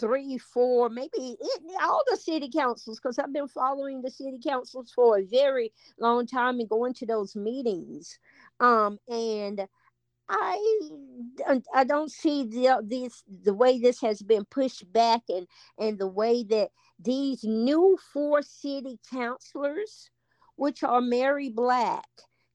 three, 0.00 0.38
four, 0.38 0.88
maybe 0.88 1.10
it, 1.16 1.62
all 1.82 2.02
the 2.08 2.16
city 2.16 2.50
councils, 2.54 3.00
because 3.00 3.18
I've 3.18 3.32
been 3.32 3.48
following 3.48 4.02
the 4.02 4.10
city 4.10 4.38
councils 4.44 4.92
for 4.94 5.18
a 5.18 5.24
very 5.24 5.72
long 5.98 6.26
time 6.26 6.60
and 6.60 6.68
going 6.68 6.94
to 6.94 7.06
those 7.06 7.34
meetings. 7.34 8.18
Um, 8.60 8.98
and 9.08 9.66
I 10.28 11.62
I 11.74 11.84
don't 11.84 12.10
see 12.10 12.44
the 12.44 12.68
uh, 12.68 12.80
this 12.84 13.22
the 13.44 13.54
way 13.54 13.78
this 13.78 14.00
has 14.00 14.20
been 14.22 14.44
pushed 14.44 14.90
back 14.92 15.22
and 15.28 15.46
and 15.78 15.98
the 15.98 16.06
way 16.06 16.44
that 16.44 16.70
these 16.98 17.44
new 17.44 17.98
four 18.12 18.42
city 18.42 18.98
councilors, 19.10 20.10
which 20.56 20.82
are 20.82 21.00
Mary 21.00 21.48
Black, 21.48 22.08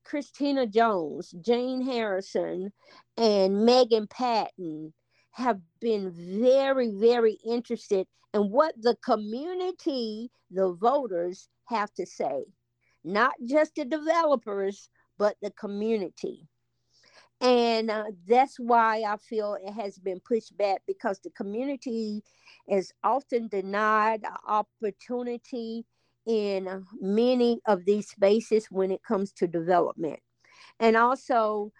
Christina 0.03 0.67
Jones, 0.67 1.33
Jane 1.41 1.81
Harrison, 1.81 2.71
and 3.17 3.65
Megan 3.65 4.07
Patton, 4.07 4.93
have 5.31 5.59
been 5.79 6.11
very, 6.11 6.91
very 6.91 7.37
interested 7.45 8.07
in 8.33 8.51
what 8.51 8.75
the 8.81 8.95
community, 9.03 10.29
the 10.51 10.73
voters, 10.73 11.47
have 11.65 11.93
to 11.93 12.05
say. 12.05 12.43
Not 13.03 13.33
just 13.45 13.75
the 13.75 13.85
developers, 13.85 14.89
but 15.17 15.35
the 15.41 15.51
community. 15.51 16.47
And 17.43 17.91
uh, 17.91 18.05
that's 18.25 18.57
why 18.57 19.03
I 19.05 19.17
feel 19.17 19.57
it 19.61 19.73
has 19.73 19.99
been 19.99 20.21
pushed 20.21 20.55
back 20.57 20.81
because 20.87 21.19
the 21.19 21.29
community 21.31 22.23
is 22.69 22.93
often 23.03 23.49
denied 23.49 24.21
opportunity 24.47 25.85
in 26.25 26.85
many 27.01 27.59
of 27.67 27.83
these 27.83 28.07
spaces 28.07 28.67
when 28.71 28.91
it 28.91 29.03
comes 29.03 29.33
to 29.33 29.47
development. 29.47 30.21
And 30.79 30.95
also, 30.95 31.73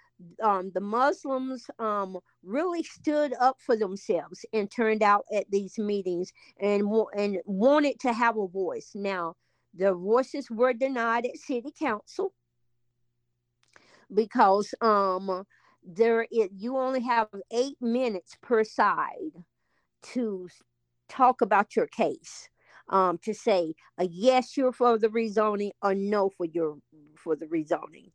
um, 0.43 0.71
the 0.73 0.81
Muslims 0.81 1.65
um, 1.79 2.19
really 2.43 2.83
stood 2.83 3.33
up 3.39 3.55
for 3.65 3.77
themselves 3.77 4.45
and 4.51 4.69
turned 4.69 5.01
out 5.01 5.23
at 5.33 5.49
these 5.49 5.79
meetings 5.79 6.33
and 6.59 6.83
and 7.15 7.37
wanted 7.45 8.01
to 8.01 8.11
have 8.11 8.37
a 8.37 8.47
voice. 8.47 8.91
Now, 8.95 9.35
the 9.73 9.93
voices 9.93 10.51
were 10.51 10.73
denied 10.73 11.25
at 11.25 11.37
City 11.37 11.71
Council 11.79 12.33
because 14.13 14.73
um, 14.81 15.43
there 15.83 16.25
it, 16.31 16.51
you 16.55 16.77
only 16.77 17.01
have 17.01 17.27
eight 17.51 17.77
minutes 17.81 18.35
per 18.41 18.63
side 18.63 19.43
to 20.01 20.47
talk 21.09 21.41
about 21.41 21.75
your 21.75 21.87
case. 21.87 22.49
Um, 22.89 23.17
to 23.23 23.33
say 23.33 23.73
a 23.97 24.05
yes, 24.05 24.57
you're 24.57 24.73
for 24.73 24.97
the 24.97 25.07
rezoning, 25.07 25.71
or 25.81 25.95
no 25.95 26.29
for 26.29 26.45
your 26.45 26.77
for 27.15 27.35
the 27.35 27.45
rezoning. 27.45 28.11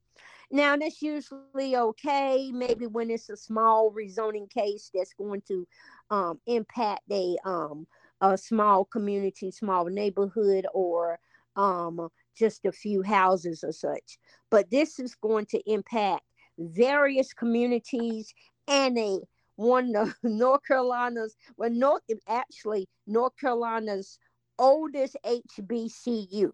Now, 0.50 0.76
that's 0.76 1.02
usually 1.02 1.76
okay, 1.76 2.50
maybe 2.52 2.86
when 2.86 3.10
it's 3.10 3.28
a 3.28 3.36
small 3.36 3.92
rezoning 3.92 4.50
case 4.50 4.90
that's 4.94 5.12
going 5.12 5.42
to 5.48 5.66
um, 6.10 6.40
impact 6.46 7.02
a, 7.10 7.36
um, 7.44 7.86
a 8.22 8.38
small 8.38 8.86
community, 8.86 9.50
small 9.50 9.84
neighborhood, 9.86 10.66
or 10.72 11.18
um, 11.56 12.08
just 12.38 12.64
a 12.64 12.72
few 12.72 13.02
houses 13.02 13.64
or 13.64 13.72
such. 13.72 14.18
But 14.50 14.70
this 14.70 14.98
is 14.98 15.14
going 15.14 15.46
to 15.46 15.70
impact 15.70 16.22
various 16.58 17.32
communities 17.32 18.32
and 18.66 18.98
a 18.98 19.20
one 19.56 19.94
of 19.96 20.14
North 20.22 20.60
Carolina's, 20.66 21.36
well, 21.56 21.70
North 21.70 22.02
actually 22.28 22.88
North 23.06 23.32
Carolina's 23.40 24.18
oldest 24.58 25.16
HBCU. 25.24 26.50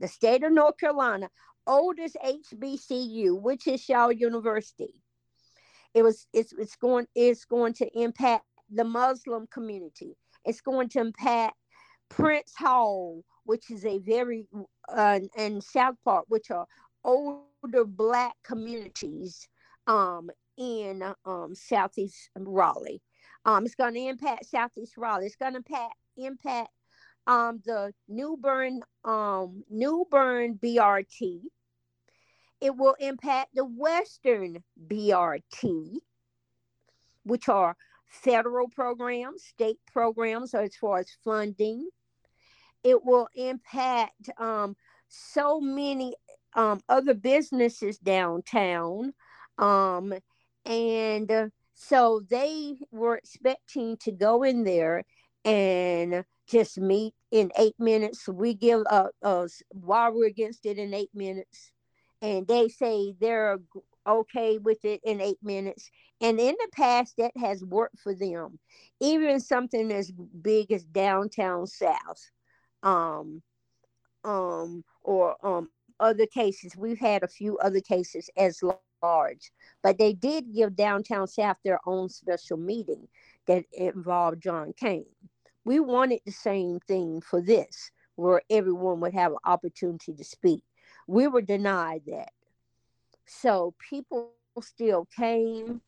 The 0.00 0.08
state 0.08 0.44
of 0.44 0.52
North 0.52 0.78
Carolina 0.78 1.28
oldest 1.68 2.16
HBCU, 2.24 3.40
which 3.40 3.66
is 3.68 3.82
Shaw 3.82 4.08
University. 4.08 4.94
It 5.94 6.02
was 6.02 6.26
it's 6.32 6.52
it's 6.58 6.76
going 6.76 7.06
it's 7.14 7.44
going 7.44 7.74
to 7.74 7.88
impact 7.98 8.44
the 8.70 8.84
Muslim 8.84 9.46
community. 9.52 10.16
It's 10.44 10.60
going 10.60 10.88
to 10.90 11.00
impact 11.00 11.56
Prince 12.08 12.54
Hall, 12.56 13.22
which 13.44 13.70
is 13.70 13.84
a 13.84 13.98
very 13.98 14.46
uh, 14.88 15.20
and 15.36 15.62
South 15.62 15.96
Park, 16.04 16.24
which 16.28 16.50
are 16.50 16.66
older 17.04 17.84
black 17.84 18.34
communities 18.44 19.48
um, 19.86 20.30
in 20.56 21.02
um, 21.24 21.54
Southeast 21.54 22.30
Raleigh. 22.36 23.02
Um, 23.44 23.64
it's 23.64 23.74
going 23.74 23.94
to 23.94 24.00
impact 24.00 24.46
Southeast 24.46 24.96
Raleigh. 24.96 25.26
It's 25.26 25.36
going 25.36 25.52
to 25.52 25.58
impact 25.58 25.94
impact 26.16 26.70
um, 27.26 27.60
the 27.64 27.92
New 28.08 28.36
Bern 28.40 28.82
um, 29.04 29.62
New 29.70 30.06
Bern 30.10 30.58
BRT 30.62 31.42
it 32.60 32.76
will 32.76 32.96
impact 32.98 33.54
the 33.54 33.64
Western 33.64 34.62
BRT, 34.88 35.98
which 37.24 37.48
are 37.48 37.76
federal 38.08 38.68
programs, 38.68 39.44
state 39.44 39.78
programs 39.92 40.54
as 40.54 40.74
far 40.76 40.98
as 40.98 41.10
funding. 41.22 41.88
It 42.84 43.04
will 43.04 43.28
impact 43.34 44.30
um, 44.38 44.76
so 45.08 45.60
many 45.60 46.14
um, 46.54 46.80
other 46.88 47.14
businesses 47.14 47.98
downtown. 47.98 49.12
Um, 49.58 50.14
and 50.64 51.30
uh, 51.30 51.48
so 51.74 52.22
they 52.28 52.76
were 52.90 53.16
expecting 53.16 53.96
to 53.98 54.12
go 54.12 54.42
in 54.42 54.64
there 54.64 55.04
and 55.44 56.24
just 56.48 56.78
meet 56.78 57.14
in 57.30 57.52
eight 57.58 57.74
minutes. 57.78 58.28
We 58.28 58.54
give 58.54 58.82
uh, 58.90 59.08
uh 59.22 59.48
while 59.70 60.12
we're 60.12 60.26
against 60.26 60.66
it 60.66 60.78
in 60.78 60.94
eight 60.94 61.10
minutes, 61.14 61.70
and 62.22 62.46
they 62.46 62.68
say 62.68 63.14
they're 63.20 63.58
okay 64.06 64.58
with 64.58 64.84
it 64.84 65.00
in 65.04 65.20
eight 65.20 65.38
minutes. 65.42 65.90
And 66.20 66.40
in 66.40 66.54
the 66.58 66.68
past, 66.72 67.14
that 67.18 67.32
has 67.36 67.64
worked 67.64 67.98
for 68.00 68.14
them. 68.14 68.58
Even 69.00 69.38
something 69.40 69.92
as 69.92 70.10
big 70.10 70.72
as 70.72 70.84
downtown 70.84 71.66
South, 71.66 72.30
um, 72.82 73.42
um, 74.24 74.84
or 75.02 75.36
um, 75.46 75.68
other 76.00 76.26
cases. 76.26 76.76
We've 76.76 76.98
had 76.98 77.22
a 77.22 77.28
few 77.28 77.58
other 77.58 77.80
cases 77.80 78.30
as 78.36 78.60
large, 79.02 79.52
but 79.82 79.98
they 79.98 80.12
did 80.12 80.54
give 80.54 80.76
downtown 80.76 81.26
South 81.26 81.56
their 81.64 81.80
own 81.86 82.08
special 82.08 82.56
meeting 82.56 83.08
that 83.46 83.64
involved 83.72 84.42
John 84.42 84.72
Kane. 84.76 85.06
We 85.64 85.80
wanted 85.80 86.20
the 86.24 86.32
same 86.32 86.80
thing 86.80 87.20
for 87.20 87.40
this, 87.40 87.90
where 88.16 88.42
everyone 88.50 89.00
would 89.00 89.14
have 89.14 89.32
an 89.32 89.38
opportunity 89.44 90.14
to 90.14 90.24
speak. 90.24 90.62
We 91.06 91.26
were 91.26 91.42
denied 91.42 92.02
that. 92.06 92.30
So 93.26 93.74
people 93.90 94.32
still 94.62 95.06
came. 95.16 95.80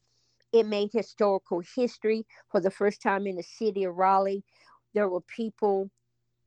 It 0.52 0.66
made 0.66 0.90
historical 0.92 1.62
history 1.74 2.26
for 2.50 2.60
the 2.60 2.70
first 2.70 3.00
time 3.02 3.26
in 3.26 3.36
the 3.36 3.42
city 3.42 3.84
of 3.84 3.96
Raleigh. 3.96 4.44
There 4.94 5.08
were 5.08 5.22
people 5.22 5.90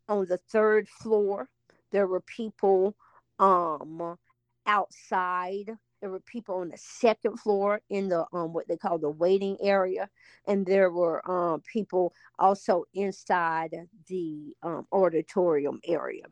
on 0.07 0.25
the 0.25 0.37
third 0.37 0.87
floor. 0.87 1.49
There 1.91 2.07
were 2.07 2.21
people 2.21 2.95
um, 3.39 4.17
outside 4.65 5.77
there 6.03 6.11
were 6.11 6.19
people 6.19 6.55
on 6.55 6.67
the 6.67 6.77
second 6.77 7.37
floor 7.37 7.79
in 7.89 8.09
the 8.09 8.25
um, 8.33 8.51
what 8.51 8.67
they 8.67 8.75
call 8.75 8.97
the 8.97 9.09
waiting 9.09 9.55
area, 9.61 10.09
and 10.45 10.65
there 10.65 10.91
were 10.91 11.25
um, 11.31 11.61
people 11.61 12.13
also 12.37 12.83
inside 12.93 13.73
the 14.09 14.53
um, 14.63 14.85
auditorium 14.91 15.79
area. 15.87 16.25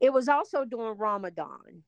It 0.00 0.10
was 0.10 0.26
also 0.26 0.64
during 0.64 0.96
Ramadan. 0.96 1.82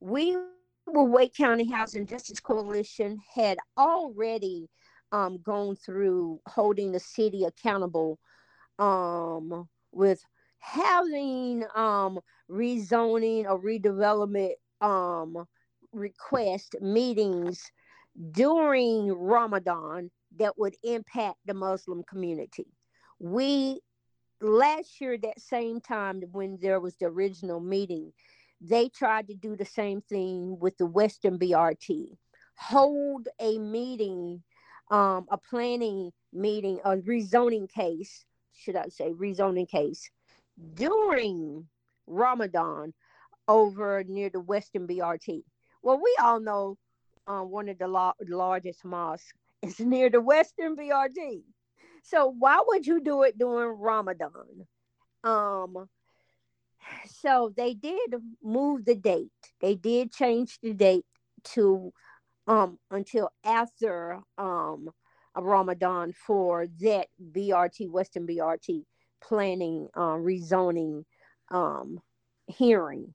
We 0.00 0.38
were 0.86 1.04
Wake 1.04 1.34
County 1.34 1.70
Housing 1.70 2.06
Justice 2.06 2.40
Coalition 2.40 3.18
had 3.34 3.58
already 3.76 4.70
um, 5.12 5.38
gone 5.42 5.76
through 5.76 6.40
holding 6.46 6.92
the 6.92 7.00
city 7.00 7.44
accountable 7.44 8.18
um, 8.78 9.68
with 9.92 10.22
having 10.58 11.64
um, 11.74 12.18
rezoning 12.50 13.44
or 13.44 13.60
redevelopment 13.60 14.52
um, 14.80 15.46
request 15.92 16.76
meetings 16.80 17.62
during 18.32 19.12
Ramadan 19.12 20.10
that 20.38 20.58
would 20.58 20.76
impact 20.82 21.38
the 21.46 21.54
Muslim 21.54 22.02
community. 22.04 22.66
We 23.18 23.80
last 24.40 25.00
year 25.00 25.18
that 25.18 25.40
same 25.40 25.80
time 25.80 26.22
when 26.32 26.58
there 26.60 26.80
was 26.80 26.96
the 26.96 27.06
original 27.06 27.60
meeting, 27.60 28.12
they 28.60 28.88
tried 28.88 29.28
to 29.28 29.34
do 29.34 29.56
the 29.56 29.64
same 29.64 30.00
thing 30.02 30.58
with 30.58 30.76
the 30.78 30.86
Western 30.86 31.38
BRT. 31.38 32.16
Hold 32.56 33.28
a 33.40 33.58
meeting, 33.58 34.42
um, 34.90 35.26
a 35.30 35.38
planning 35.38 36.10
meeting, 36.32 36.78
a 36.84 36.96
rezoning 36.96 37.70
case, 37.70 38.24
should 38.54 38.76
I 38.76 38.88
say, 38.88 39.12
rezoning 39.12 39.68
case 39.68 40.10
during 40.74 41.68
Ramadan 42.06 42.92
over 43.48 44.04
near 44.04 44.30
the 44.30 44.40
Western 44.40 44.86
BRT. 44.86 45.42
Well, 45.82 46.00
we 46.02 46.16
all 46.22 46.40
know 46.40 46.76
um, 47.26 47.50
one 47.50 47.68
of 47.68 47.78
the 47.78 47.88
la- 47.88 48.12
largest 48.28 48.84
mosques 48.84 49.32
is 49.62 49.80
near 49.80 50.10
the 50.10 50.20
Western 50.20 50.76
BRT. 50.76 51.42
So 52.02 52.34
why 52.38 52.60
would 52.66 52.86
you 52.86 53.00
do 53.00 53.22
it 53.22 53.38
during 53.38 53.78
Ramadan? 53.78 54.66
Um, 55.22 55.88
so 57.06 57.52
they 57.56 57.74
did 57.74 58.14
move 58.42 58.84
the 58.84 58.94
date. 58.94 59.30
They 59.60 59.74
did 59.74 60.12
change 60.12 60.58
the 60.62 60.72
date 60.72 61.04
to 61.54 61.92
um 62.46 62.78
until 62.90 63.30
after 63.44 64.20
um 64.38 64.90
Ramadan 65.36 66.12
for 66.12 66.66
that 66.80 67.08
BRT 67.32 67.90
Western 67.90 68.26
BRT 68.26 68.84
planning 69.22 69.88
uh, 69.94 70.16
rezoning 70.16 71.04
um 71.50 72.00
hearing. 72.46 73.14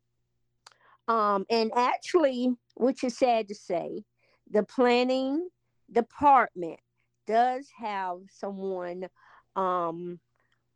Um, 1.07 1.45
and 1.49 1.71
actually, 1.75 2.49
which 2.75 3.03
is 3.03 3.17
sad 3.17 3.47
to 3.49 3.55
say, 3.55 4.03
the 4.49 4.63
planning 4.63 5.47
department 5.91 6.79
does 7.27 7.67
have 7.77 8.17
someone 8.29 9.07
um, 9.55 10.19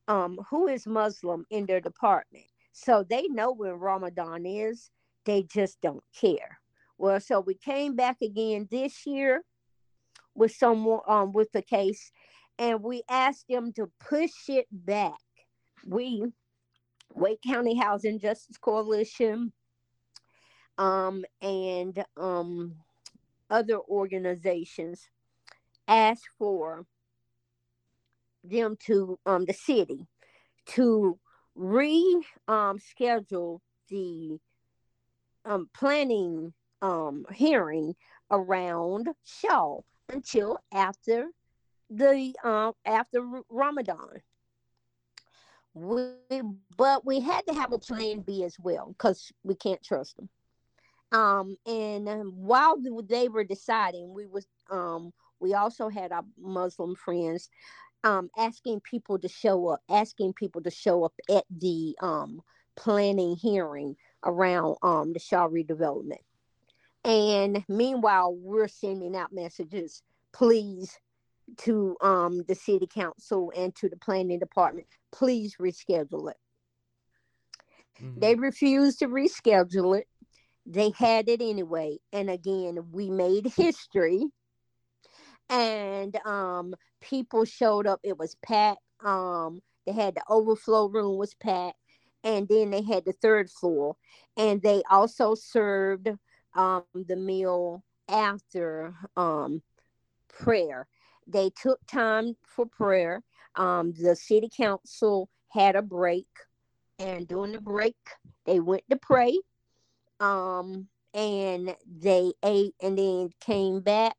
um, 0.08 0.40
who 0.50 0.68
is 0.68 0.86
Muslim 0.88 1.46
in 1.50 1.66
their 1.66 1.82
department. 1.82 2.46
So 2.74 3.04
they 3.08 3.28
know 3.28 3.52
when 3.52 3.74
Ramadan 3.74 4.46
is, 4.46 4.90
they 5.26 5.44
just 5.44 5.82
don't 5.82 6.04
care. 6.20 6.60
Well, 6.98 7.20
so 7.20 7.40
we 7.40 7.56
came 7.56 7.96
back 7.96 8.18
again 8.22 8.68
this 8.70 9.06
year 9.06 9.44
with 10.40 10.56
someone 10.56 11.02
um, 11.08 11.34
with 11.34 11.52
the 11.52 11.62
case, 11.62 12.12
and 12.58 12.82
we 12.82 13.04
asked 13.10 13.46
them 13.50 13.74
to 13.74 13.92
push 14.00 14.32
it 14.48 14.66
back. 14.72 15.20
We, 15.86 16.24
Wake 17.14 17.42
County 17.46 17.78
Housing 17.78 18.20
Justice 18.20 18.58
Coalition, 18.58 19.52
um, 20.78 21.26
and 21.42 22.04
um, 22.18 22.76
other 23.50 23.80
organizations 23.80 25.10
asked 25.88 26.30
for 26.38 26.86
them 28.44 28.78
to 28.86 29.20
um, 29.26 29.46
the 29.46 29.54
city 29.54 30.08
to 30.66 31.20
reschedule 31.58 32.30
um, 32.48 33.60
the 33.90 34.40
um, 35.46 35.70
planning 35.76 36.54
um, 36.82 37.26
hearing 37.34 37.96
around 38.32 39.10
Shaw 39.26 39.82
until 40.10 40.60
after 40.74 41.28
the 41.90 42.34
uh, 42.44 42.72
after 42.86 43.22
Ramadan. 43.50 44.22
We, 45.74 46.14
but 46.78 47.06
we 47.06 47.20
had 47.20 47.46
to 47.48 47.54
have 47.54 47.72
a 47.72 47.80
plan 47.80 48.22
B 48.22 48.44
as 48.44 48.58
well 48.60 48.96
because 48.98 49.32
we 49.44 49.56
can't 49.56 49.84
trust 49.84 50.18
them. 50.18 50.30
Um, 51.12 51.58
and 51.66 52.10
um, 52.10 52.34
while 52.36 52.78
they 53.04 53.30
were 53.30 53.44
deciding, 53.44 54.14
we 54.14 54.26
was 54.26 54.46
um, 54.70 55.14
we 55.40 55.54
also 55.54 55.90
had 55.90 56.12
our 56.12 56.26
Muslim 56.38 56.96
friends 56.96 57.50
um, 58.04 58.30
asking 58.38 58.82
people 58.82 59.18
to 59.20 59.28
show 59.28 59.68
up, 59.68 59.82
asking 59.90 60.34
people 60.34 60.62
to 60.62 60.72
show 60.72 61.04
up 61.04 61.14
at 61.30 61.46
the 61.50 61.96
um, 62.02 62.42
planning 62.76 63.36
hearing 63.36 63.96
around 64.26 64.78
um, 64.82 65.14
the 65.14 65.20
Shaw 65.20 65.48
redevelopment. 65.48 66.22
And 67.04 67.64
meanwhile, 67.70 68.36
we're 68.36 68.68
sending 68.68 69.16
out 69.16 69.32
messages, 69.32 70.02
please, 70.34 70.98
to 71.58 71.96
um, 72.02 72.44
the 72.48 72.56
city 72.56 72.88
council 72.88 73.52
and 73.56 73.76
to 73.76 73.90
the 73.90 73.98
planning 73.98 74.40
department, 74.40 74.88
please 75.12 75.56
reschedule 75.60 76.32
it. 76.32 76.38
Mm-hmm. 78.02 78.20
They 78.20 78.36
refused 78.36 79.00
to 79.00 79.08
reschedule 79.08 80.00
it. 80.00 80.08
They 80.66 80.92
had 80.92 81.30
it 81.30 81.42
anyway. 81.42 81.98
And 82.14 82.30
again 82.30 82.78
we 82.92 83.10
made 83.10 83.48
history. 83.58 84.24
And 85.50 86.16
um 86.26 86.76
people 87.02 87.46
showed 87.46 87.88
up. 87.88 88.00
It 88.04 88.18
was 88.18 88.36
packed. 88.46 88.82
Um 89.04 89.62
they 89.86 89.94
had 89.94 90.16
the 90.16 90.24
overflow 90.30 90.88
room 90.88 91.18
was 91.18 91.34
packed. 91.36 91.78
And 92.24 92.48
then 92.48 92.70
they 92.70 92.84
had 92.84 93.06
the 93.06 93.14
third 93.14 93.50
floor. 93.50 93.96
And 94.38 94.62
they 94.62 94.84
also 94.90 95.36
served 95.36 96.10
um 96.56 96.84
the 96.94 97.16
meal 97.16 97.84
after 98.08 98.94
um 99.18 99.62
prayer 100.28 100.88
they 101.28 101.50
took 101.62 101.80
time 101.88 102.36
for 102.44 102.66
prayer 102.66 103.22
um 103.56 103.94
the 103.94 104.16
city 104.16 104.50
council 104.56 105.30
had 105.50 105.76
a 105.76 105.82
break 105.82 106.28
and 106.98 107.28
during 107.28 107.52
the 107.52 107.62
break 107.62 107.96
they 108.46 108.60
went 108.60 108.84
to 108.90 108.96
pray 108.96 109.38
um, 110.20 110.88
and 111.14 111.76
they 111.88 112.32
ate 112.44 112.76
and 112.82 112.98
then 112.98 113.30
came 113.40 113.82
back. 113.82 114.16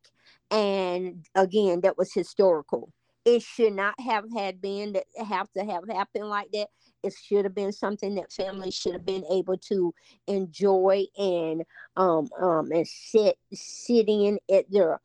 And 0.51 1.25
again, 1.35 1.81
that 1.83 1.97
was 1.97 2.13
historical. 2.13 2.93
It 3.25 3.43
should 3.43 3.75
not 3.75 3.99
have 4.01 4.25
had 4.35 4.61
been 4.61 4.93
that 4.95 5.05
have 5.27 5.51
to 5.53 5.65
have 5.65 5.89
happened 5.89 6.29
like 6.29 6.51
that. 6.53 6.69
It 7.03 7.15
should 7.23 7.45
have 7.45 7.55
been 7.55 7.73
something 7.73 8.15
that 8.15 8.33
families 8.33 8.75
should 8.75 8.95
have 8.95 9.07
been 9.07 9.25
able 9.31 9.57
to 9.59 9.95
enjoy 10.27 11.05
and 11.19 11.63
um 11.97 12.29
um 12.41 12.71
and 12.73 12.87
sit 12.87 13.39
sitting 13.53 14.39
at 14.51 14.71
their 14.71 15.01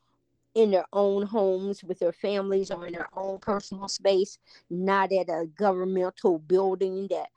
in 0.55 0.72
their 0.72 0.86
own 0.93 1.26
homes 1.26 1.84
with 1.84 1.99
their 1.99 2.13
families 2.13 2.72
or 2.72 2.88
in 2.88 2.93
their 2.93 3.09
own 3.16 3.38
personal 3.39 3.89
space, 3.89 4.38
not 4.70 5.11
at 5.11 5.30
a 5.30 5.45
governmental 5.57 6.39
building 6.39 7.07
that 7.09 7.28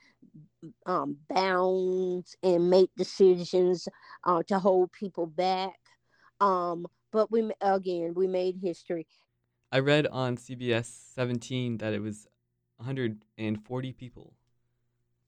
um, 0.86 1.16
bounds 1.28 2.36
and 2.42 2.70
make 2.70 2.90
decisions 2.96 3.88
uh, 4.24 4.42
to 4.44 4.58
hold 4.58 4.92
people 4.92 5.26
back. 5.26 5.78
Um, 6.40 6.86
but 7.12 7.30
we 7.32 7.50
again 7.60 8.14
we 8.14 8.28
made 8.28 8.56
history. 8.62 9.06
I 9.70 9.80
read 9.80 10.06
on 10.06 10.36
CBS 10.36 10.86
17 11.14 11.78
that 11.78 11.92
it 11.92 12.00
was 12.00 12.26
140 12.78 13.92
people. 13.92 14.32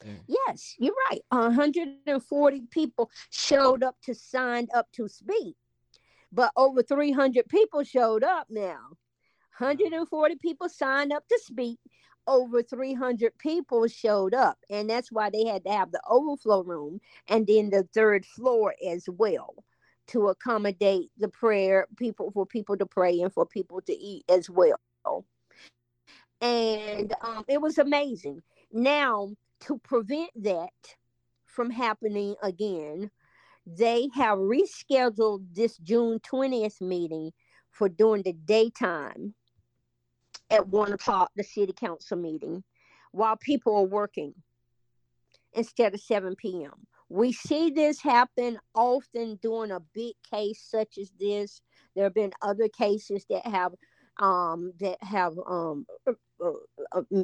There. 0.01 0.20
Yes, 0.26 0.76
you're 0.78 0.95
right. 1.11 1.20
140 1.28 2.62
people 2.70 3.11
showed 3.28 3.82
up 3.82 3.97
to 4.05 4.14
sign 4.14 4.68
up 4.74 4.86
to 4.93 5.09
speak, 5.09 5.57
but 6.32 6.53
over 6.57 6.82
300 6.82 7.49
people 7.49 7.84
showed 7.84 8.24
up 8.24 8.47
now. 8.49 8.97
140 9.59 10.36
people 10.36 10.70
signed 10.70 11.12
up 11.12 11.28
to 11.28 11.38
speak. 11.45 11.78
Over 12.26 12.62
300 12.62 13.36
people 13.38 13.86
showed 13.88 14.34
up, 14.34 14.59
and 14.70 14.88
that's 14.88 15.11
why 15.11 15.30
they 15.30 15.45
had 15.45 15.64
to 15.64 15.70
have 15.70 15.91
the 15.91 16.01
overflow 16.09 16.62
room 16.62 17.01
and 17.28 17.47
then 17.47 17.70
the 17.70 17.82
third 17.93 18.24
floor 18.24 18.74
as 18.86 19.07
well 19.09 19.55
to 20.11 20.28
accommodate 20.28 21.11
the 21.18 21.28
prayer 21.28 21.86
people 21.96 22.30
for 22.32 22.44
people 22.44 22.76
to 22.76 22.86
pray 22.86 23.20
and 23.20 23.32
for 23.32 23.46
people 23.46 23.80
to 23.82 23.92
eat 23.92 24.24
as 24.28 24.50
well. 24.50 24.78
And 26.40 27.12
um, 27.22 27.44
it 27.48 27.61
was 27.61 27.78
amazing. 27.78 28.42
Now, 28.72 29.30
to 29.62 29.78
prevent 29.78 30.30
that 30.42 30.70
from 31.44 31.70
happening 31.70 32.34
again, 32.42 33.11
they 33.66 34.08
have 34.14 34.38
rescheduled 34.38 35.44
this 35.54 35.76
June 35.78 36.18
20th 36.20 36.80
meeting 36.80 37.32
for 37.70 37.88
during 37.88 38.22
the 38.22 38.32
daytime 38.32 39.34
at 40.50 40.66
one 40.66 40.92
o'clock, 40.92 41.30
the 41.36 41.44
city 41.44 41.72
council 41.72 42.16
meeting, 42.16 42.64
while 43.12 43.36
people 43.36 43.76
are 43.76 43.84
working 43.84 44.34
instead 45.52 45.94
of 45.94 46.00
7 46.00 46.34
p.m. 46.36 46.86
We 47.11 47.32
see 47.32 47.70
this 47.70 48.00
happen 48.00 48.58
often 48.72 49.36
during 49.42 49.72
a 49.72 49.80
big 49.92 50.14
case 50.32 50.62
such 50.64 50.96
as 50.96 51.11
this. 51.18 51.61
There 51.94 52.04
have 52.04 52.14
been 52.14 52.32
other 52.40 52.68
cases 52.68 53.26
that 53.28 53.44
have 53.44 53.72
um, 54.20 54.72
that 54.78 55.02
have 55.02 55.34
um, 55.48 55.86
uh, 56.06 56.12
uh, 56.42 57.02
uh 57.12 57.22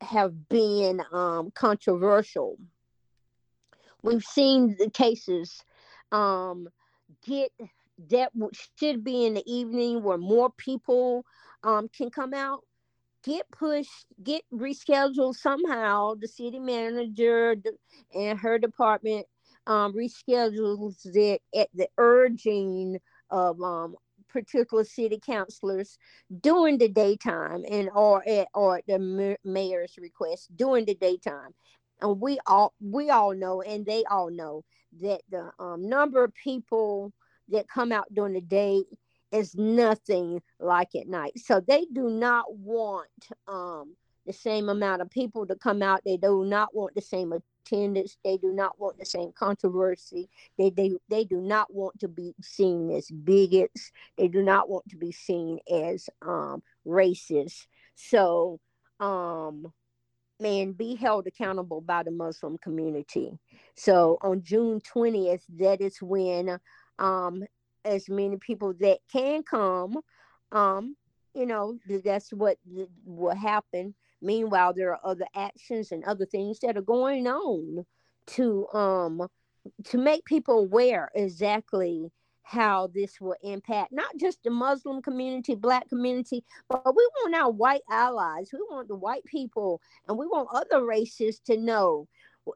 have 0.00 0.48
been 0.48 1.02
um, 1.12 1.50
controversial. 1.54 2.56
We've 4.02 4.24
seen 4.24 4.74
the 4.78 4.90
cases 4.90 5.62
um, 6.10 6.68
get 7.26 7.50
that 8.10 8.32
should 8.78 9.04
be 9.04 9.26
in 9.26 9.34
the 9.34 9.44
evening 9.46 10.02
where 10.02 10.18
more 10.18 10.50
people 10.56 11.24
um, 11.62 11.88
can 11.94 12.10
come 12.10 12.32
out 12.32 12.62
get 13.24 13.50
pushed, 13.50 14.06
get 14.22 14.42
rescheduled 14.52 15.34
somehow. 15.34 16.14
The 16.14 16.28
city 16.28 16.58
manager 16.58 17.56
and 18.14 18.38
her 18.38 18.58
department 18.58 19.26
um, 19.66 19.94
reschedules 19.94 21.06
it 21.14 21.42
at 21.56 21.68
the 21.74 21.88
urging 21.98 22.98
of 23.30 23.60
um, 23.62 23.96
particular 24.28 24.84
city 24.84 25.20
councilors 25.24 25.96
during 26.40 26.78
the 26.78 26.88
daytime 26.88 27.64
and 27.70 27.88
or 27.94 28.26
at 28.28 28.48
or 28.52 28.78
at 28.78 28.86
the 28.86 29.36
mayor's 29.44 29.94
request 29.98 30.48
during 30.56 30.84
the 30.84 30.94
daytime 30.96 31.54
and 32.02 32.20
we 32.20 32.38
all 32.46 32.74
we 32.80 33.10
all 33.10 33.32
know 33.32 33.62
and 33.62 33.86
they 33.86 34.02
all 34.10 34.30
know 34.30 34.62
that 35.00 35.20
the 35.30 35.50
um, 35.58 35.88
number 35.88 36.24
of 36.24 36.34
people 36.34 37.12
that 37.48 37.68
come 37.68 37.92
out 37.92 38.12
during 38.12 38.34
the 38.34 38.40
day 38.40 38.82
is 39.34 39.54
nothing 39.56 40.40
like 40.60 40.94
at 40.94 41.08
night 41.08 41.32
so 41.36 41.60
they 41.66 41.86
do 41.92 42.08
not 42.08 42.56
want 42.56 43.08
um, 43.48 43.96
the 44.26 44.32
same 44.32 44.68
amount 44.68 45.02
of 45.02 45.10
people 45.10 45.46
to 45.46 45.56
come 45.56 45.82
out 45.82 46.00
they 46.04 46.16
do 46.16 46.44
not 46.44 46.74
want 46.74 46.94
the 46.94 47.02
same 47.02 47.32
attendance. 47.64 48.16
They 48.24 48.36
do 48.36 48.52
not 48.52 48.78
want 48.78 48.98
the 48.98 49.04
same 49.04 49.32
controversy. 49.32 50.28
They, 50.58 50.70
they, 50.70 50.92
they 51.08 51.24
do 51.24 51.40
not 51.40 51.72
want 51.72 51.98
to 52.00 52.08
be 52.08 52.34
seen 52.40 52.90
as 52.90 53.10
bigots. 53.10 53.90
They 54.16 54.28
do 54.28 54.42
not 54.42 54.68
want 54.68 54.88
to 54.90 54.96
be 54.96 55.12
seen 55.12 55.58
as 55.70 56.08
um, 56.22 56.62
racist. 56.86 57.66
So, 57.94 58.60
um, 59.00 59.72
man, 60.40 60.72
be 60.72 60.94
held 60.94 61.26
accountable 61.26 61.80
by 61.80 62.02
the 62.02 62.10
Muslim 62.10 62.58
community. 62.58 63.38
So 63.76 64.18
on 64.22 64.42
June 64.42 64.80
20th, 64.80 65.42
that 65.58 65.80
is 65.80 66.00
when 66.02 66.58
um, 66.98 67.44
as 67.84 68.08
many 68.08 68.36
people 68.36 68.74
that 68.80 68.98
can 69.12 69.42
come, 69.42 69.98
um, 70.52 70.96
you 71.34 71.46
know, 71.46 71.78
that's 72.04 72.32
what 72.32 72.58
will 73.04 73.34
happen. 73.34 73.94
Meanwhile, 74.22 74.74
there 74.74 74.92
are 74.92 75.00
other 75.04 75.26
actions 75.34 75.92
and 75.92 76.04
other 76.04 76.26
things 76.26 76.60
that 76.60 76.76
are 76.76 76.82
going 76.82 77.26
on 77.26 77.84
to 78.26 78.66
um 78.72 79.28
to 79.84 79.98
make 79.98 80.24
people 80.24 80.58
aware 80.58 81.10
exactly 81.14 82.10
how 82.42 82.88
this 82.94 83.20
will 83.20 83.36
impact 83.42 83.90
not 83.90 84.14
just 84.20 84.42
the 84.44 84.50
Muslim 84.50 85.00
community, 85.00 85.54
black 85.54 85.88
community, 85.88 86.44
but 86.68 86.84
we 86.94 87.08
want 87.22 87.34
our 87.34 87.50
white 87.50 87.82
allies. 87.90 88.50
We 88.52 88.60
want 88.70 88.88
the 88.88 88.94
white 88.94 89.24
people 89.24 89.80
and 90.06 90.18
we 90.18 90.26
want 90.26 90.48
other 90.52 90.84
races 90.84 91.40
to 91.46 91.56
know 91.56 92.06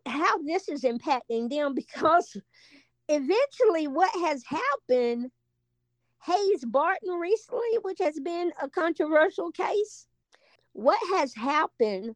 how 0.06 0.38
this 0.42 0.68
is 0.68 0.84
impacting 0.84 1.48
them 1.48 1.74
because 1.74 2.36
eventually 3.08 3.88
what 3.88 4.12
has 4.20 4.44
happened 4.44 5.30
Hayes 6.24 6.64
Barton 6.64 7.14
recently, 7.14 7.78
which 7.82 7.98
has 8.00 8.18
been 8.20 8.52
a 8.60 8.68
controversial 8.68 9.50
case, 9.50 10.06
what 10.72 10.98
has 11.16 11.34
happened, 11.34 12.14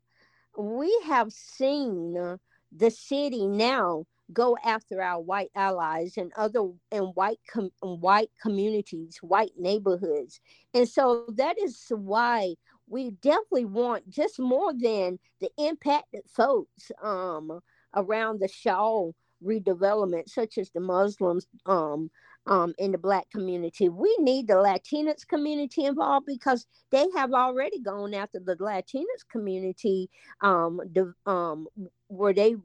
we 0.59 1.03
have 1.07 1.33
seen 1.33 2.39
the 2.77 2.91
city 2.91 3.47
now 3.47 4.05
go 4.33 4.57
after 4.65 5.03
our 5.03 5.21
white 5.21 5.51
allies 5.55 6.17
and 6.17 6.33
other 6.37 6.71
and 6.91 7.15
white 7.15 7.41
com, 7.51 7.71
white 7.81 8.31
communities, 8.41 9.19
white 9.21 9.53
neighborhoods. 9.59 10.41
And 10.75 10.89
so 10.89 11.27
that 11.37 11.59
is 11.61 11.87
why 11.91 12.55
we 12.89 13.11
definitely 13.23 13.67
want 13.67 14.09
just 14.09 14.39
more 14.39 14.73
than 14.73 15.19
the 15.41 15.51
impacted 15.59 16.23
folks 16.29 16.91
um, 17.03 17.61
around 17.95 18.41
the 18.41 18.49
Shaw 18.49 19.13
redevelopment, 19.45 20.29
such 20.29 20.59
as 20.59 20.71
the 20.71 20.81
Muslims 20.81 21.47
um, 21.67 22.11
um, 22.47 22.75
in 22.79 22.93
the 22.93 22.99
Black 22.99 23.29
community. 23.31 23.89
We 23.89 24.15
need 24.19 24.49
the 24.49 24.55
Latinx 24.55 25.27
community 25.27 25.85
involved 25.85 26.27
because 26.27 26.67
they 26.91 27.07
have 27.17 27.33
already 27.33 27.81
gone 27.81 28.15
after 28.15 28.41
the 28.41 28.57
Latinx 28.57 29.05
community 29.31 30.11
um, 30.41 30.81
the, 30.93 31.13
um, 31.31 31.67
where 32.09 32.33
they 32.33 32.57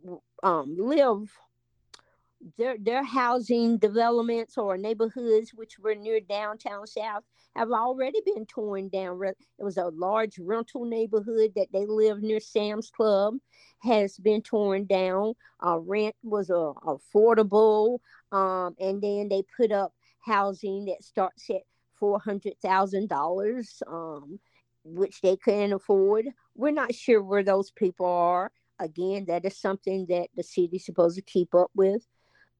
um, 0.43 0.75
live 0.77 1.31
their 2.57 2.77
their 2.79 3.03
housing 3.03 3.77
developments 3.77 4.57
or 4.57 4.77
neighborhoods 4.77 5.53
which 5.53 5.79
were 5.79 5.95
near 5.95 6.19
downtown 6.19 6.85
south 6.85 7.23
have 7.55 7.71
already 7.71 8.21
been 8.25 8.45
torn 8.45 8.89
down. 8.89 9.19
It 9.23 9.63
was 9.63 9.77
a 9.77 9.87
large 9.87 10.37
rental 10.37 10.85
neighborhood 10.85 11.53
that 11.55 11.67
they 11.73 11.85
lived 11.85 12.21
near 12.21 12.39
sam's 12.39 12.91
club 12.91 13.35
has 13.79 14.17
been 14.17 14.41
torn 14.41 14.85
down. 14.85 15.33
Uh, 15.65 15.79
rent 15.79 16.15
was 16.23 16.51
uh, 16.51 16.73
affordable 16.85 17.99
um, 18.31 18.75
and 18.79 19.01
then 19.01 19.29
they 19.29 19.43
put 19.55 19.71
up 19.71 19.93
housing 20.19 20.85
that 20.85 21.03
starts 21.03 21.49
at 21.49 21.61
$400000 21.99 23.81
um, 23.87 24.39
which 24.83 25.21
they 25.21 25.35
couldn't 25.35 25.73
afford. 25.73 26.27
We're 26.55 26.71
not 26.71 26.93
sure 26.93 27.23
where 27.23 27.43
those 27.43 27.71
people 27.71 28.05
are. 28.05 28.51
Again 28.79 29.25
that 29.27 29.43
is 29.43 29.57
something 29.57 30.05
that 30.09 30.27
the 30.35 30.43
city's 30.43 30.85
supposed 30.85 31.15
to 31.15 31.23
keep 31.23 31.55
up 31.55 31.71
with 31.73 32.05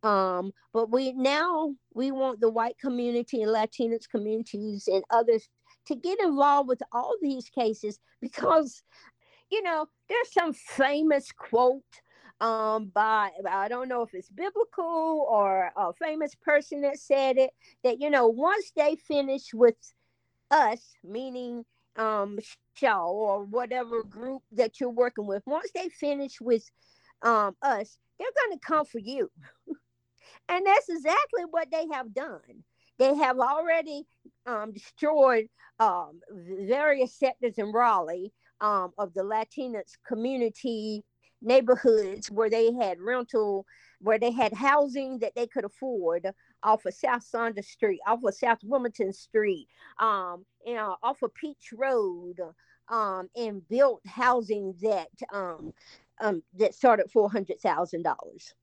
um, 0.08 0.54
but 0.74 0.90
we 0.90 1.12
now 1.12 1.76
we 1.94 2.12
want 2.12 2.40
the 2.40 2.50
white 2.50 2.78
community 2.80 3.42
and 3.42 3.52
Latinx 3.52 4.08
communities 4.10 4.88
and 4.88 5.04
others 5.10 5.50
to 5.88 5.96
get 5.96 6.22
involved 6.22 6.70
with 6.70 6.82
all 6.94 7.16
these 7.22 7.50
cases 7.50 8.00
because, 8.22 8.84
you 9.52 9.62
know, 9.64 9.88
there's 10.08 10.32
some 10.32 10.54
famous 10.54 11.30
quote 11.34 11.84
um, 12.40 12.92
by 12.94 13.32
I 13.50 13.68
don't 13.68 13.90
know 13.90 14.02
if 14.04 14.14
it's 14.14 14.30
biblical 14.30 15.28
or 15.30 15.72
a 15.76 15.92
famous 15.94 16.36
person 16.36 16.82
that 16.82 17.00
said 17.00 17.38
it 17.38 17.50
that 17.84 18.00
you 18.00 18.10
know 18.10 18.28
once 18.28 18.72
they 18.78 18.96
finish 18.96 19.54
with 19.54 19.76
us, 20.52 20.94
meaning 21.04 21.66
um, 21.98 22.40
Shaw 22.76 23.08
or 23.08 23.44
whatever 23.44 24.04
group 24.04 24.44
that 24.54 24.80
you're 24.80 24.90
working 24.90 25.26
with, 25.28 25.44
once 25.46 25.70
they 25.76 25.90
finish 25.90 26.40
with 26.40 26.64
um, 27.24 27.58
us, 27.62 27.98
they're 28.18 28.28
going 28.46 28.58
to 28.58 28.66
come 28.66 28.86
for 28.86 29.00
you. 29.00 29.30
And 30.50 30.66
that's 30.66 30.90
exactly 30.90 31.44
what 31.50 31.70
they 31.72 31.88
have 31.92 32.14
done. 32.14 32.64
They 33.00 33.16
have 33.16 33.40
already 33.40 34.06
um, 34.46 34.74
destroyed 34.74 35.48
um, 35.80 36.20
various 36.32 37.14
sectors 37.14 37.58
in 37.58 37.72
Raleigh 37.72 38.34
um, 38.62 38.92
of 38.98 39.14
the 39.14 39.22
Latinx 39.22 39.94
community 40.08 41.04
neighborhoods 41.42 42.32
where 42.32 42.50
they 42.50 42.74
had 42.74 43.00
rental, 43.00 43.66
where 44.02 44.18
they 44.18 44.32
had 44.32 44.54
housing 44.54 45.20
that 45.20 45.36
they 45.36 45.46
could 45.48 45.66
afford 45.66 46.28
off 46.64 46.86
of 46.86 46.94
South 46.94 47.24
Saunders 47.24 47.68
Street, 47.68 48.00
off 48.08 48.24
of 48.24 48.34
South 48.34 48.60
Wilmington 48.64 49.14
Street, 49.14 49.68
um, 50.00 50.44
you 50.66 50.74
know, 50.74 50.96
off 51.04 51.22
of 51.22 51.34
Peach 51.36 51.70
Road, 51.78 52.40
um, 52.90 53.30
and 53.36 53.68
built 53.68 54.02
housing 54.08 54.74
that 54.82 55.10
um, 55.32 55.74
um, 56.20 56.42
that 56.56 56.74
started 56.74 57.12
four 57.12 57.30
hundred 57.30 57.60
thousand 57.60 58.04
dollars 58.04 58.54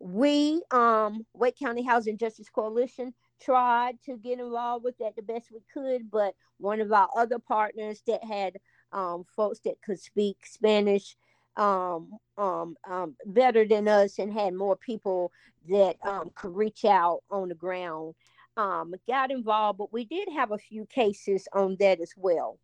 we 0.00 0.62
um 0.70 1.26
wake 1.34 1.58
county 1.58 1.82
housing 1.82 2.16
justice 2.16 2.48
coalition 2.48 3.12
tried 3.40 4.00
to 4.04 4.16
get 4.16 4.38
involved 4.38 4.84
with 4.84 4.96
that 4.98 5.16
the 5.16 5.22
best 5.22 5.50
we 5.52 5.60
could 5.72 6.10
but 6.10 6.34
one 6.58 6.80
of 6.80 6.92
our 6.92 7.08
other 7.16 7.38
partners 7.38 8.02
that 8.06 8.22
had 8.24 8.56
um, 8.92 9.24
folks 9.36 9.60
that 9.64 9.80
could 9.82 10.00
speak 10.00 10.38
Spanish 10.44 11.16
um, 11.56 12.12
um, 12.36 12.76
um, 12.88 13.16
better 13.26 13.66
than 13.66 13.88
us 13.88 14.18
and 14.18 14.32
had 14.32 14.54
more 14.54 14.76
people 14.76 15.32
that 15.68 15.96
um, 16.04 16.30
could 16.34 16.54
reach 16.54 16.84
out 16.84 17.22
on 17.30 17.48
the 17.48 17.54
ground. 17.54 18.14
Um, 18.56 18.94
got 19.06 19.30
involved, 19.30 19.78
but 19.78 19.92
we 19.92 20.04
did 20.04 20.28
have 20.34 20.50
a 20.52 20.58
few 20.58 20.86
cases 20.86 21.46
on 21.52 21.76
that 21.80 22.00
as 22.00 22.12
well. 22.16 22.58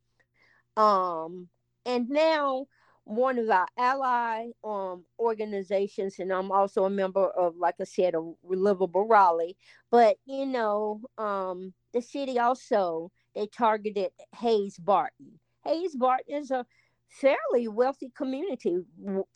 And 1.87 2.09
now 2.09 2.67
one 3.05 3.39
of 3.39 3.51
our 3.51 3.69
ally 3.79 4.47
um, 4.65 5.05
organizations, 5.19 6.19
and 6.19 6.33
I'm 6.33 6.51
also 6.51 6.85
a 6.85 6.91
member 6.91 7.29
of, 7.31 7.57
like 7.57 7.75
I 7.81 7.85
said, 7.85 8.15
a 8.15 8.33
Livable 8.43 9.07
Raleigh. 9.07 9.57
But 9.91 10.17
you 10.27 10.47
know, 10.47 11.01
um, 11.19 11.73
the 11.93 12.01
city 12.01 12.39
also 12.39 13.11
they 13.35 13.47
targeted 13.47 14.11
Hayes 14.37 14.79
Barton. 14.79 15.39
Hayes 15.65 15.95
Barton 15.97 16.37
is 16.37 16.51
a 16.51 16.65
fairly 17.09 17.69
wealthy 17.69 18.11
community, 18.17 18.79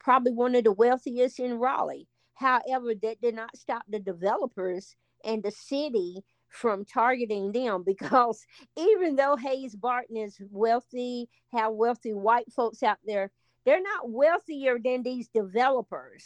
probably 0.00 0.32
one 0.32 0.54
of 0.54 0.64
the 0.64 0.72
wealthiest 0.72 1.38
in 1.38 1.54
Raleigh. 1.54 2.06
However, 2.34 2.94
that 3.02 3.20
did 3.20 3.34
not 3.34 3.56
stop 3.56 3.82
the 3.88 3.98
developers 3.98 4.94
and 5.24 5.42
the 5.42 5.50
city 5.50 6.22
from 6.48 6.84
targeting 6.84 7.52
them 7.52 7.82
because 7.86 8.44
even 8.76 9.16
though 9.16 9.36
Hayes 9.36 9.74
Barton 9.74 10.16
is 10.16 10.38
wealthy, 10.50 11.28
have 11.52 11.72
wealthy 11.72 12.14
white 12.14 12.50
folks 12.52 12.82
out 12.82 12.98
there, 13.04 13.30
they're 13.68 13.82
not 13.82 14.08
wealthier 14.08 14.78
than 14.82 15.02
these 15.02 15.28
developers, 15.28 16.24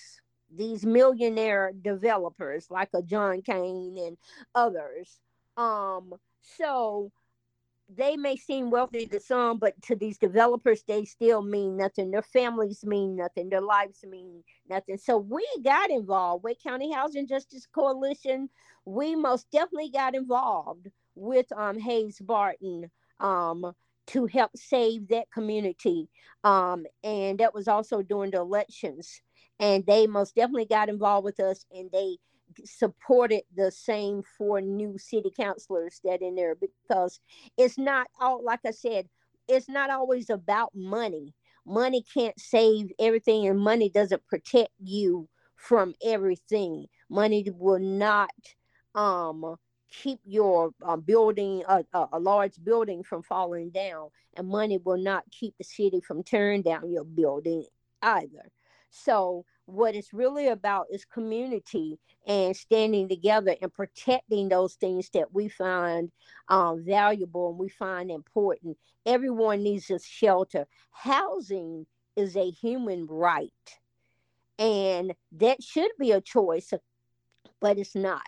these 0.54 0.86
millionaire 0.86 1.72
developers 1.82 2.68
like 2.70 2.90
a 2.94 3.02
John 3.02 3.42
Kane 3.42 3.96
and 3.98 4.16
others. 4.54 5.18
Um, 5.56 6.14
so 6.40 7.10
they 7.92 8.16
may 8.16 8.36
seem 8.36 8.70
wealthy 8.70 9.06
to 9.06 9.18
some, 9.18 9.58
but 9.58 9.74
to 9.82 9.96
these 9.96 10.18
developers, 10.18 10.84
they 10.86 11.04
still 11.04 11.42
mean 11.42 11.76
nothing. 11.76 12.12
Their 12.12 12.22
families 12.22 12.84
mean 12.84 13.16
nothing. 13.16 13.48
Their 13.48 13.60
lives 13.60 14.04
mean 14.08 14.44
nothing. 14.68 14.96
So 14.96 15.18
we 15.18 15.44
got 15.64 15.90
involved. 15.90 16.44
Wake 16.44 16.62
County 16.62 16.92
Housing 16.92 17.26
Justice 17.26 17.66
Coalition, 17.66 18.50
we 18.84 19.16
most 19.16 19.50
definitely 19.50 19.90
got 19.90 20.14
involved 20.14 20.86
with 21.16 21.50
um, 21.56 21.76
Hayes 21.80 22.20
Barton 22.20 22.88
um, 23.18 23.74
to 24.08 24.26
help 24.26 24.50
save 24.56 25.08
that 25.08 25.30
community. 25.32 26.08
Um, 26.44 26.84
and 27.04 27.38
that 27.38 27.54
was 27.54 27.68
also 27.68 28.02
during 28.02 28.32
the 28.32 28.38
elections. 28.38 29.22
And 29.60 29.84
they 29.86 30.06
most 30.06 30.34
definitely 30.34 30.66
got 30.66 30.88
involved 30.88 31.24
with 31.24 31.40
us 31.40 31.64
and 31.72 31.90
they 31.92 32.16
supported 32.64 33.42
the 33.56 33.70
same 33.70 34.22
four 34.36 34.60
new 34.60 34.98
city 34.98 35.30
councilors 35.34 36.00
that 36.04 36.22
in 36.22 36.34
there 36.34 36.54
because 36.54 37.20
it's 37.56 37.78
not 37.78 38.06
all 38.20 38.44
like 38.44 38.60
I 38.66 38.70
said, 38.70 39.08
it's 39.48 39.68
not 39.68 39.90
always 39.90 40.30
about 40.30 40.70
money. 40.74 41.34
Money 41.66 42.04
can't 42.12 42.38
save 42.38 42.90
everything, 42.98 43.46
and 43.46 43.58
money 43.58 43.88
doesn't 43.88 44.26
protect 44.26 44.70
you 44.82 45.28
from 45.56 45.94
everything. 46.04 46.86
Money 47.08 47.46
will 47.54 47.78
not 47.78 48.30
um 48.94 49.56
keep 49.92 50.20
your 50.24 50.72
uh, 50.84 50.96
building 50.96 51.62
a, 51.68 51.84
a, 51.92 52.08
a, 52.14 52.18
large 52.18 52.54
building 52.64 53.02
from 53.02 53.22
falling 53.22 53.70
down 53.70 54.08
and 54.36 54.48
money 54.48 54.78
will 54.84 54.96
not 54.96 55.24
keep 55.30 55.54
the 55.58 55.64
city 55.64 56.00
from 56.00 56.22
tearing 56.22 56.62
down 56.62 56.90
your 56.90 57.04
building 57.04 57.64
either 58.02 58.50
so 58.90 59.44
what 59.66 59.94
it's 59.94 60.12
really 60.12 60.48
about 60.48 60.86
is 60.90 61.04
community 61.04 61.98
and 62.26 62.54
standing 62.54 63.08
together 63.08 63.56
and 63.62 63.72
protecting 63.72 64.48
those 64.48 64.74
things 64.74 65.08
that 65.10 65.32
we 65.32 65.48
find 65.48 66.10
um, 66.48 66.84
valuable 66.84 67.50
and 67.50 67.58
we 67.58 67.68
find 67.68 68.10
important. 68.10 68.76
Everyone 69.06 69.62
needs 69.62 69.90
a 69.90 69.98
shelter. 69.98 70.66
Housing 70.90 71.86
is 72.16 72.36
a 72.36 72.50
human 72.50 73.06
right, 73.06 73.50
and 74.58 75.14
that 75.32 75.62
should 75.62 75.90
be 75.98 76.12
a 76.12 76.20
choice, 76.20 76.72
but 77.60 77.78
it's 77.78 77.94
not. 77.94 78.20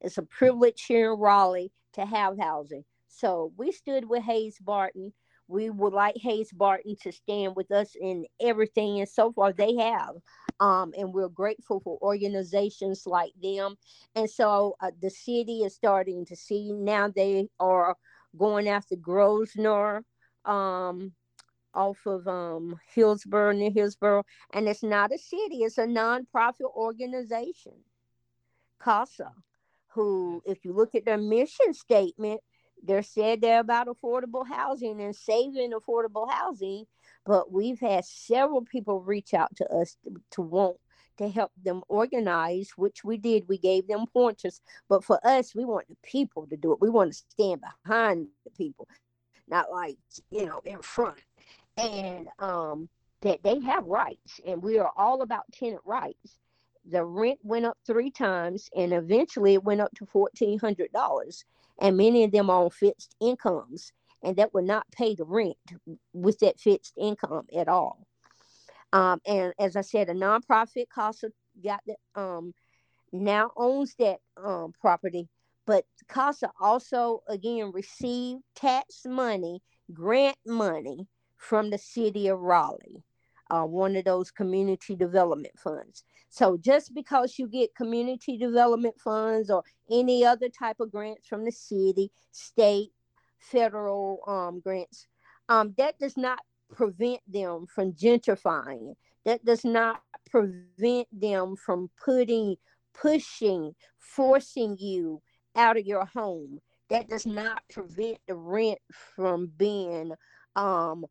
It's 0.00 0.18
a 0.18 0.22
privilege 0.22 0.84
here 0.84 1.12
in 1.12 1.20
Raleigh 1.20 1.72
to 1.94 2.04
have 2.04 2.38
housing. 2.38 2.84
So 3.08 3.52
we 3.56 3.72
stood 3.72 4.08
with 4.08 4.22
Hayes 4.22 4.58
Barton 4.60 5.12
we 5.48 5.70
would 5.70 5.94
like 5.94 6.16
Hayes 6.18 6.52
Barton 6.52 6.94
to 7.02 7.10
stand 7.10 7.56
with 7.56 7.72
us 7.72 7.96
in 7.98 8.26
everything, 8.40 9.00
and 9.00 9.08
so 9.08 9.32
far 9.32 9.52
they 9.52 9.74
have. 9.76 10.16
Um, 10.60 10.92
and 10.96 11.12
we're 11.12 11.28
grateful 11.28 11.80
for 11.80 11.98
organizations 12.02 13.06
like 13.06 13.32
them. 13.42 13.76
And 14.14 14.28
so 14.28 14.76
uh, 14.80 14.90
the 15.00 15.10
city 15.10 15.60
is 15.60 15.74
starting 15.74 16.26
to 16.26 16.36
see 16.36 16.72
now 16.72 17.08
they 17.08 17.48
are 17.58 17.96
going 18.36 18.68
after 18.68 18.94
Grosvenor 18.96 20.04
um, 20.44 21.12
off 21.72 22.04
of 22.06 22.28
um, 22.28 22.78
Hillsborough, 22.92 23.52
near 23.52 23.70
Hillsborough. 23.70 24.24
And 24.52 24.68
it's 24.68 24.82
not 24.82 25.14
a 25.14 25.18
city, 25.18 25.62
it's 25.62 25.78
a 25.78 25.86
nonprofit 25.86 26.74
organization, 26.76 27.72
CASA, 28.82 29.32
who, 29.98 30.40
if 30.46 30.64
you 30.64 30.72
look 30.72 30.94
at 30.94 31.04
their 31.04 31.18
mission 31.18 31.74
statement, 31.74 32.40
they're 32.84 33.02
said 33.02 33.40
they're 33.40 33.58
about 33.58 33.88
affordable 33.88 34.46
housing 34.46 35.00
and 35.00 35.16
saving 35.16 35.72
affordable 35.72 36.30
housing, 36.30 36.84
but 37.26 37.50
we've 37.50 37.80
had 37.80 38.04
several 38.04 38.62
people 38.62 39.00
reach 39.00 39.34
out 39.34 39.56
to 39.56 39.68
us 39.72 39.96
to, 40.04 40.14
to 40.30 40.42
want 40.42 40.76
to 41.16 41.28
help 41.28 41.50
them 41.64 41.82
organize, 41.88 42.70
which 42.76 43.02
we 43.02 43.16
did. 43.16 43.48
We 43.48 43.58
gave 43.58 43.88
them 43.88 44.06
pointers, 44.12 44.60
but 44.88 45.02
for 45.02 45.18
us, 45.26 45.52
we 45.52 45.64
want 45.64 45.88
the 45.88 45.96
people 46.04 46.46
to 46.46 46.56
do 46.56 46.72
it. 46.72 46.80
We 46.80 46.90
want 46.90 47.12
to 47.12 47.18
stand 47.30 47.60
behind 47.84 48.28
the 48.44 48.52
people, 48.52 48.86
not 49.48 49.72
like 49.72 49.98
you 50.30 50.46
know 50.46 50.60
in 50.64 50.80
front, 50.80 51.18
and 51.76 52.28
um, 52.38 52.88
that 53.22 53.42
they 53.42 53.58
have 53.58 53.84
rights, 53.84 54.40
and 54.46 54.62
we 54.62 54.78
are 54.78 54.92
all 54.96 55.22
about 55.22 55.50
tenant 55.52 55.82
rights. 55.84 56.38
The 56.84 57.04
rent 57.04 57.38
went 57.42 57.66
up 57.66 57.76
three 57.86 58.10
times, 58.10 58.68
and 58.76 58.92
eventually 58.92 59.54
it 59.54 59.64
went 59.64 59.80
up 59.80 59.92
to 59.96 60.06
fourteen 60.06 60.58
hundred 60.58 60.92
dollars 60.92 61.44
and 61.80 61.96
many 61.96 62.24
of 62.24 62.32
them 62.32 62.50
are 62.50 62.64
on 62.64 62.70
fixed 62.70 63.14
incomes 63.20 63.92
and 64.22 64.36
that 64.36 64.52
would 64.52 64.64
not 64.64 64.90
pay 64.90 65.14
the 65.14 65.24
rent 65.24 65.56
with 66.12 66.38
that 66.40 66.58
fixed 66.58 66.94
income 66.96 67.46
at 67.56 67.68
all. 67.68 68.06
Um, 68.92 69.20
and 69.26 69.52
as 69.58 69.76
I 69.76 69.82
said, 69.82 70.08
a 70.08 70.14
nonprofit 70.14 70.86
CASA 70.92 71.28
got 71.62 71.80
that 71.86 72.20
um, 72.20 72.52
now 73.12 73.50
owns 73.56 73.94
that 73.98 74.18
um, 74.42 74.72
property, 74.80 75.28
but 75.66 75.84
CASA 76.08 76.50
also 76.60 77.22
again 77.28 77.70
received 77.72 78.42
tax 78.56 79.02
money, 79.06 79.60
grant 79.92 80.38
money 80.46 81.06
from 81.36 81.70
the 81.70 81.78
city 81.78 82.28
of 82.28 82.40
Raleigh, 82.40 83.04
uh, 83.50 83.64
one 83.64 83.96
of 83.96 84.04
those 84.04 84.30
community 84.30 84.94
development 84.94 85.58
funds. 85.58 86.04
So 86.28 86.56
just 86.58 86.94
because 86.94 87.38
you 87.38 87.48
get 87.48 87.74
community 87.74 88.36
development 88.36 88.96
funds 89.00 89.50
or 89.50 89.62
any 89.90 90.24
other 90.24 90.48
type 90.48 90.80
of 90.80 90.92
grants 90.92 91.26
from 91.26 91.44
the 91.44 91.52
city, 91.52 92.10
state, 92.32 92.90
federal 93.38 94.20
um, 94.26 94.60
grants, 94.60 95.06
um, 95.48 95.74
that 95.78 95.98
does 95.98 96.16
not 96.16 96.40
prevent 96.70 97.20
them 97.26 97.66
from 97.66 97.92
gentrifying. 97.92 98.94
That 99.24 99.44
does 99.44 99.64
not 99.64 100.02
prevent 100.30 101.08
them 101.12 101.56
from 101.56 101.90
putting, 102.04 102.56
pushing, 102.94 103.74
forcing 103.98 104.76
you 104.78 105.22
out 105.56 105.78
of 105.78 105.86
your 105.86 106.04
home. 106.04 106.60
That 106.90 107.08
does 107.08 107.26
not 107.26 107.62
prevent 107.70 108.18
the 108.26 108.34
rent 108.34 108.78
from 109.16 109.50
being 109.56 110.12
um, 110.56 111.06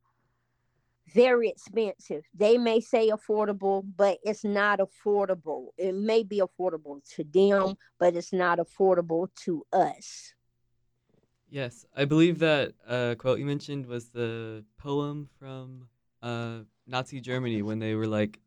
very 1.14 1.50
expensive. 1.50 2.24
They 2.34 2.58
may 2.58 2.80
say 2.80 3.10
affordable, 3.10 3.84
but 3.96 4.18
it's 4.24 4.44
not 4.44 4.80
affordable. 4.80 5.68
It 5.78 5.96
may 5.96 6.24
be 6.24 6.42
affordable 6.42 7.02
to 7.16 7.24
them, 7.24 7.76
but 8.00 8.16
it's 8.16 8.34
not 8.34 8.60
affordable 8.60 9.28
to 9.46 9.66
us. 9.72 10.34
Yes, 11.50 11.86
I 11.96 12.06
believe 12.06 12.40
that 12.40 12.74
uh, 12.88 13.16
quote 13.18 13.40
you 13.40 13.46
mentioned 13.46 13.86
was 13.86 14.10
the 14.10 14.66
poem 14.78 15.30
from 15.40 15.88
uh, 16.22 16.60
Nazi 16.86 17.22
Germany 17.22 17.62
when 17.62 17.80
they 17.80 17.96
were 17.96 18.08
like, 18.08 18.40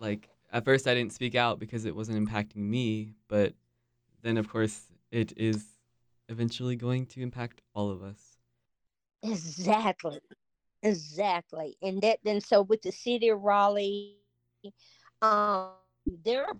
like 0.00 0.28
at 0.52 0.64
first 0.64 0.88
I 0.88 0.94
didn't 0.94 1.12
speak 1.12 1.36
out 1.36 1.60
because 1.60 1.84
it 1.84 1.94
wasn't 1.94 2.28
impacting 2.28 2.56
me, 2.56 3.14
but 3.28 3.54
then 4.22 4.36
of 4.36 4.48
course 4.48 4.86
it 5.12 5.32
is 5.36 5.64
eventually 6.28 6.74
going 6.74 7.06
to 7.06 7.20
impact 7.20 7.60
all 7.72 7.90
of 7.90 8.02
us. 8.02 8.38
Exactly. 9.22 10.18
Exactly. 10.82 11.76
And 11.82 12.00
that 12.02 12.18
then 12.24 12.40
so 12.40 12.62
with 12.62 12.82
the 12.82 12.92
city 12.92 13.28
of 13.28 13.40
Raleigh, 13.42 14.16
um, 15.22 15.70
there 16.24 16.44
are, 16.44 16.56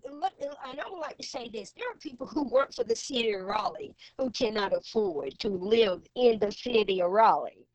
and 0.71 0.81
I 0.81 0.89
would 0.89 1.01
like 1.01 1.17
to 1.19 1.27
say 1.27 1.49
this 1.49 1.73
there 1.73 1.91
are 1.91 1.97
people 1.97 2.27
who 2.27 2.49
work 2.49 2.73
for 2.73 2.85
the 2.85 2.95
city 2.95 3.33
of 3.33 3.45
Raleigh 3.45 3.95
who 4.19 4.31
cannot 4.31 4.73
afford 4.73 5.39
to 5.41 5.49
live 5.49 6.03
in 6.15 6.39
the 6.39 6.53
city 6.53 7.03
of 7.03 7.11
Raleigh, 7.11 7.67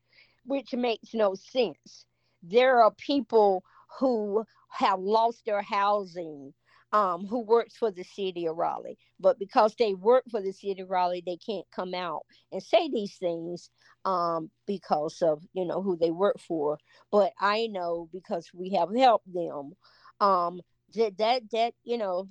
which 0.46 0.72
makes 0.72 1.12
no 1.12 1.34
sense. 1.34 2.06
There 2.42 2.82
are 2.82 2.92
people 2.92 3.62
who 3.98 4.44
have 4.70 5.00
lost 5.00 5.44
their 5.44 5.62
housing 5.62 6.54
um, 6.92 7.26
who 7.26 7.40
works 7.40 7.76
for 7.76 7.90
the 7.90 8.04
city 8.04 8.46
of 8.46 8.56
Raleigh. 8.56 8.98
But 9.20 9.38
because 9.38 9.74
they 9.78 9.94
work 9.94 10.24
for 10.30 10.40
the 10.40 10.52
city 10.52 10.82
of 10.82 10.90
Raleigh, 10.90 11.22
they 11.24 11.36
can't 11.36 11.66
come 11.74 11.94
out 11.94 12.22
and 12.52 12.62
say 12.62 12.88
these 12.88 13.16
things 13.16 13.70
um, 14.04 14.50
because 14.66 15.22
of 15.22 15.42
you 15.52 15.64
know 15.66 15.82
who 15.82 15.96
they 15.96 16.10
work 16.10 16.38
for. 16.40 16.78
But 17.10 17.32
I 17.40 17.66
know 17.68 18.08
because 18.12 18.50
we 18.54 18.70
have 18.70 18.94
helped 18.94 19.32
them. 19.32 19.72
Um, 20.20 20.60
that 20.94 21.18
that 21.18 21.42
that 21.52 21.74
you 21.84 21.98
know 21.98 22.28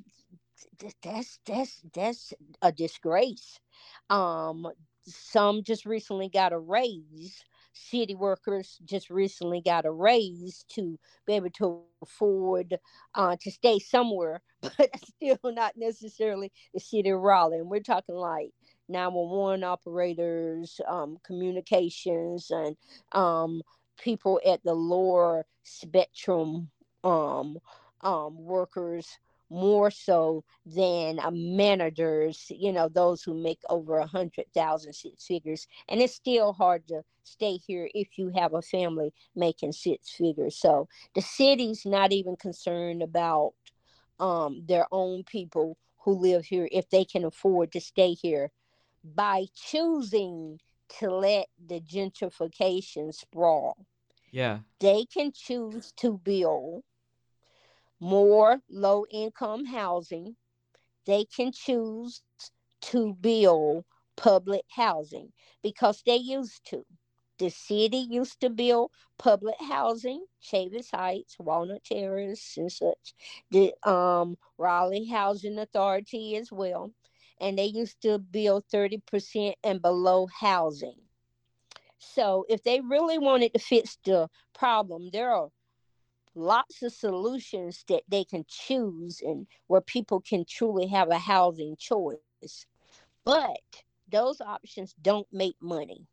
that's 1.04 1.40
that's 1.46 1.82
that's 1.94 2.34
a 2.62 2.72
disgrace. 2.72 3.60
Um, 4.10 4.68
some 5.08 5.64
just 5.64 5.86
recently 5.86 6.30
got 6.30 6.54
a 6.54 6.60
raise 6.60 7.44
city 7.78 8.16
workers 8.16 8.80
just 8.86 9.10
recently 9.10 9.62
got 9.62 9.86
a 9.86 9.92
raise 9.92 10.66
to 10.70 11.00
be 11.26 11.34
able 11.34 11.50
to 11.52 11.82
afford 12.02 12.78
uh, 13.16 13.36
to 13.42 13.52
stay 13.52 13.80
somewhere, 13.80 14.42
but 14.62 14.90
still 15.04 15.40
not 15.44 15.74
necessarily 15.76 16.52
the 16.74 16.80
city 16.80 17.10
of 17.10 17.20
Raleigh. 17.20 17.60
And 17.60 17.70
we're 17.70 17.80
talking 17.80 18.16
like 18.16 18.52
911 18.90 19.64
operators, 19.64 20.80
um, 20.88 21.18
communications, 21.24 22.52
and 22.52 22.76
um, 23.12 23.62
people 23.98 24.40
at 24.46 24.64
the 24.64 24.74
lower 24.74 25.46
spectrum 25.64 26.70
um, 27.04 27.58
um, 28.02 28.38
workers 28.38 29.08
more 29.50 29.90
so 29.90 30.44
than 30.66 31.20
uh, 31.20 31.32
managers, 31.32 32.48
you 32.50 32.72
know, 32.72 32.90
those 32.90 33.24
who 33.24 33.34
make 33.34 33.60
over 33.70 33.98
a 33.98 34.08
hundred 34.08 34.46
thousand 34.54 34.94
six 34.94 35.26
figures. 35.26 35.68
And 35.88 36.02
it's 36.02 36.16
still 36.16 36.54
hard 36.54 36.88
to 36.90 37.04
stay 37.24 37.58
here 37.58 37.90
if 37.94 38.18
you 38.18 38.32
have 38.36 38.54
a 38.54 38.62
family 38.62 39.14
making 39.36 39.72
six 39.72 40.12
figures. 40.12 40.58
So 40.58 40.88
the 41.16 41.22
city's 41.22 41.86
not 41.86 42.12
even 42.12 42.36
concerned 42.36 43.02
about 43.02 43.54
um, 44.20 44.64
their 44.68 44.88
own 44.92 45.24
people 45.24 45.78
who 46.00 46.14
live 46.14 46.46
here 46.46 46.68
if 46.72 46.90
they 46.90 47.06
can 47.06 47.26
afford 47.26 47.72
to 47.74 47.82
stay 47.82 48.14
here 48.14 48.52
by 49.04 49.46
choosing 49.56 50.60
to 51.00 51.12
let 51.12 51.48
the 51.66 51.82
gentrification 51.82 53.14
sprawl. 53.14 53.86
Yeah. 54.32 54.60
They 54.80 55.06
can 55.06 55.32
choose 55.34 55.92
to 55.98 56.18
build 56.24 56.84
more 58.00 58.60
low 58.70 59.06
income 59.12 59.66
housing. 59.66 60.36
They 61.06 61.26
can 61.26 61.52
choose 61.52 62.22
to 62.82 63.14
build 63.14 63.86
public 64.16 64.64
housing 64.70 65.32
because 65.64 66.02
they 66.06 66.18
used 66.18 66.66
to. 66.70 66.86
The 67.40 67.50
city 67.50 67.98
used 67.98 68.42
to 68.42 68.50
build 68.50 68.92
public 69.20 69.56
housing, 69.62 70.26
Chavis 70.42 70.90
Heights, 70.92 71.36
Walnut 71.40 71.84
Terrace, 71.84 72.56
and 72.58 72.72
such. 72.72 73.14
The 73.52 73.74
um, 73.88 74.38
Raleigh 74.58 75.06
Housing 75.06 75.60
Authority 75.60 76.36
as 76.36 76.52
well. 76.52 76.92
And 77.40 77.58
they 77.58 77.66
used 77.66 78.02
to 78.02 78.18
build 78.18 78.64
30% 78.74 79.54
and 79.64 79.82
below 79.82 80.28
housing. 80.40 80.96
So 82.00 82.46
if 82.50 82.64
they 82.64 82.82
really 82.82 83.20
wanted 83.20 83.54
to 83.54 83.60
fix 83.60 83.98
the 84.04 84.30
problem, 84.54 85.10
there 85.12 85.32
are 85.32 85.50
lots 86.38 86.84
of 86.84 86.94
solutions 86.94 87.84
that 87.90 88.04
they 88.08 88.24
can 88.24 88.46
choose 88.48 89.22
and 89.22 89.48
where 89.68 89.82
people 89.82 90.22
can 90.22 90.46
truly 90.46 90.88
have 90.88 91.10
a 91.10 91.18
housing 91.18 91.76
choice. 91.78 92.20
But 93.26 93.60
those 94.10 94.40
options 94.40 94.94
don't 95.02 95.28
make 95.34 95.56
money. 95.62 96.06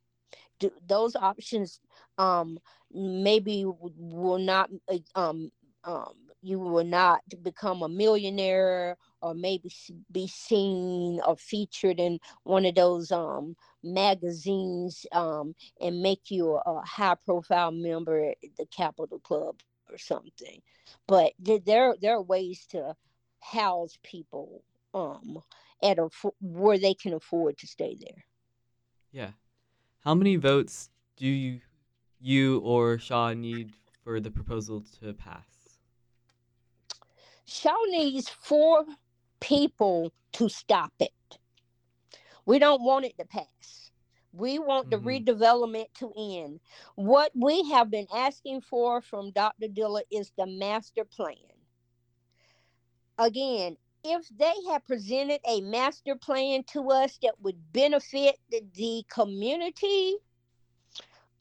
Those 0.87 1.14
options 1.14 1.81
um, 2.16 2.59
maybe 2.93 3.64
will 3.66 4.39
not 4.39 4.70
uh, 4.91 4.99
um, 5.14 5.53
um, 5.85 6.14
you 6.41 6.59
will 6.59 6.85
not 6.85 7.20
become 7.43 7.83
a 7.83 7.89
millionaire 7.89 8.97
or 9.20 9.35
maybe 9.35 9.70
be 10.11 10.27
seen 10.27 11.20
or 11.27 11.37
featured 11.37 12.01
in 12.01 12.18
one 12.45 12.64
of 12.64 12.75
those 12.75 13.12
um, 13.12 13.57
magazines 13.83 15.05
um, 15.12 15.55
and 15.81 16.03
make 16.03 16.31
you 16.31 16.55
a, 16.55 16.70
a 16.70 16.83
high 16.87 17.16
profile 17.25 17.70
member 17.70 18.31
at 18.31 18.37
the 18.57 18.66
Capital 18.66 19.18
Club 19.18 19.57
or 19.91 19.99
something. 19.99 20.62
But 21.07 21.32
there 21.39 21.95
there 22.01 22.16
are 22.16 22.22
ways 22.22 22.66
to 22.70 22.95
house 23.41 23.99
people 24.03 24.62
um 24.93 25.41
at 25.82 25.99
a 25.99 26.09
where 26.41 26.78
they 26.78 26.95
can 26.95 27.12
afford 27.12 27.59
to 27.59 27.66
stay 27.66 27.97
there. 28.01 28.24
Yeah. 29.12 29.30
How 30.01 30.14
many 30.14 30.37
votes 30.37 30.91
do 31.16 31.26
you 31.26 31.61
you 32.20 32.59
or 32.61 32.99
Shaw 32.99 33.32
need 33.35 33.72
for 34.03 34.20
the 34.20 34.30
proposal 34.30 34.85
to 35.01 35.12
pass? 35.12 35.78
Shaw 37.47 37.76
needs 37.89 38.28
four 38.28 38.85
people 39.41 40.12
to 40.32 40.49
stop 40.49 40.93
it. 40.99 41.11
We 42.47 42.59
don't 42.59 42.82
want 42.82 43.05
it 43.05 43.16
to 43.18 43.24
pass. 43.26 43.84
We 44.37 44.59
want 44.59 44.91
the 44.91 44.97
mm-hmm. 44.97 45.30
redevelopment 45.30 45.87
to 45.99 46.12
end. 46.16 46.61
What 46.97 47.30
we 47.35 47.70
have 47.70 47.91
been 47.91 48.09
asking 48.12 48.62
for 48.62 49.01
from 49.01 49.30
Dr. 49.30 49.68
Dillard 49.68 50.05
is 50.11 50.32
the 50.37 50.47
master 50.47 51.05
plan. 51.05 51.37
Again, 53.16 53.76
if 54.03 54.28
they 54.37 54.53
had 54.68 54.85
presented 54.85 55.41
a 55.49 55.61
master 55.61 56.16
plan 56.16 56.64
to 56.72 56.91
us 56.91 57.16
that 57.22 57.35
would 57.43 57.57
benefit 57.72 58.37
the, 58.51 58.62
the 58.74 59.05
community, 59.09 60.16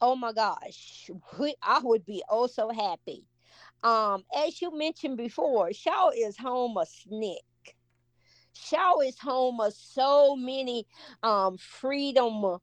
oh 0.00 0.14
my 0.14 0.32
gosh, 0.32 1.10
we, 1.38 1.56
I 1.62 1.80
would 1.82 2.06
be 2.06 2.22
oh 2.30 2.46
so 2.46 2.70
happy. 2.70 3.24
Um, 3.82 4.24
as 4.34 4.62
you 4.62 4.76
mentioned 4.76 5.16
before, 5.16 5.72
Shaw 5.72 6.10
is 6.16 6.38
home 6.38 6.78
of 6.78 6.86
SNCC. 6.88 7.34
Shaw 8.54 9.00
is 9.00 9.18
home 9.18 9.60
of 9.60 9.74
so 9.74 10.36
many 10.36 10.86
um, 11.24 11.58
freedom 11.58 12.58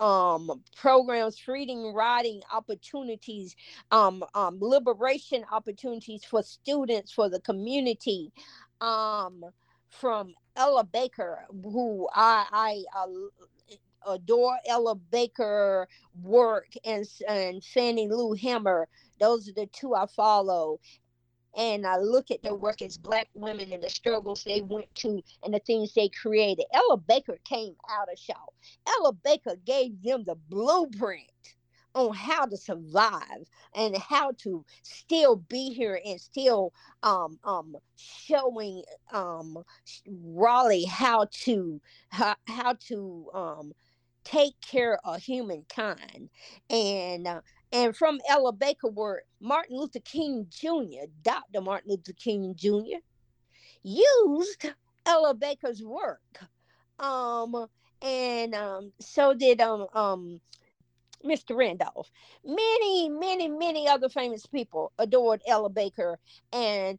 um, 0.00 0.62
programs, 0.76 1.46
reading, 1.48 1.92
writing 1.94 2.40
opportunities, 2.52 3.56
um, 3.90 4.24
um, 4.34 4.58
liberation 4.60 5.44
opportunities 5.50 6.24
for 6.24 6.42
students, 6.42 7.12
for 7.12 7.28
the 7.28 7.40
community. 7.40 8.32
Um, 8.80 9.44
from 9.92 10.34
Ella 10.56 10.84
Baker, 10.84 11.44
who 11.50 12.08
I, 12.14 12.46
I 12.50 12.84
uh, 12.98 14.12
adore 14.14 14.56
Ella 14.66 14.94
Baker 14.94 15.86
work, 16.22 16.68
and, 16.84 17.06
and 17.28 17.62
Fannie 17.62 18.08
Lou 18.08 18.32
Hamer. 18.32 18.88
Those 19.20 19.48
are 19.48 19.52
the 19.52 19.66
two 19.66 19.94
I 19.94 20.06
follow 20.06 20.80
and 21.56 21.86
I 21.86 21.98
look 21.98 22.30
at 22.30 22.42
their 22.42 22.54
work 22.54 22.82
as 22.82 22.96
black 22.96 23.28
women 23.34 23.72
and 23.72 23.82
the 23.82 23.90
struggles 23.90 24.44
they 24.44 24.62
went 24.62 24.92
to 24.96 25.22
and 25.44 25.54
the 25.54 25.58
things 25.60 25.92
they 25.92 26.08
created. 26.08 26.64
Ella 26.72 26.96
Baker 26.96 27.38
came 27.44 27.74
out 27.90 28.10
of 28.10 28.18
Shaw. 28.18 28.46
Ella 28.86 29.12
Baker 29.12 29.56
gave 29.64 30.02
them 30.02 30.24
the 30.24 30.36
blueprint 30.48 31.28
on 31.94 32.14
how 32.14 32.46
to 32.46 32.56
survive 32.56 33.46
and 33.74 33.96
how 33.96 34.32
to 34.38 34.64
still 34.82 35.36
be 35.36 35.72
here 35.72 36.00
and 36.04 36.20
still 36.20 36.72
um, 37.02 37.38
um, 37.44 37.76
showing 37.96 38.82
um, 39.12 39.62
Raleigh 40.08 40.84
how 40.84 41.26
to 41.44 41.80
how, 42.08 42.34
how 42.46 42.74
to 42.88 43.26
um, 43.34 43.72
take 44.24 44.54
care 44.60 44.98
of 45.04 45.22
humankind 45.22 46.30
and 46.70 47.26
uh, 47.26 47.40
and 47.72 47.96
from 47.96 48.20
Ella 48.28 48.52
Baker 48.52 48.88
were 48.88 49.24
Martin 49.40 49.76
Luther 49.76 50.00
King 50.00 50.46
Jr., 50.50 51.06
Dr. 51.22 51.62
Martin 51.62 51.90
Luther 51.90 52.12
King 52.12 52.54
Jr., 52.54 53.00
used 53.82 54.70
Ella 55.06 55.34
Baker's 55.34 55.82
work. 55.82 56.20
Um, 56.98 57.66
and 58.02 58.54
um, 58.54 58.92
so 59.00 59.32
did 59.32 59.60
um, 59.60 59.86
um, 59.94 60.40
Mr. 61.24 61.56
Randolph. 61.56 62.10
Many, 62.44 63.08
many, 63.08 63.48
many 63.48 63.88
other 63.88 64.08
famous 64.08 64.44
people 64.44 64.92
adored 64.98 65.40
Ella 65.46 65.70
Baker 65.70 66.18
and 66.52 66.98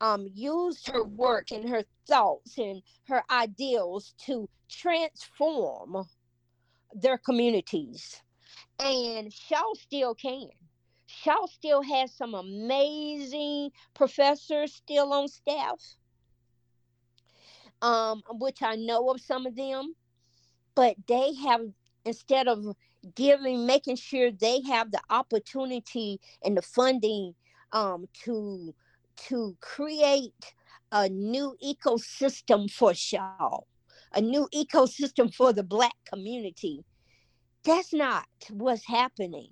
um, 0.00 0.28
used 0.34 0.88
her 0.88 1.04
work 1.04 1.52
and 1.52 1.68
her 1.68 1.84
thoughts 2.06 2.58
and 2.58 2.82
her 3.04 3.22
ideals 3.30 4.14
to 4.26 4.48
transform 4.68 6.04
their 6.94 7.16
communities 7.18 8.20
and 8.82 9.32
Shaw 9.32 9.74
still 9.74 10.14
can. 10.14 10.48
Shaw 11.06 11.46
still 11.46 11.82
has 11.82 12.12
some 12.12 12.34
amazing 12.34 13.70
professors 13.94 14.74
still 14.74 15.12
on 15.12 15.28
staff, 15.28 15.80
um, 17.80 18.22
which 18.30 18.62
I 18.62 18.76
know 18.76 19.10
of 19.10 19.20
some 19.20 19.46
of 19.46 19.56
them, 19.56 19.94
but 20.74 20.96
they 21.06 21.34
have 21.34 21.60
instead 22.04 22.48
of 22.48 22.64
giving, 23.14 23.66
making 23.66 23.96
sure 23.96 24.30
they 24.30 24.60
have 24.62 24.90
the 24.90 25.00
opportunity 25.10 26.20
and 26.44 26.56
the 26.56 26.62
funding 26.62 27.34
um, 27.72 28.06
to 28.24 28.74
to 29.28 29.56
create 29.60 30.54
a 30.90 31.08
new 31.08 31.54
ecosystem 31.64 32.70
for 32.70 32.94
Shaw, 32.94 33.60
a 34.14 34.20
new 34.20 34.48
ecosystem 34.54 35.32
for 35.32 35.52
the 35.52 35.62
Black 35.62 35.94
community 36.06 36.84
that's 37.64 37.92
not 37.92 38.26
what's 38.50 38.86
happening. 38.86 39.50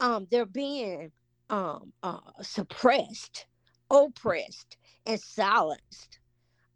Um, 0.00 0.26
they're 0.30 0.46
being 0.46 1.12
um, 1.50 1.92
uh, 2.02 2.20
suppressed, 2.42 3.46
oppressed, 3.90 4.76
and 5.06 5.20
silenced 5.20 6.08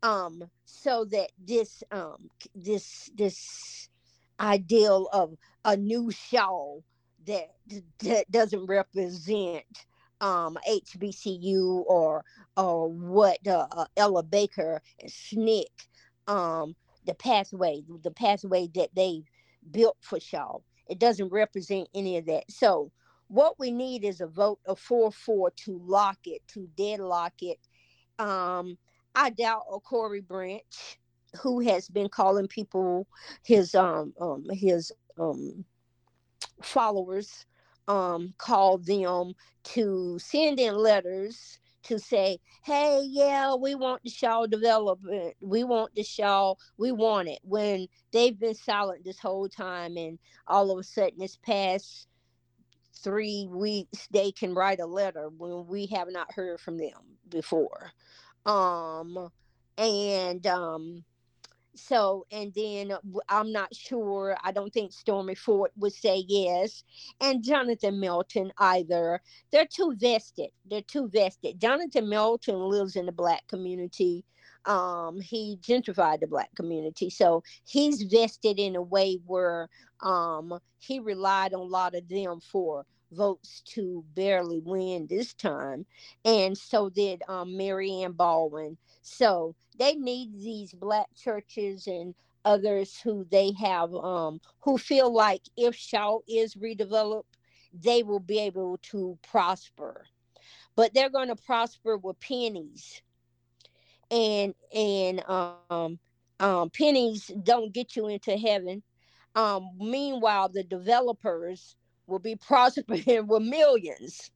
um 0.05 0.45
so 0.67 1.05
that 1.07 1.33
this 1.39 1.85
um 1.93 2.31
this 2.57 3.11
this 3.17 3.91
ideal 4.41 5.11
of 5.13 5.37
a 5.67 5.77
new 5.77 6.11
show 6.13 6.85
that 7.27 7.51
that 8.01 8.31
doesn't 8.33 8.67
represent 8.67 9.65
um 10.23 10.59
HBCU 10.69 11.85
or 11.87 12.25
or 12.57 12.91
what 12.91 13.47
uh, 13.49 13.69
uh, 13.73 13.87
Ella 13.99 14.25
Baker 14.25 14.83
and 15.01 15.11
SNCC 15.11 15.67
um 16.29 16.77
the 17.07 17.15
pathway 17.15 17.83
the 18.05 18.13
pathway 18.13 18.69
that 18.75 18.91
they 18.97 19.23
built 19.71 19.97
for 20.01 20.21
Shaw. 20.21 20.59
It 20.89 20.99
doesn't 20.99 21.33
represent 21.33 21.89
any 21.95 22.19
of 22.19 22.27
that. 22.27 22.45
So 22.51 22.91
what 23.29 23.59
we 23.59 23.71
need 23.71 24.05
is 24.05 24.21
a 24.21 24.27
vote 24.27 24.61
of 24.67 24.81
4-4 24.81 25.55
to 25.57 25.81
lock 25.85 26.19
it, 26.25 26.43
to 26.49 26.69
deadlock 26.77 27.35
it. 27.41 27.59
Um, 28.19 28.77
I 29.15 29.31
doubt 29.31 29.65
a 29.73 29.81
Corey 29.81 30.21
Branch, 30.21 30.99
who 31.41 31.61
has 31.61 31.89
been 31.89 32.09
calling 32.09 32.47
people 32.47 33.07
his 33.43 33.75
um, 33.75 34.15
um 34.21 34.45
his 34.53 34.93
um 35.19 35.65
followers 36.62 37.47
um 37.89 38.33
called 38.39 38.87
them 38.87 39.35
to 39.65 40.19
send 40.21 40.61
in 40.61 40.77
letters 40.77 41.59
to 41.85 41.99
say, 41.99 42.39
hey, 42.64 43.03
yeah, 43.05 43.55
we 43.55 43.74
want 43.74 44.03
the 44.03 44.11
Shaw 44.11 44.47
development. 44.47 45.35
We 45.41 45.64
want 45.64 45.95
the 45.95 46.03
Shaw. 46.03 46.55
We 46.78 46.93
want 46.93 47.28
it. 47.28 47.41
When 47.43 47.87
they've 48.12 48.39
been 48.39 48.55
silent 48.55 49.05
this 49.05 49.18
whole 49.18 49.49
time, 49.49 49.97
and 49.97 50.18
all 50.47 50.70
of 50.70 50.78
a 50.78 50.82
sudden, 50.82 51.18
this 51.18 51.37
past 51.37 52.09
three 53.03 53.47
weeks, 53.51 54.09
they 54.11 54.32
can 54.32 54.55
write 54.55 54.80
a 54.80 54.87
letter 54.87 55.28
when 55.37 55.66
we 55.66 55.87
have 55.87 56.09
not 56.11 56.32
heard 56.32 56.61
from 56.61 56.78
them 56.78 57.18
before. 57.28 57.93
Um, 58.47 59.30
and 59.78 60.47
um, 60.47 61.05
so 61.77 62.27
and 62.31 62.53
then 62.55 62.93
i'm 63.29 63.53
not 63.53 63.75
sure 63.75 64.37
i 64.45 64.53
don't 64.53 64.72
think 64.72 64.93
Stormie 64.93 65.37
Forte 65.37 65.72
would 65.77 65.93
say 65.93 66.25
yes 66.29 66.85
and 67.20 67.43
Jonathan 67.43 68.01
Melton 68.01 68.53
either. 68.59 69.20
They're 69.51 69.66
too 69.66 69.95
vested 69.97 70.51
they're 70.68 70.83
too 70.83 71.09
vested. 71.09 71.61
Jonathan 71.61 72.09
milton 72.09 72.59
lives 72.59 72.97
in 72.97 73.07
the 73.07 73.12
black 73.12 73.47
community 73.49 74.25
um 74.66 75.20
he 75.20 75.59
gentrified 75.61 76.20
the 76.20 76.27
black 76.27 76.49
community 76.57 77.11
so 77.11 77.43
he's 77.66 78.03
vested 78.03 78.59
in 78.59 78.77
a 78.77 78.83
way 78.83 79.18
where 79.27 79.68
um 80.03 80.59
he 80.79 81.01
relied 81.01 81.53
on 81.53 81.61
a 81.61 81.64
lot 81.64 81.95
of 81.95 82.09
them 82.09 82.41
for 82.41 82.87
votes 83.15 83.62
to 83.62 84.05
barely 84.15 84.61
win 84.61 85.07
this 85.09 85.35
time 85.35 85.87
and 86.25 86.57
so 86.57 86.89
did 86.91 87.23
um 87.29 87.57
Mary-Ann 87.57 88.12
Baldwin 88.12 88.77
so 89.03 89.55
they 89.79 89.95
need 89.95 90.33
these 90.39 90.73
black 90.73 91.09
churches 91.15 91.87
and 91.87 92.15
others 92.45 93.01
who 93.01 93.25
they 93.31 93.53
have 93.53 93.95
um, 93.95 94.41
who 94.61 94.79
feel 94.79 95.12
like 95.12 95.43
if 95.57 95.75
Shaw 95.75 96.19
is 96.29 96.55
redeveloped, 96.55 97.25
they 97.73 98.03
will 98.03 98.21
be 98.21 98.39
able 98.41 98.79
to 98.91 99.19
prosper. 99.23 100.07
But 100.77 100.95
they're 100.95 101.11
going 101.11 101.29
to 101.29 101.37
prosper 101.37 101.97
with 101.97 102.21
pennies. 102.21 103.03
And 104.11 104.55
and 104.75 105.23
um, 105.29 105.99
um, 106.41 106.71
pennies 106.71 107.31
don't 107.43 107.73
get 107.73 107.97
you 107.97 108.09
into 108.09 108.37
heaven. 108.37 108.83
Um, 109.35 109.71
meanwhile, 109.79 110.49
the 110.49 110.62
developers 110.62 111.77
will 112.07 112.19
be 112.19 112.37
prospering 112.37 113.05
with 113.27 113.43
millions. 113.43 114.31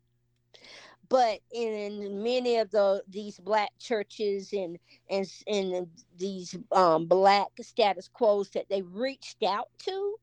But 1.09 1.41
in 1.53 2.23
many 2.23 2.59
of 2.59 2.71
the 2.71 3.03
these 3.09 3.39
black 3.39 3.71
churches 3.79 4.53
and 4.53 4.79
and 5.09 5.27
and 5.47 5.87
these 6.19 6.55
um, 6.73 7.07
black 7.07 7.49
status 7.63 8.11
quos 8.13 8.51
that 8.51 8.69
they 8.69 8.83
reached 8.83 9.43
out 9.43 9.69
to 9.85 10.17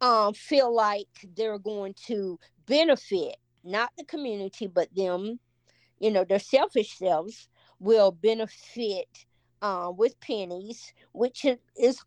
um, 0.00 0.34
feel 0.34 0.74
like 0.74 1.06
they're 1.36 1.58
going 1.58 1.94
to 2.06 2.38
benefit 2.66 3.36
not 3.62 3.90
the 3.96 4.04
community 4.04 4.66
but 4.66 4.92
them 4.96 5.38
you 6.00 6.10
know 6.10 6.24
their 6.24 6.40
selfish 6.40 6.98
selves 6.98 7.48
will 7.78 8.10
benefit 8.10 9.24
uh, 9.62 9.92
with 9.96 10.18
pennies 10.20 10.92
which 11.12 11.46
is 11.76 12.02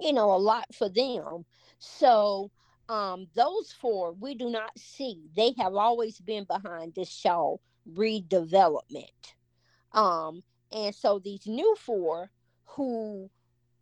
you 0.00 0.12
know 0.12 0.32
a 0.32 0.36
lot 0.36 0.66
for 0.74 0.88
them. 0.88 1.44
So 1.78 2.50
um, 2.88 3.26
those 3.34 3.72
four 3.72 4.12
we 4.12 4.34
do 4.34 4.50
not 4.50 4.76
see. 4.78 5.22
They 5.36 5.54
have 5.58 5.74
always 5.74 6.18
been 6.20 6.44
behind 6.44 6.94
this 6.94 7.10
Shaw 7.10 7.56
redevelopment. 7.92 9.34
Um, 9.92 10.42
and 10.72 10.94
so 10.94 11.18
these 11.18 11.46
new 11.46 11.74
four 11.78 12.30
who 12.64 13.30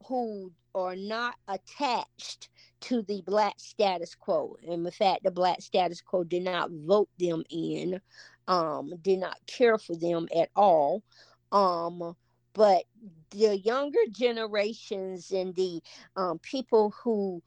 who 0.07 0.53
are 0.75 0.97
not 0.97 1.35
attached 1.49 2.49
to 2.81 3.03
the 3.03 3.23
black 3.27 3.55
status 3.59 4.15
quo. 4.15 4.57
And 4.63 4.87
in 4.87 4.93
fact, 4.93 5.25
the 5.25 5.31
black 5.31 5.63
status 5.63 6.01
quo 6.01 6.23
did 6.23 6.43
not 6.43 6.71
vote 6.71 7.09
them 7.19 7.43
in, 7.51 8.01
um, 8.47 8.93
did 9.03 9.19
not 9.19 9.39
care 9.47 9.79
for 9.79 9.97
them 9.97 10.29
at 10.37 10.51
all. 10.55 11.03
Um, 11.51 12.15
but 12.53 12.85
the 13.31 13.59
younger 13.59 14.01
generations 14.11 15.31
and 15.31 15.55
the 15.55 15.81
um, 16.17 16.39
people 16.41 16.95
who 17.03 17.43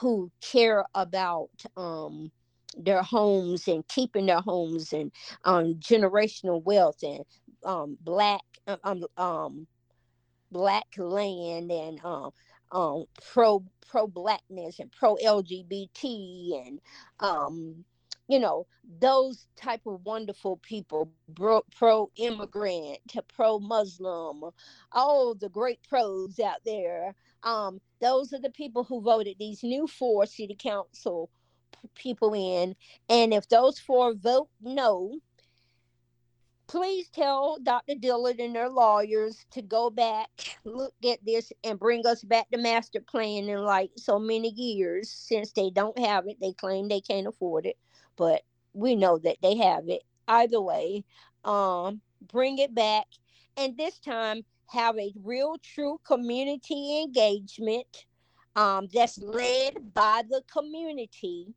who 0.00 0.30
care 0.40 0.84
about 0.94 1.50
um, 1.76 2.30
their 2.76 3.02
homes 3.02 3.68
and 3.68 3.86
keeping 3.88 4.26
their 4.26 4.40
homes 4.40 4.92
and 4.92 5.12
um, 5.44 5.74
generational 5.74 6.62
wealth 6.64 7.02
and 7.02 7.24
um, 7.64 7.96
black 8.02 8.42
uh, 8.66 8.76
um, 8.84 9.04
um, 9.16 9.66
black 10.50 10.86
land 10.96 11.70
and 11.70 12.00
um, 12.04 12.30
um, 12.72 13.04
pro 13.32 13.62
pro 13.88 14.06
blackness 14.06 14.78
and 14.78 14.90
pro 14.92 15.16
LGBT 15.16 16.66
and 16.66 16.80
um, 17.20 17.84
you 18.32 18.38
know 18.38 18.66
those 19.00 19.46
type 19.56 19.82
of 19.86 20.04
wonderful 20.04 20.56
people 20.58 21.10
pro 21.76 22.10
immigrant 22.16 22.98
pro 23.34 23.58
muslim 23.58 24.44
all 24.92 25.34
the 25.34 25.48
great 25.48 25.78
pros 25.88 26.38
out 26.40 26.60
there 26.64 27.14
um, 27.44 27.80
those 28.00 28.32
are 28.32 28.38
the 28.38 28.50
people 28.50 28.84
who 28.84 29.00
voted 29.00 29.36
these 29.38 29.62
new 29.62 29.86
four 29.86 30.26
city 30.26 30.56
council 30.58 31.28
people 31.94 32.34
in. 32.34 32.74
And 33.08 33.32
if 33.32 33.48
those 33.48 33.78
four 33.78 34.14
vote 34.14 34.48
no, 34.60 35.18
please 36.66 37.08
tell 37.08 37.58
Dr. 37.62 37.94
Dillard 37.96 38.40
and 38.40 38.54
their 38.54 38.68
lawyers 38.68 39.44
to 39.52 39.62
go 39.62 39.90
back, 39.90 40.28
look 40.64 40.94
at 41.04 41.24
this, 41.24 41.52
and 41.64 41.78
bring 41.78 42.06
us 42.06 42.22
back 42.22 42.46
the 42.50 42.58
master 42.58 43.00
plan 43.00 43.48
in 43.48 43.62
like 43.62 43.90
so 43.96 44.18
many 44.18 44.50
years. 44.50 45.10
Since 45.10 45.52
they 45.52 45.70
don't 45.70 45.98
have 45.98 46.26
it, 46.28 46.38
they 46.40 46.52
claim 46.52 46.88
they 46.88 47.00
can't 47.00 47.26
afford 47.26 47.66
it, 47.66 47.76
but 48.16 48.42
we 48.72 48.96
know 48.96 49.18
that 49.18 49.36
they 49.42 49.56
have 49.56 49.88
it. 49.88 50.02
Either 50.28 50.60
way, 50.60 51.04
um, 51.44 52.00
bring 52.30 52.58
it 52.58 52.74
back, 52.74 53.06
and 53.56 53.76
this 53.76 53.98
time 53.98 54.44
have 54.66 54.96
a 54.98 55.12
real 55.22 55.56
true 55.62 56.00
community 56.04 57.02
engagement 57.02 58.06
um, 58.56 58.88
that's 58.92 59.18
led 59.18 59.94
by 59.94 60.22
the 60.28 60.42
community, 60.50 61.54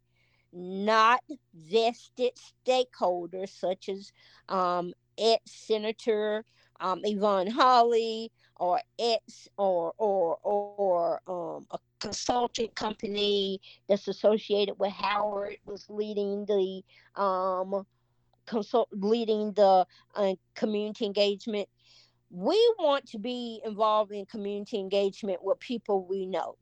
not 0.51 1.21
vested 1.53 2.31
stakeholders 2.65 3.49
such 3.49 3.89
as 3.89 4.11
um, 4.49 4.93
ex 5.17 5.51
Senator 5.51 6.45
um, 6.79 7.01
Yvonne 7.03 7.47
Holley 7.49 8.31
or 8.57 8.79
ex 8.99 9.47
or 9.57 9.93
or 9.97 10.37
or 10.43 11.21
um, 11.27 11.65
a 11.71 11.77
consultant 12.05 12.75
company 12.75 13.59
that's 13.89 14.07
associated 14.07 14.75
with 14.79 14.91
Howard 14.91 15.57
was 15.65 15.85
leading 15.89 16.45
the 16.45 16.83
um, 17.21 17.85
consult 18.45 18.89
leading 18.91 19.53
the 19.53 19.85
uh, 20.15 20.33
community 20.55 21.05
engagement 21.05 21.67
we 22.29 22.73
want 22.79 23.07
to 23.07 23.19
be 23.19 23.61
involved 23.63 24.11
in 24.11 24.25
community 24.25 24.77
engagement 24.79 25.43
with 25.43 25.59
people 25.59 26.05
we 26.05 26.25
know. 26.25 26.57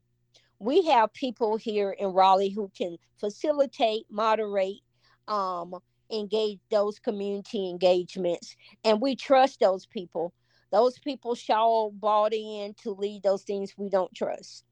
We 0.60 0.86
have 0.86 1.12
people 1.14 1.56
here 1.56 1.92
in 1.98 2.08
Raleigh 2.08 2.50
who 2.50 2.70
can 2.76 2.96
facilitate, 3.18 4.06
moderate, 4.10 4.80
um, 5.26 5.74
engage 6.12 6.60
those 6.70 6.98
community 6.98 7.68
engagements, 7.68 8.54
and 8.84 9.00
we 9.00 9.16
trust 9.16 9.60
those 9.60 9.86
people. 9.86 10.32
Those 10.70 10.98
people 10.98 11.34
shall 11.34 11.90
bought 11.90 12.32
in 12.32 12.74
to 12.82 12.92
lead 12.92 13.22
those 13.22 13.42
things 13.42 13.74
we 13.76 13.88
don't 13.88 14.14
trust. 14.14 14.64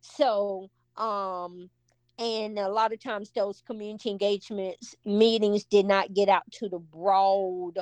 So, 0.00 0.70
um, 0.96 1.70
and 2.18 2.58
a 2.58 2.68
lot 2.68 2.92
of 2.92 3.00
times 3.00 3.30
those 3.30 3.62
community 3.66 4.10
engagements 4.10 4.94
meetings 5.04 5.64
did 5.64 5.86
not 5.86 6.12
get 6.12 6.28
out 6.28 6.50
to 6.52 6.68
the 6.68 6.78
broad 6.78 7.78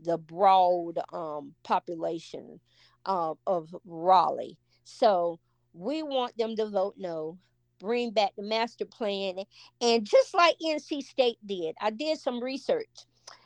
the 0.00 0.18
broad 0.18 0.98
um, 1.12 1.54
population 1.62 2.60
uh, 3.06 3.34
of 3.46 3.74
Raleigh. 3.84 4.58
So 4.84 5.38
we 5.72 6.02
want 6.02 6.36
them 6.36 6.56
to 6.56 6.66
vote 6.66 6.94
no, 6.98 7.38
bring 7.78 8.10
back 8.10 8.32
the 8.36 8.42
master 8.42 8.84
plan. 8.84 9.36
And 9.80 10.04
just 10.04 10.34
like 10.34 10.56
NC 10.64 11.02
State 11.02 11.38
did, 11.44 11.74
I 11.80 11.90
did 11.90 12.18
some 12.18 12.42
research. 12.42 12.88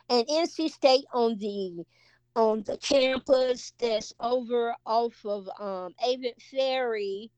And 0.08 0.26
NC 0.26 0.70
State 0.70 1.04
on 1.12 1.36
the 1.38 1.84
on 2.34 2.62
the 2.64 2.76
campus 2.76 3.72
that's 3.78 4.12
over 4.20 4.74
off 4.84 5.14
of 5.24 5.48
um 5.58 5.94
Avent 6.06 6.40
Ferry. 6.50 7.30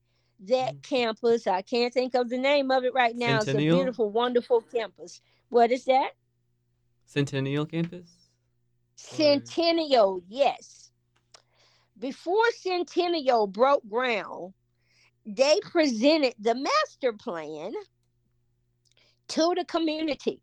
That 0.47 0.75
mm. 0.75 0.83
campus, 0.83 1.47
I 1.47 1.61
can't 1.61 1.93
think 1.93 2.15
of 2.15 2.29
the 2.29 2.37
name 2.37 2.71
of 2.71 2.83
it 2.85 2.93
right 2.93 3.15
now. 3.15 3.39
Centennial? 3.39 3.73
It's 3.73 3.73
a 3.73 3.83
beautiful, 3.83 4.09
wonderful 4.09 4.61
campus. 4.61 5.21
What 5.49 5.71
is 5.71 5.85
that? 5.85 6.11
Centennial 7.05 7.65
campus? 7.65 8.09
Centennial, 8.95 10.21
yes. 10.27 10.91
Before 11.97 12.45
Centennial 12.51 13.47
broke 13.47 13.87
ground, 13.89 14.53
they 15.25 15.59
presented 15.63 16.33
the 16.39 16.55
master 16.55 17.13
plan 17.13 17.73
to 19.29 19.53
the 19.55 19.65
community. 19.65 20.41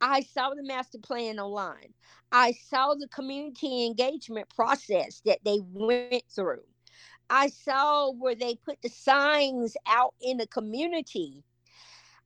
I 0.00 0.22
saw 0.22 0.50
the 0.54 0.62
master 0.62 0.98
plan 0.98 1.38
online. 1.38 1.94
I 2.32 2.52
saw 2.52 2.94
the 2.94 3.08
community 3.08 3.86
engagement 3.86 4.48
process 4.54 5.22
that 5.24 5.38
they 5.44 5.58
went 5.62 6.24
through. 6.34 6.62
I 7.30 7.48
saw 7.48 8.10
where 8.10 8.34
they 8.34 8.56
put 8.56 8.80
the 8.82 8.88
signs 8.88 9.76
out 9.86 10.14
in 10.20 10.36
the 10.36 10.46
community 10.46 11.42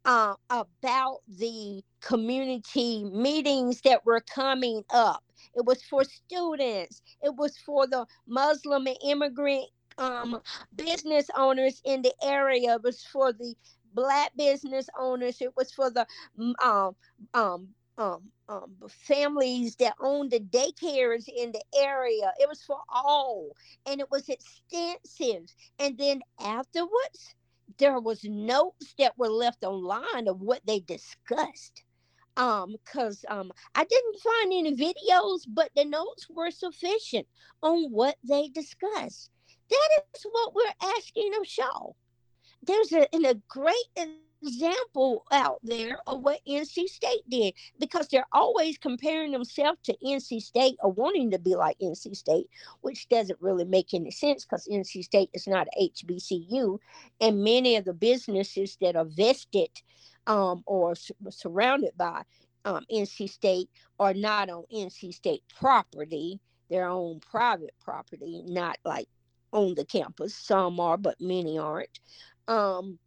uh, 0.05 0.35
about 0.49 1.19
the 1.29 1.83
community 2.01 3.05
meetings 3.05 3.81
that 3.83 4.05
were 4.05 4.21
coming 4.21 4.85
up. 4.91 5.23
It 5.55 5.65
was 5.65 5.83
for 5.83 6.05
students, 6.05 7.03
it 7.23 7.35
was 7.35 7.57
for 7.59 7.87
the 7.87 8.07
Muslim 8.27 8.87
and 8.87 8.97
immigrant 9.05 9.67
um, 9.99 10.41
business 10.77 11.29
owners 11.37 11.83
in 11.85 12.03
the 12.03 12.15
area, 12.23 12.75
it 12.75 12.83
was 12.83 13.05
for 13.05 13.33
the 13.33 13.55
black 13.93 14.33
business 14.37 14.89
owners, 14.99 15.41
it 15.41 15.53
was 15.57 15.73
for 15.73 15.91
the 15.91 16.07
um, 16.63 16.95
um, 17.35 17.69
um, 18.01 18.23
um, 18.49 18.75
families 18.89 19.77
that 19.77 19.95
owned 20.01 20.31
the 20.31 20.41
daycares 20.41 21.29
in 21.29 21.53
the 21.53 21.63
area. 21.79 22.33
It 22.41 22.49
was 22.49 22.63
for 22.63 22.79
all, 22.89 23.51
and 23.87 24.01
it 24.01 24.11
was 24.11 24.29
extensive. 24.29 25.55
And 25.79 25.99
then 25.99 26.23
afterwards, 26.41 27.35
there 27.79 28.01
was 28.01 28.25
notes 28.25 28.95
that 28.99 29.17
were 29.19 29.29
left 29.29 29.65
online 29.65 30.27
of 30.27 30.41
what 30.41 30.63
they 30.67 30.81
discussed. 30.81 31.85
Um, 32.37 32.77
because 32.85 33.25
um, 33.29 33.53
I 33.75 33.85
didn't 33.85 34.21
find 34.21 34.53
any 34.53 34.75
videos, 34.75 35.41
but 35.47 35.71
the 35.77 35.85
notes 35.85 36.27
were 36.31 36.51
sufficient 36.51 37.27
on 37.63 37.91
what 37.91 38.17
they 38.27 38.49
discussed. 38.49 39.31
That 39.69 39.89
is 40.15 40.25
what 40.31 40.55
we're 40.55 40.89
asking 40.97 41.33
of 41.39 41.47
Shaw. 41.47 41.91
There's 42.63 42.93
a, 42.93 43.15
in 43.15 43.27
a 43.27 43.35
great 43.49 43.75
example 44.43 45.25
out 45.33 45.59
there 45.63 45.99
of 46.07 46.21
what 46.21 46.41
NC 46.49 46.89
State 46.89 47.23
did 47.29 47.55
because 47.79 48.09
they're 48.09 48.27
always 48.33 48.79
comparing 48.79 49.33
themselves 49.33 49.79
to 49.85 49.97
NC 50.05 50.41
State 50.43 50.77
or 50.81 50.93
wanting 50.93 51.31
to 51.31 51.39
be 51.39 51.55
like 51.55 51.79
NC 51.81 52.17
State, 52.17 52.49
which 52.81 53.09
doesn't 53.09 53.41
really 53.41 53.65
make 53.65 53.93
any 53.95 54.11
sense 54.11 54.45
because 54.45 54.69
NC 54.71 55.05
State 55.05 55.31
is 55.35 55.47
not 55.47 55.69
HBCU, 55.81 56.79
and 57.21 57.43
many 57.43 57.77
of 57.77 57.85
the 57.85 57.93
businesses 57.93 58.77
that 58.81 58.97
are 58.97 59.05
vested 59.05 59.71
um, 60.27 60.63
or 60.67 60.95
su- 60.95 61.15
surrounded 61.31 61.93
by 61.97 62.23
um, 62.65 62.85
NC 62.93 63.29
State 63.31 63.69
are 63.99 64.15
not 64.15 64.51
on 64.51 64.65
NC 64.73 65.15
State 65.15 65.43
property, 65.59 66.41
their 66.69 66.87
own 66.87 67.21
private 67.21 67.75
property, 67.81 68.43
not 68.47 68.79
like 68.85 69.09
on 69.53 69.75
the 69.75 69.85
campus. 69.85 70.35
Some 70.35 70.79
are, 70.81 70.97
but 70.97 71.21
many 71.21 71.59
aren't. 71.59 72.01
Um, 72.49 72.99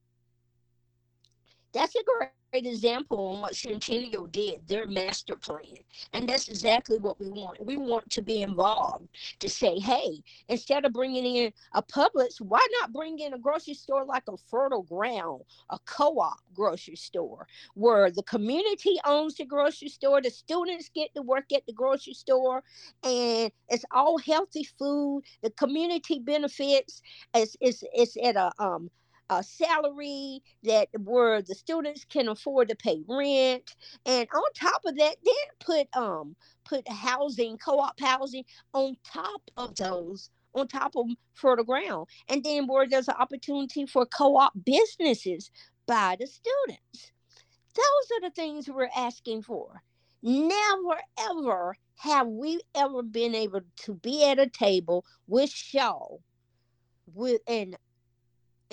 that's 1.73 1.95
a 1.95 2.03
great 2.05 2.65
example 2.65 3.17
on 3.33 3.41
what 3.41 3.55
Centennial 3.55 4.27
did, 4.27 4.67
their 4.67 4.85
master 4.85 5.35
plan. 5.35 5.77
And 6.13 6.29
that's 6.29 6.47
exactly 6.47 6.99
what 6.99 7.19
we 7.19 7.29
want. 7.29 7.65
We 7.65 7.77
want 7.77 8.09
to 8.11 8.21
be 8.21 8.43
involved 8.43 9.07
to 9.39 9.49
say, 9.49 9.79
hey, 9.79 10.21
instead 10.49 10.85
of 10.85 10.93
bringing 10.93 11.25
in 11.25 11.53
a 11.73 11.81
Publix, 11.81 12.39
why 12.39 12.65
not 12.79 12.93
bring 12.93 13.19
in 13.19 13.33
a 13.33 13.39
grocery 13.39 13.73
store 13.73 14.05
like 14.05 14.23
a 14.29 14.37
Fertile 14.51 14.83
Ground, 14.83 15.41
a 15.71 15.79
co 15.85 16.19
op 16.19 16.37
grocery 16.53 16.95
store, 16.95 17.47
where 17.73 18.11
the 18.11 18.23
community 18.23 18.97
owns 19.05 19.35
the 19.35 19.45
grocery 19.45 19.89
store, 19.89 20.21
the 20.21 20.29
students 20.29 20.91
get 20.93 21.13
to 21.15 21.23
work 21.23 21.45
at 21.55 21.65
the 21.65 21.73
grocery 21.73 22.13
store, 22.13 22.63
and 23.03 23.51
it's 23.69 23.85
all 23.91 24.19
healthy 24.19 24.67
food. 24.77 25.23
The 25.41 25.49
community 25.51 26.19
benefits. 26.19 27.01
It's, 27.33 27.57
it's, 27.59 27.83
it's 27.93 28.15
at 28.23 28.35
a, 28.35 28.51
um, 28.59 28.91
a 29.29 29.43
salary 29.43 30.41
that 30.63 30.89
where 30.99 31.41
the 31.41 31.55
students 31.55 32.05
can 32.05 32.27
afford 32.27 32.69
to 32.69 32.75
pay 32.75 33.01
rent 33.07 33.75
and 34.05 34.27
on 34.33 34.43
top 34.53 34.81
of 34.85 34.97
that 34.97 35.15
then 35.23 35.35
put 35.59 35.87
um 35.95 36.35
put 36.65 36.87
housing 36.87 37.57
co-op 37.57 37.99
housing 37.99 38.43
on 38.73 38.95
top 39.05 39.41
of 39.57 39.75
those 39.75 40.29
on 40.53 40.67
top 40.67 40.95
of 40.95 41.07
fertile 41.33 41.65
ground 41.65 42.07
and 42.29 42.43
then 42.43 42.67
where 42.67 42.87
there's 42.87 43.07
an 43.07 43.15
opportunity 43.17 43.85
for 43.85 44.05
co-op 44.05 44.53
businesses 44.65 45.51
by 45.85 46.15
the 46.19 46.27
students. 46.27 47.11
Those 47.75 48.17
are 48.17 48.29
the 48.29 48.35
things 48.35 48.69
we're 48.69 48.89
asking 48.95 49.43
for. 49.43 49.81
Never 50.21 50.99
ever 51.19 51.75
have 51.95 52.27
we 52.27 52.61
ever 52.75 53.03
been 53.03 53.35
able 53.35 53.61
to 53.77 53.93
be 53.95 54.23
at 54.23 54.39
a 54.39 54.47
table 54.47 55.05
with 55.27 55.49
Shaw 55.49 56.17
with 57.13 57.41
and 57.47 57.75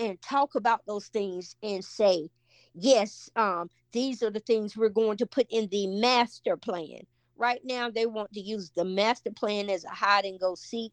and 0.00 0.20
talk 0.22 0.54
about 0.54 0.80
those 0.86 1.08
things 1.08 1.54
and 1.62 1.84
say, 1.84 2.30
yes, 2.74 3.28
um, 3.36 3.68
these 3.92 4.22
are 4.22 4.30
the 4.30 4.40
things 4.40 4.76
we're 4.76 4.88
going 4.88 5.18
to 5.18 5.26
put 5.26 5.46
in 5.50 5.68
the 5.68 5.86
master 5.86 6.56
plan. 6.56 7.02
Right 7.36 7.60
now, 7.64 7.90
they 7.90 8.06
want 8.06 8.32
to 8.32 8.40
use 8.40 8.70
the 8.74 8.84
master 8.84 9.30
plan 9.30 9.70
as 9.70 9.84
a 9.84 9.90
hide 9.90 10.24
and 10.24 10.40
go 10.40 10.54
seek. 10.54 10.92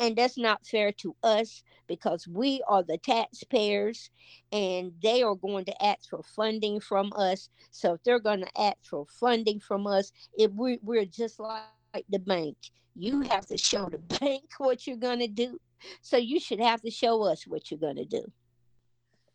And 0.00 0.14
that's 0.16 0.38
not 0.38 0.64
fair 0.64 0.92
to 0.92 1.16
us 1.24 1.62
because 1.88 2.28
we 2.28 2.62
are 2.68 2.84
the 2.84 2.98
taxpayers 2.98 4.10
and 4.52 4.92
they 5.02 5.22
are 5.22 5.34
going 5.34 5.64
to 5.64 5.84
ask 5.84 6.08
for 6.08 6.22
funding 6.22 6.80
from 6.80 7.12
us. 7.16 7.48
So 7.72 7.94
if 7.94 8.04
they're 8.04 8.20
going 8.20 8.40
to 8.42 8.60
ask 8.60 8.76
for 8.88 9.06
funding 9.18 9.58
from 9.58 9.88
us, 9.88 10.12
if 10.36 10.52
we, 10.52 10.78
we're 10.82 11.04
just 11.04 11.40
like 11.40 12.04
the 12.08 12.20
bank, 12.20 12.56
you 12.94 13.22
have 13.22 13.46
to 13.46 13.56
show 13.58 13.88
the 13.88 13.98
bank 14.20 14.44
what 14.58 14.86
you're 14.86 14.96
going 14.96 15.20
to 15.20 15.28
do. 15.28 15.58
So 16.00 16.16
you 16.16 16.38
should 16.38 16.60
have 16.60 16.80
to 16.82 16.90
show 16.90 17.22
us 17.24 17.46
what 17.46 17.70
you're 17.70 17.80
going 17.80 17.96
to 17.96 18.04
do. 18.04 18.32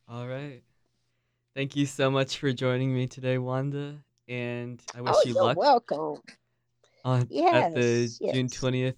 All 0.07 0.27
right. 0.27 0.61
Thank 1.55 1.75
you 1.75 1.85
so 1.85 2.11
much 2.11 2.37
for 2.37 2.51
joining 2.51 2.93
me 2.93 3.07
today, 3.07 3.37
Wanda. 3.37 3.95
And 4.27 4.81
I 4.95 5.01
wish 5.01 5.15
oh, 5.15 5.21
you 5.25 5.33
luck. 5.33 5.57
welcome. 5.57 6.21
On, 7.05 7.27
yes, 7.29 7.53
at 7.53 7.75
the 7.75 8.09
yes. 8.19 8.33
June 8.33 8.47
20th 8.47 8.95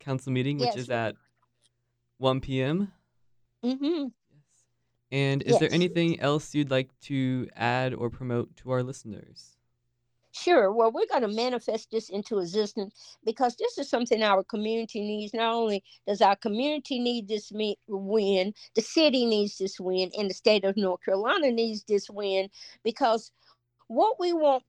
council 0.00 0.32
meeting, 0.32 0.58
which 0.58 0.68
yes. 0.68 0.76
is 0.76 0.90
at 0.90 1.16
1 2.18 2.40
p.m. 2.40 2.92
Mm-hmm. 3.64 3.84
Yes. 3.84 4.10
And 5.12 5.42
is 5.42 5.58
there 5.58 5.72
anything 5.72 6.20
else 6.20 6.54
you'd 6.54 6.70
like 6.70 6.88
to 7.02 7.48
add 7.56 7.94
or 7.94 8.10
promote 8.10 8.56
to 8.58 8.70
our 8.70 8.82
listeners? 8.82 9.56
Sure. 10.32 10.72
Well, 10.72 10.92
we're 10.92 11.06
going 11.10 11.22
to 11.22 11.28
manifest 11.28 11.90
this 11.90 12.08
into 12.08 12.38
existence 12.38 12.94
because 13.24 13.56
this 13.56 13.78
is 13.78 13.88
something 13.90 14.22
our 14.22 14.44
community 14.44 15.00
needs. 15.00 15.34
Not 15.34 15.52
only 15.54 15.82
does 16.06 16.20
our 16.22 16.36
community 16.36 17.00
need 17.00 17.26
this 17.26 17.50
win, 17.88 18.54
the 18.76 18.82
city 18.82 19.26
needs 19.26 19.58
this 19.58 19.80
win, 19.80 20.10
and 20.16 20.30
the 20.30 20.34
state 20.34 20.64
of 20.64 20.76
North 20.76 21.02
Carolina 21.04 21.50
needs 21.50 21.82
this 21.84 22.08
win 22.08 22.48
because 22.84 23.32
what 23.88 24.20
we 24.20 24.32
want 24.32 24.64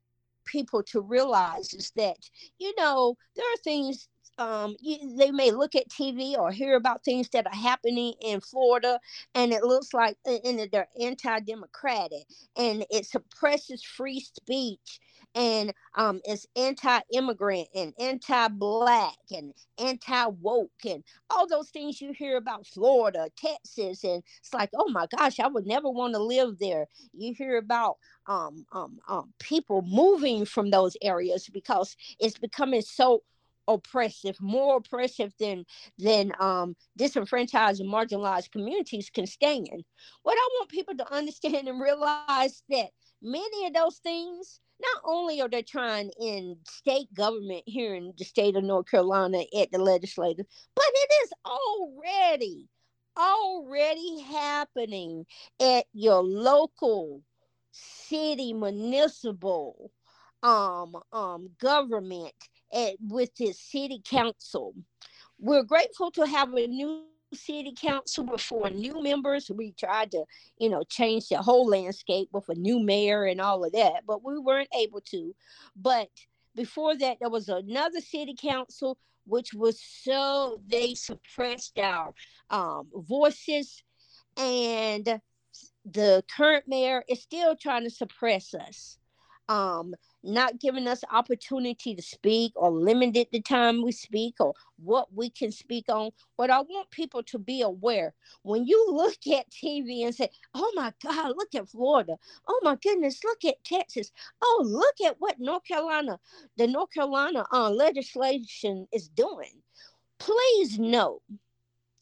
people 0.46 0.84
to 0.84 1.02
realize 1.02 1.74
is 1.74 1.92
that, 1.96 2.18
you 2.60 2.74
know, 2.78 3.16
there 3.36 3.46
are 3.46 3.58
things 3.64 4.08
um, 4.38 4.76
you, 4.80 5.16
they 5.18 5.32
may 5.32 5.52
look 5.52 5.76
at 5.76 5.90
TV 5.90 6.36
or 6.38 6.52
hear 6.52 6.76
about 6.76 7.04
things 7.04 7.30
that 7.30 7.46
are 7.46 7.56
happening 7.56 8.14
in 8.22 8.42
Florida, 8.42 9.00
and 9.36 9.54
it 9.54 9.64
looks 9.64 9.94
like 9.94 10.18
and 10.26 10.68
they're 10.72 10.88
anti-democratic, 11.00 12.24
and 12.58 12.86
it 12.90 13.06
suppresses 13.06 13.84
free 13.84 14.20
speech, 14.20 15.00
and 15.36 15.74
um, 15.96 16.20
it's 16.26 16.46
anti-immigrant 16.56 17.68
and 17.74 17.94
anti-black 18.00 19.16
and 19.32 19.54
anti-woke 19.80 20.70
and 20.86 21.04
all 21.30 21.48
those 21.48 21.70
things 21.70 22.02
you 22.02 22.12
hear 22.12 22.38
about 22.38 22.68
Florida, 22.68 23.30
Texas, 23.38 24.04
and 24.04 24.24
it's 24.40 24.54
like, 24.54 24.70
oh 24.76 24.90
my 24.90 25.08
gosh, 25.18 25.40
I 25.40 25.48
would 25.48 25.66
never 25.66 25.90
want 25.90 26.14
to 26.14 26.22
live 26.22 26.60
there. 26.60 26.88
You 27.14 27.34
hear 27.34 27.58
about 27.58 27.98
um, 28.28 28.66
um, 28.72 29.00
um, 29.08 29.34
people 29.40 29.82
moving 29.84 30.46
from 30.46 30.70
those 30.70 30.98
areas 31.02 31.50
because 31.52 31.96
it's 32.20 32.38
becoming 32.38 32.82
so 32.82 33.24
oppressive, 33.68 34.36
more 34.42 34.78
oppressive 34.78 35.34
than 35.40 35.66
than 35.98 36.34
um, 36.40 36.76
disenfranchised 36.98 37.80
and 37.80 37.92
marginalized 37.92 38.52
communities 38.52 39.10
can 39.10 39.26
stand. 39.28 39.84
What 40.24 40.36
I 40.36 40.50
want 40.54 40.70
people 40.70 40.98
to 40.98 41.14
understand 41.14 41.68
and 41.68 41.80
realize 41.80 42.64
that 42.70 42.88
many 43.22 43.68
of 43.68 43.74
those 43.74 43.98
things 43.98 44.60
not 44.82 45.02
only 45.06 45.42
are 45.42 45.50
they 45.50 45.62
trying 45.62 46.12
in 46.20 46.58
state 46.68 47.14
government 47.14 47.64
here 47.66 47.96
in 47.96 48.14
the 48.18 48.26
state 48.26 48.56
of 48.56 48.64
North 48.64 48.90
Carolina 48.90 49.44
at 49.60 49.72
the 49.72 49.78
legislature, 49.78 50.46
but 50.76 50.86
it 50.88 51.12
is 51.24 51.32
already 51.46 52.68
already 53.18 54.22
happening 54.22 55.26
at 55.62 55.86
your 55.94 56.24
local 56.24 57.22
city 57.72 58.54
municipal 58.54 59.92
um 60.44 60.96
um 61.12 61.50
government 61.60 62.34
at, 62.74 62.94
with 63.00 63.30
his 63.38 63.60
city 63.60 64.02
council. 64.06 64.74
We're 65.40 65.64
grateful 65.64 66.12
to 66.12 66.26
have 66.26 66.54
a 66.54 66.68
new 66.68 67.04
city 67.34 67.74
council 67.76 68.24
before 68.24 68.70
new 68.70 69.02
members. 69.02 69.50
We 69.50 69.72
tried 69.72 70.12
to, 70.12 70.26
you 70.58 70.70
know, 70.70 70.84
change 70.84 71.30
the 71.30 71.42
whole 71.42 71.68
landscape 71.68 72.30
with 72.32 72.50
a 72.50 72.56
new 72.56 72.80
mayor 72.80 73.26
and 73.26 73.42
all 73.42 73.64
of 73.64 73.72
that, 73.74 74.04
but 74.06 74.24
we 74.24 74.38
weren't 74.38 74.70
able 74.78 75.02
to. 75.02 75.36
But 75.76 76.10
before 76.56 76.96
that, 76.98 77.18
there 77.20 77.30
was 77.30 77.50
another 77.50 78.02
city 78.02 78.36
council 78.40 78.98
which 79.26 79.54
was 79.54 79.80
so 79.80 80.62
they 80.68 80.96
suppressed 80.96 81.78
our 81.80 82.14
um, 82.50 82.88
voices, 82.94 83.84
and 84.36 85.22
the 85.86 86.24
current 86.36 86.66
mayor 86.68 87.04
is 87.08 87.22
still 87.22 87.56
trying 87.56 87.84
to 87.84 87.90
suppress 87.90 88.54
us. 88.54 88.98
Um, 89.48 89.94
not 90.24 90.60
giving 90.60 90.88
us 90.88 91.04
opportunity 91.12 91.96
to 91.96 92.02
speak 92.02 92.52
or 92.56 92.72
limited 92.72 93.28
the 93.32 93.42
time 93.42 93.82
we 93.82 93.92
speak 93.92 94.36
or 94.40 94.54
what 94.78 95.14
we 95.14 95.30
can 95.30 95.52
speak 95.52 95.86
on. 95.90 96.12
But 96.38 96.50
I 96.50 96.60
want 96.62 96.92
people 96.92 97.24
to 97.24 97.40
be 97.40 97.62
aware 97.62 98.14
when 98.44 98.66
you 98.66 98.88
look 98.92 99.18
at 99.34 99.50
TV 99.50 100.06
and 100.06 100.14
say, 100.14 100.30
oh 100.54 100.72
my 100.76 100.94
God, 101.04 101.34
look 101.38 101.54
at 101.56 101.70
Florida. 101.70 102.18
Oh 102.48 102.60
my 102.64 102.76
goodness, 102.76 103.24
look 103.24 103.44
at 103.46 103.64
Texas. 103.64 104.12
Oh, 104.42 104.64
look 104.66 105.10
at 105.10 105.16
what 105.20 105.40
North 105.40 105.64
Carolina, 105.66 106.20
the 106.58 106.68
North 106.68 106.92
Carolina 106.94 107.46
uh, 107.52 107.70
legislation 107.70 108.88
is 108.92 109.08
doing. 109.10 109.62
Please 110.20 110.78
know 110.78 111.22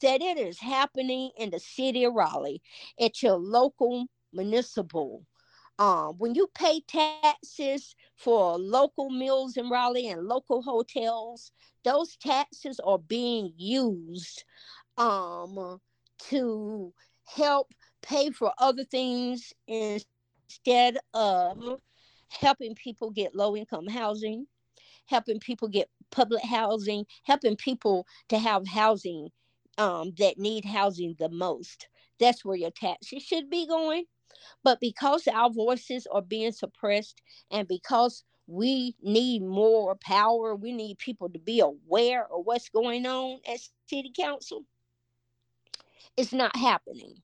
that 0.02 0.20
it 0.22 0.38
is 0.38 0.58
happening 0.58 1.30
in 1.38 1.50
the 1.50 1.60
city 1.60 2.04
of 2.04 2.14
Raleigh 2.14 2.62
at 3.00 3.22
your 3.22 3.36
local 3.36 4.06
municipal 4.32 5.24
um, 5.80 6.16
when 6.18 6.34
you 6.34 6.46
pay 6.54 6.82
taxes 6.86 7.96
for 8.14 8.58
local 8.58 9.08
meals 9.08 9.56
in 9.56 9.70
Raleigh 9.70 10.08
and 10.08 10.28
local 10.28 10.60
hotels, 10.60 11.52
those 11.84 12.16
taxes 12.16 12.78
are 12.84 12.98
being 12.98 13.54
used 13.56 14.44
um, 14.98 15.80
to 16.28 16.92
help 17.24 17.72
pay 18.02 18.30
for 18.30 18.52
other 18.58 18.84
things 18.84 19.54
instead 19.66 20.98
of 21.14 21.80
helping 22.28 22.74
people 22.74 23.10
get 23.10 23.34
low 23.34 23.56
income 23.56 23.86
housing, 23.88 24.46
helping 25.06 25.40
people 25.40 25.66
get 25.66 25.88
public 26.10 26.44
housing, 26.44 27.06
helping 27.22 27.56
people 27.56 28.06
to 28.28 28.38
have 28.38 28.68
housing 28.68 29.30
um, 29.78 30.12
that 30.18 30.38
need 30.38 30.66
housing 30.66 31.16
the 31.18 31.30
most. 31.30 31.88
That's 32.18 32.44
where 32.44 32.56
your 32.56 32.70
taxes 32.70 33.22
should 33.22 33.48
be 33.48 33.66
going. 33.66 34.04
But 34.62 34.80
because 34.80 35.26
our 35.28 35.50
voices 35.50 36.06
are 36.10 36.22
being 36.22 36.52
suppressed 36.52 37.20
and 37.50 37.66
because 37.66 38.24
we 38.46 38.96
need 39.00 39.42
more 39.42 39.94
power, 39.96 40.54
we 40.56 40.72
need 40.72 40.98
people 40.98 41.28
to 41.30 41.38
be 41.38 41.60
aware 41.60 42.24
of 42.24 42.44
what's 42.44 42.68
going 42.68 43.06
on 43.06 43.40
at 43.46 43.60
city 43.86 44.12
council, 44.18 44.64
it's 46.16 46.32
not 46.32 46.56
happening. 46.56 47.14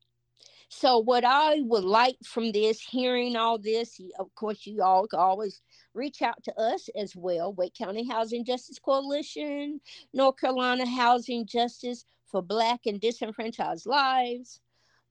So, 0.69 0.99
what 0.99 1.25
I 1.25 1.61
would 1.61 1.85
like 1.85 2.17
from 2.25 2.51
this, 2.51 2.81
hearing 2.81 3.37
all 3.37 3.57
this, 3.57 4.01
of 4.19 4.35
course, 4.35 4.67
you 4.67 4.83
all 4.83 5.07
can 5.07 5.21
always 5.21 5.61
reach 5.95 6.23
out 6.23 6.43
to 6.45 6.61
us 6.61 6.89
as 6.97 7.15
well 7.15 7.53
Wake 7.53 7.75
County 7.75 8.07
Housing 8.09 8.45
Justice 8.45 8.79
Coalition, 8.79 9.81
North 10.13 10.39
Carolina 10.41 10.85
Housing 10.87 11.47
Justice 11.47 12.05
for 12.27 12.43
Black 12.43 12.81
and 12.87 13.01
Disenfranchised 13.01 13.87
Lives, 13.87 14.61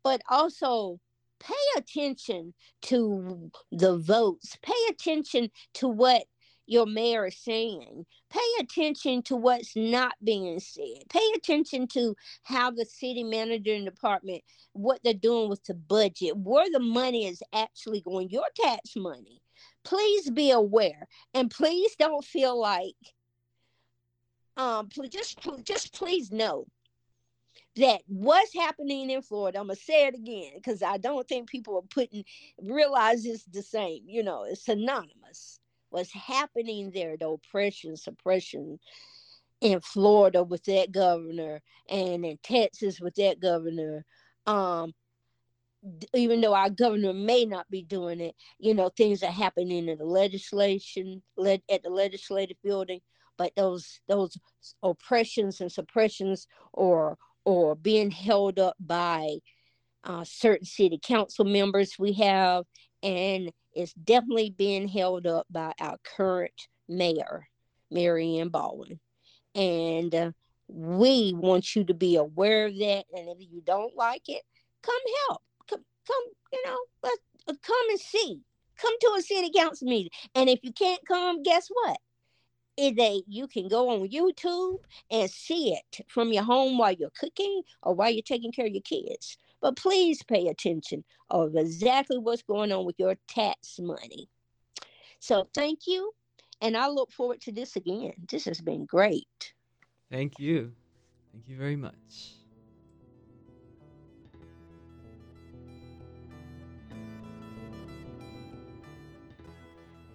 but 0.03 0.21
also 0.29 0.99
pay 1.45 1.79
attention 1.79 2.53
to 2.83 3.51
the 3.71 3.97
votes, 3.97 4.57
pay 4.61 4.73
attention 4.89 5.49
to 5.75 5.87
what 5.87 6.23
your 6.67 6.85
mayor 6.85 7.27
is 7.27 7.37
saying. 7.37 8.05
Pay 8.31 8.39
attention 8.59 9.21
to 9.23 9.35
what's 9.35 9.75
not 9.75 10.13
being 10.23 10.59
said. 10.59 11.03
Pay 11.09 11.25
attention 11.35 11.87
to 11.89 12.15
how 12.43 12.71
the 12.71 12.85
city 12.85 13.23
manager 13.23 13.73
and 13.73 13.85
department, 13.85 14.41
what 14.73 14.99
they're 15.03 15.13
doing 15.13 15.49
with 15.49 15.63
the 15.65 15.75
budget, 15.75 16.35
where 16.35 16.65
the 16.71 16.79
money 16.79 17.27
is 17.27 17.41
actually 17.53 18.01
going, 18.01 18.29
your 18.29 18.47
tax 18.55 18.95
money. 18.95 19.41
Please 19.83 20.29
be 20.31 20.51
aware 20.51 21.07
and 21.33 21.51
please 21.51 21.95
don't 21.97 22.25
feel 22.25 22.59
like 22.59 22.95
um 24.57 24.87
just 25.09 25.37
just 25.63 25.93
please 25.93 26.31
know 26.31 26.65
that 27.77 28.01
what's 28.07 28.53
happening 28.53 29.09
in 29.09 29.21
Florida, 29.21 29.59
I'm 29.59 29.67
gonna 29.67 29.75
say 29.75 30.07
it 30.07 30.15
again 30.15 30.53
because 30.55 30.81
I 30.81 30.97
don't 30.97 31.27
think 31.27 31.49
people 31.49 31.77
are 31.77 31.87
putting 31.93 32.23
realize 32.61 33.25
it's 33.25 33.45
the 33.45 33.61
same. 33.61 34.03
You 34.07 34.23
know, 34.23 34.43
it's 34.43 34.65
synonymous. 34.65 35.59
What's 35.89 36.11
happening 36.11 36.91
there, 36.93 37.15
the 37.17 37.29
oppression, 37.29 37.95
suppression 37.97 38.79
in 39.61 39.79
Florida 39.81 40.43
with 40.43 40.63
that 40.65 40.91
governor, 40.91 41.61
and 41.89 42.25
in 42.25 42.37
Texas 42.43 42.99
with 42.99 43.15
that 43.15 43.39
governor. 43.39 44.05
Um, 44.45 44.93
even 46.13 46.41
though 46.41 46.55
our 46.55 46.69
governor 46.69 47.13
may 47.13 47.45
not 47.45 47.69
be 47.69 47.83
doing 47.83 48.19
it, 48.19 48.35
you 48.57 48.73
know, 48.73 48.89
things 48.89 49.21
are 49.21 49.31
happening 49.31 49.87
in 49.87 49.97
the 49.97 50.05
legislation, 50.05 51.21
led 51.37 51.61
at 51.69 51.83
the 51.83 51.89
legislative 51.89 52.57
building. 52.63 53.01
But 53.37 53.51
those 53.55 53.99
those 54.07 54.37
oppressions 54.81 55.59
and 55.59 55.71
suppressions 55.71 56.47
or 56.73 57.17
or 57.45 57.75
being 57.75 58.11
held 58.11 58.59
up 58.59 58.75
by 58.79 59.37
uh, 60.03 60.23
certain 60.23 60.65
city 60.65 60.99
council 61.01 61.45
members 61.45 61.95
we 61.97 62.13
have, 62.13 62.65
and 63.01 63.51
it's 63.73 63.93
definitely 63.93 64.49
being 64.49 64.87
held 64.87 65.27
up 65.27 65.45
by 65.49 65.73
our 65.79 65.97
current 66.03 66.67
mayor, 66.87 67.47
Mary-Ann 67.91 68.49
Baldwin. 68.49 68.99
And 69.53 70.13
uh, 70.13 70.31
we 70.67 71.33
want 71.35 71.75
you 71.75 71.83
to 71.85 71.93
be 71.93 72.15
aware 72.15 72.67
of 72.67 72.77
that. 72.77 73.05
And 73.13 73.29
if 73.29 73.37
you 73.39 73.61
don't 73.65 73.95
like 73.95 74.23
it, 74.27 74.41
come 74.81 74.95
help. 75.27 75.41
Come, 75.69 75.83
come 76.07 76.23
you 76.53 76.61
know, 76.65 76.77
let 77.03 77.17
uh, 77.47 77.53
come 77.61 77.89
and 77.89 77.99
see. 77.99 78.39
Come 78.77 78.93
to 78.99 79.15
a 79.17 79.21
city 79.21 79.51
council 79.55 79.87
meeting. 79.87 80.11
And 80.33 80.49
if 80.49 80.59
you 80.63 80.73
can't 80.73 81.05
come, 81.07 81.43
guess 81.43 81.69
what? 81.69 81.97
Is 82.77 82.93
a 82.99 83.23
you 83.27 83.47
can 83.47 83.67
go 83.67 83.89
on 83.89 84.07
YouTube 84.07 84.79
and 85.11 85.29
see 85.29 85.73
it 85.73 86.05
from 86.07 86.33
your 86.33 86.43
home 86.43 86.77
while 86.77 86.91
you're 86.91 87.11
cooking 87.19 87.61
or 87.83 87.93
while 87.93 88.09
you're 88.09 88.21
taking 88.21 88.51
care 88.51 88.65
of 88.65 88.73
your 88.73 88.81
kids. 88.81 89.37
But 89.61 89.77
please 89.77 90.21
pay 90.23 90.47
attention 90.47 91.03
of 91.29 91.55
exactly 91.55 92.17
what's 92.17 92.43
going 92.43 92.71
on 92.71 92.85
with 92.85 92.95
your 92.99 93.15
tax 93.27 93.79
money. 93.79 94.29
So 95.19 95.47
thank 95.53 95.87
you. 95.87 96.11
And 96.61 96.77
I 96.77 96.87
look 96.87 97.11
forward 97.11 97.41
to 97.41 97.51
this 97.51 97.75
again. 97.75 98.13
This 98.29 98.45
has 98.45 98.61
been 98.61 98.85
great. 98.85 99.53
Thank 100.11 100.39
you. 100.39 100.71
Thank 101.33 101.49
you 101.49 101.57
very 101.57 101.75
much. 101.75 102.35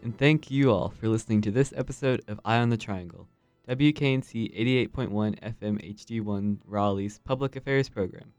And 0.03 0.17
thank 0.17 0.51
you 0.51 0.73
all 0.73 0.89
for 0.89 1.09
listening 1.09 1.43
to 1.43 1.51
this 1.51 1.75
episode 1.77 2.23
of 2.27 2.41
Eye 2.43 2.57
on 2.57 2.71
the 2.71 2.79
Triangle, 2.79 3.29
WKNC 3.69 4.89
88.1 4.91 5.39
FM 5.41 5.95
HD1 5.95 6.59
Raleigh's 6.65 7.19
public 7.19 7.55
affairs 7.55 7.91
program. 7.91 8.33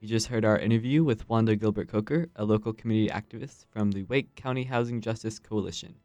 You 0.00 0.06
just 0.06 0.28
heard 0.28 0.44
our 0.44 0.56
interview 0.56 1.02
with 1.02 1.28
Wanda 1.28 1.56
Gilbert 1.56 1.88
Coker, 1.88 2.28
a 2.36 2.44
local 2.44 2.72
community 2.72 3.12
activist 3.12 3.66
from 3.72 3.90
the 3.90 4.04
Wake 4.04 4.36
County 4.36 4.62
Housing 4.62 5.00
Justice 5.00 5.40
Coalition. 5.40 5.96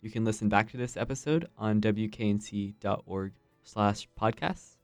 You 0.00 0.10
can 0.10 0.24
listen 0.24 0.48
back 0.48 0.70
to 0.70 0.76
this 0.76 0.96
episode 0.96 1.48
on 1.58 1.80
wknc.org 1.80 3.32
slash 3.64 4.08
podcasts. 4.20 4.76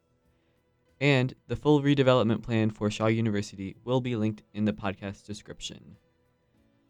And 1.01 1.35
the 1.47 1.57
full 1.57 1.83
redevelopment 1.83 2.43
plan 2.43 2.71
for 2.71 2.91
Shaw 2.91 3.07
University 3.07 3.77
will 3.85 4.01
be 4.01 4.17
linked 4.17 4.43
in 4.55 4.65
the 4.65 4.73
podcast 4.73 5.25
description. 5.25 5.97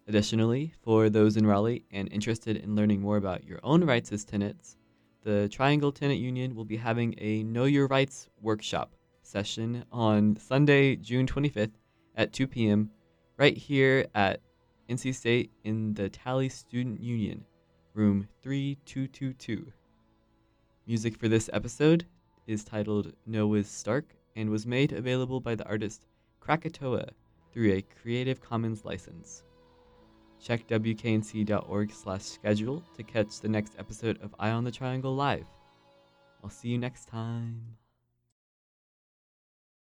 Additionally, 0.09 0.73
for 0.83 1.11
those 1.11 1.37
in 1.37 1.47
Raleigh 1.47 1.85
and 1.91 2.11
interested 2.13 2.57
in 2.57 2.77
learning 2.77 3.01
more 3.01 3.17
about 3.17 3.45
your 3.45 3.59
own 3.65 3.83
rights 3.83 4.13
as 4.13 4.25
tenants, 4.25 4.77
the 5.25 5.49
Triangle 5.49 5.91
Tenant 5.91 6.21
Union 6.21 6.55
will 6.55 6.65
be 6.65 6.77
having 6.77 7.15
a 7.19 7.43
Know 7.43 7.65
Your 7.65 7.89
Rights 7.89 8.29
workshop 8.41 8.95
session 9.23 9.85
on 9.91 10.37
Sunday, 10.37 10.95
June 10.95 11.27
25th 11.27 11.73
at 12.15 12.33
2 12.33 12.47
p.m. 12.47 12.91
right 13.37 13.57
here 13.57 14.07
at 14.15 14.41
NC 14.89 15.13
State 15.13 15.51
in 15.65 15.93
the 15.95 16.09
Talley 16.09 16.49
Student 16.49 17.01
Union, 17.01 17.45
room 17.93 18.29
3222. 18.45 19.73
Music 20.87 21.19
for 21.19 21.27
this 21.27 21.51
episode 21.53 22.07
is 22.47 22.63
titled 22.63 23.13
Noah's 23.27 23.67
Stark 23.67 24.15
and 24.37 24.49
was 24.49 24.65
made 24.65 24.93
available 24.93 25.41
by 25.41 25.57
the 25.57 25.67
artist 25.67 26.07
Krakatoa 26.39 27.09
through 27.53 27.73
a 27.73 27.83
Creative 27.83 28.41
Commons 28.41 28.85
license. 28.85 29.43
Check 30.43 30.67
wknc.org 30.69 31.93
slash 31.93 32.23
schedule 32.23 32.83
to 32.97 33.03
catch 33.03 33.41
the 33.41 33.49
next 33.49 33.75
episode 33.79 34.21
of 34.23 34.35
Eye 34.39 34.51
on 34.51 34.65
the 34.65 34.71
Triangle 34.71 35.15
live. 35.15 35.47
I'll 36.43 36.51
see 36.51 36.69
you 36.69 36.79
next 36.79 37.09
time. 37.09 37.61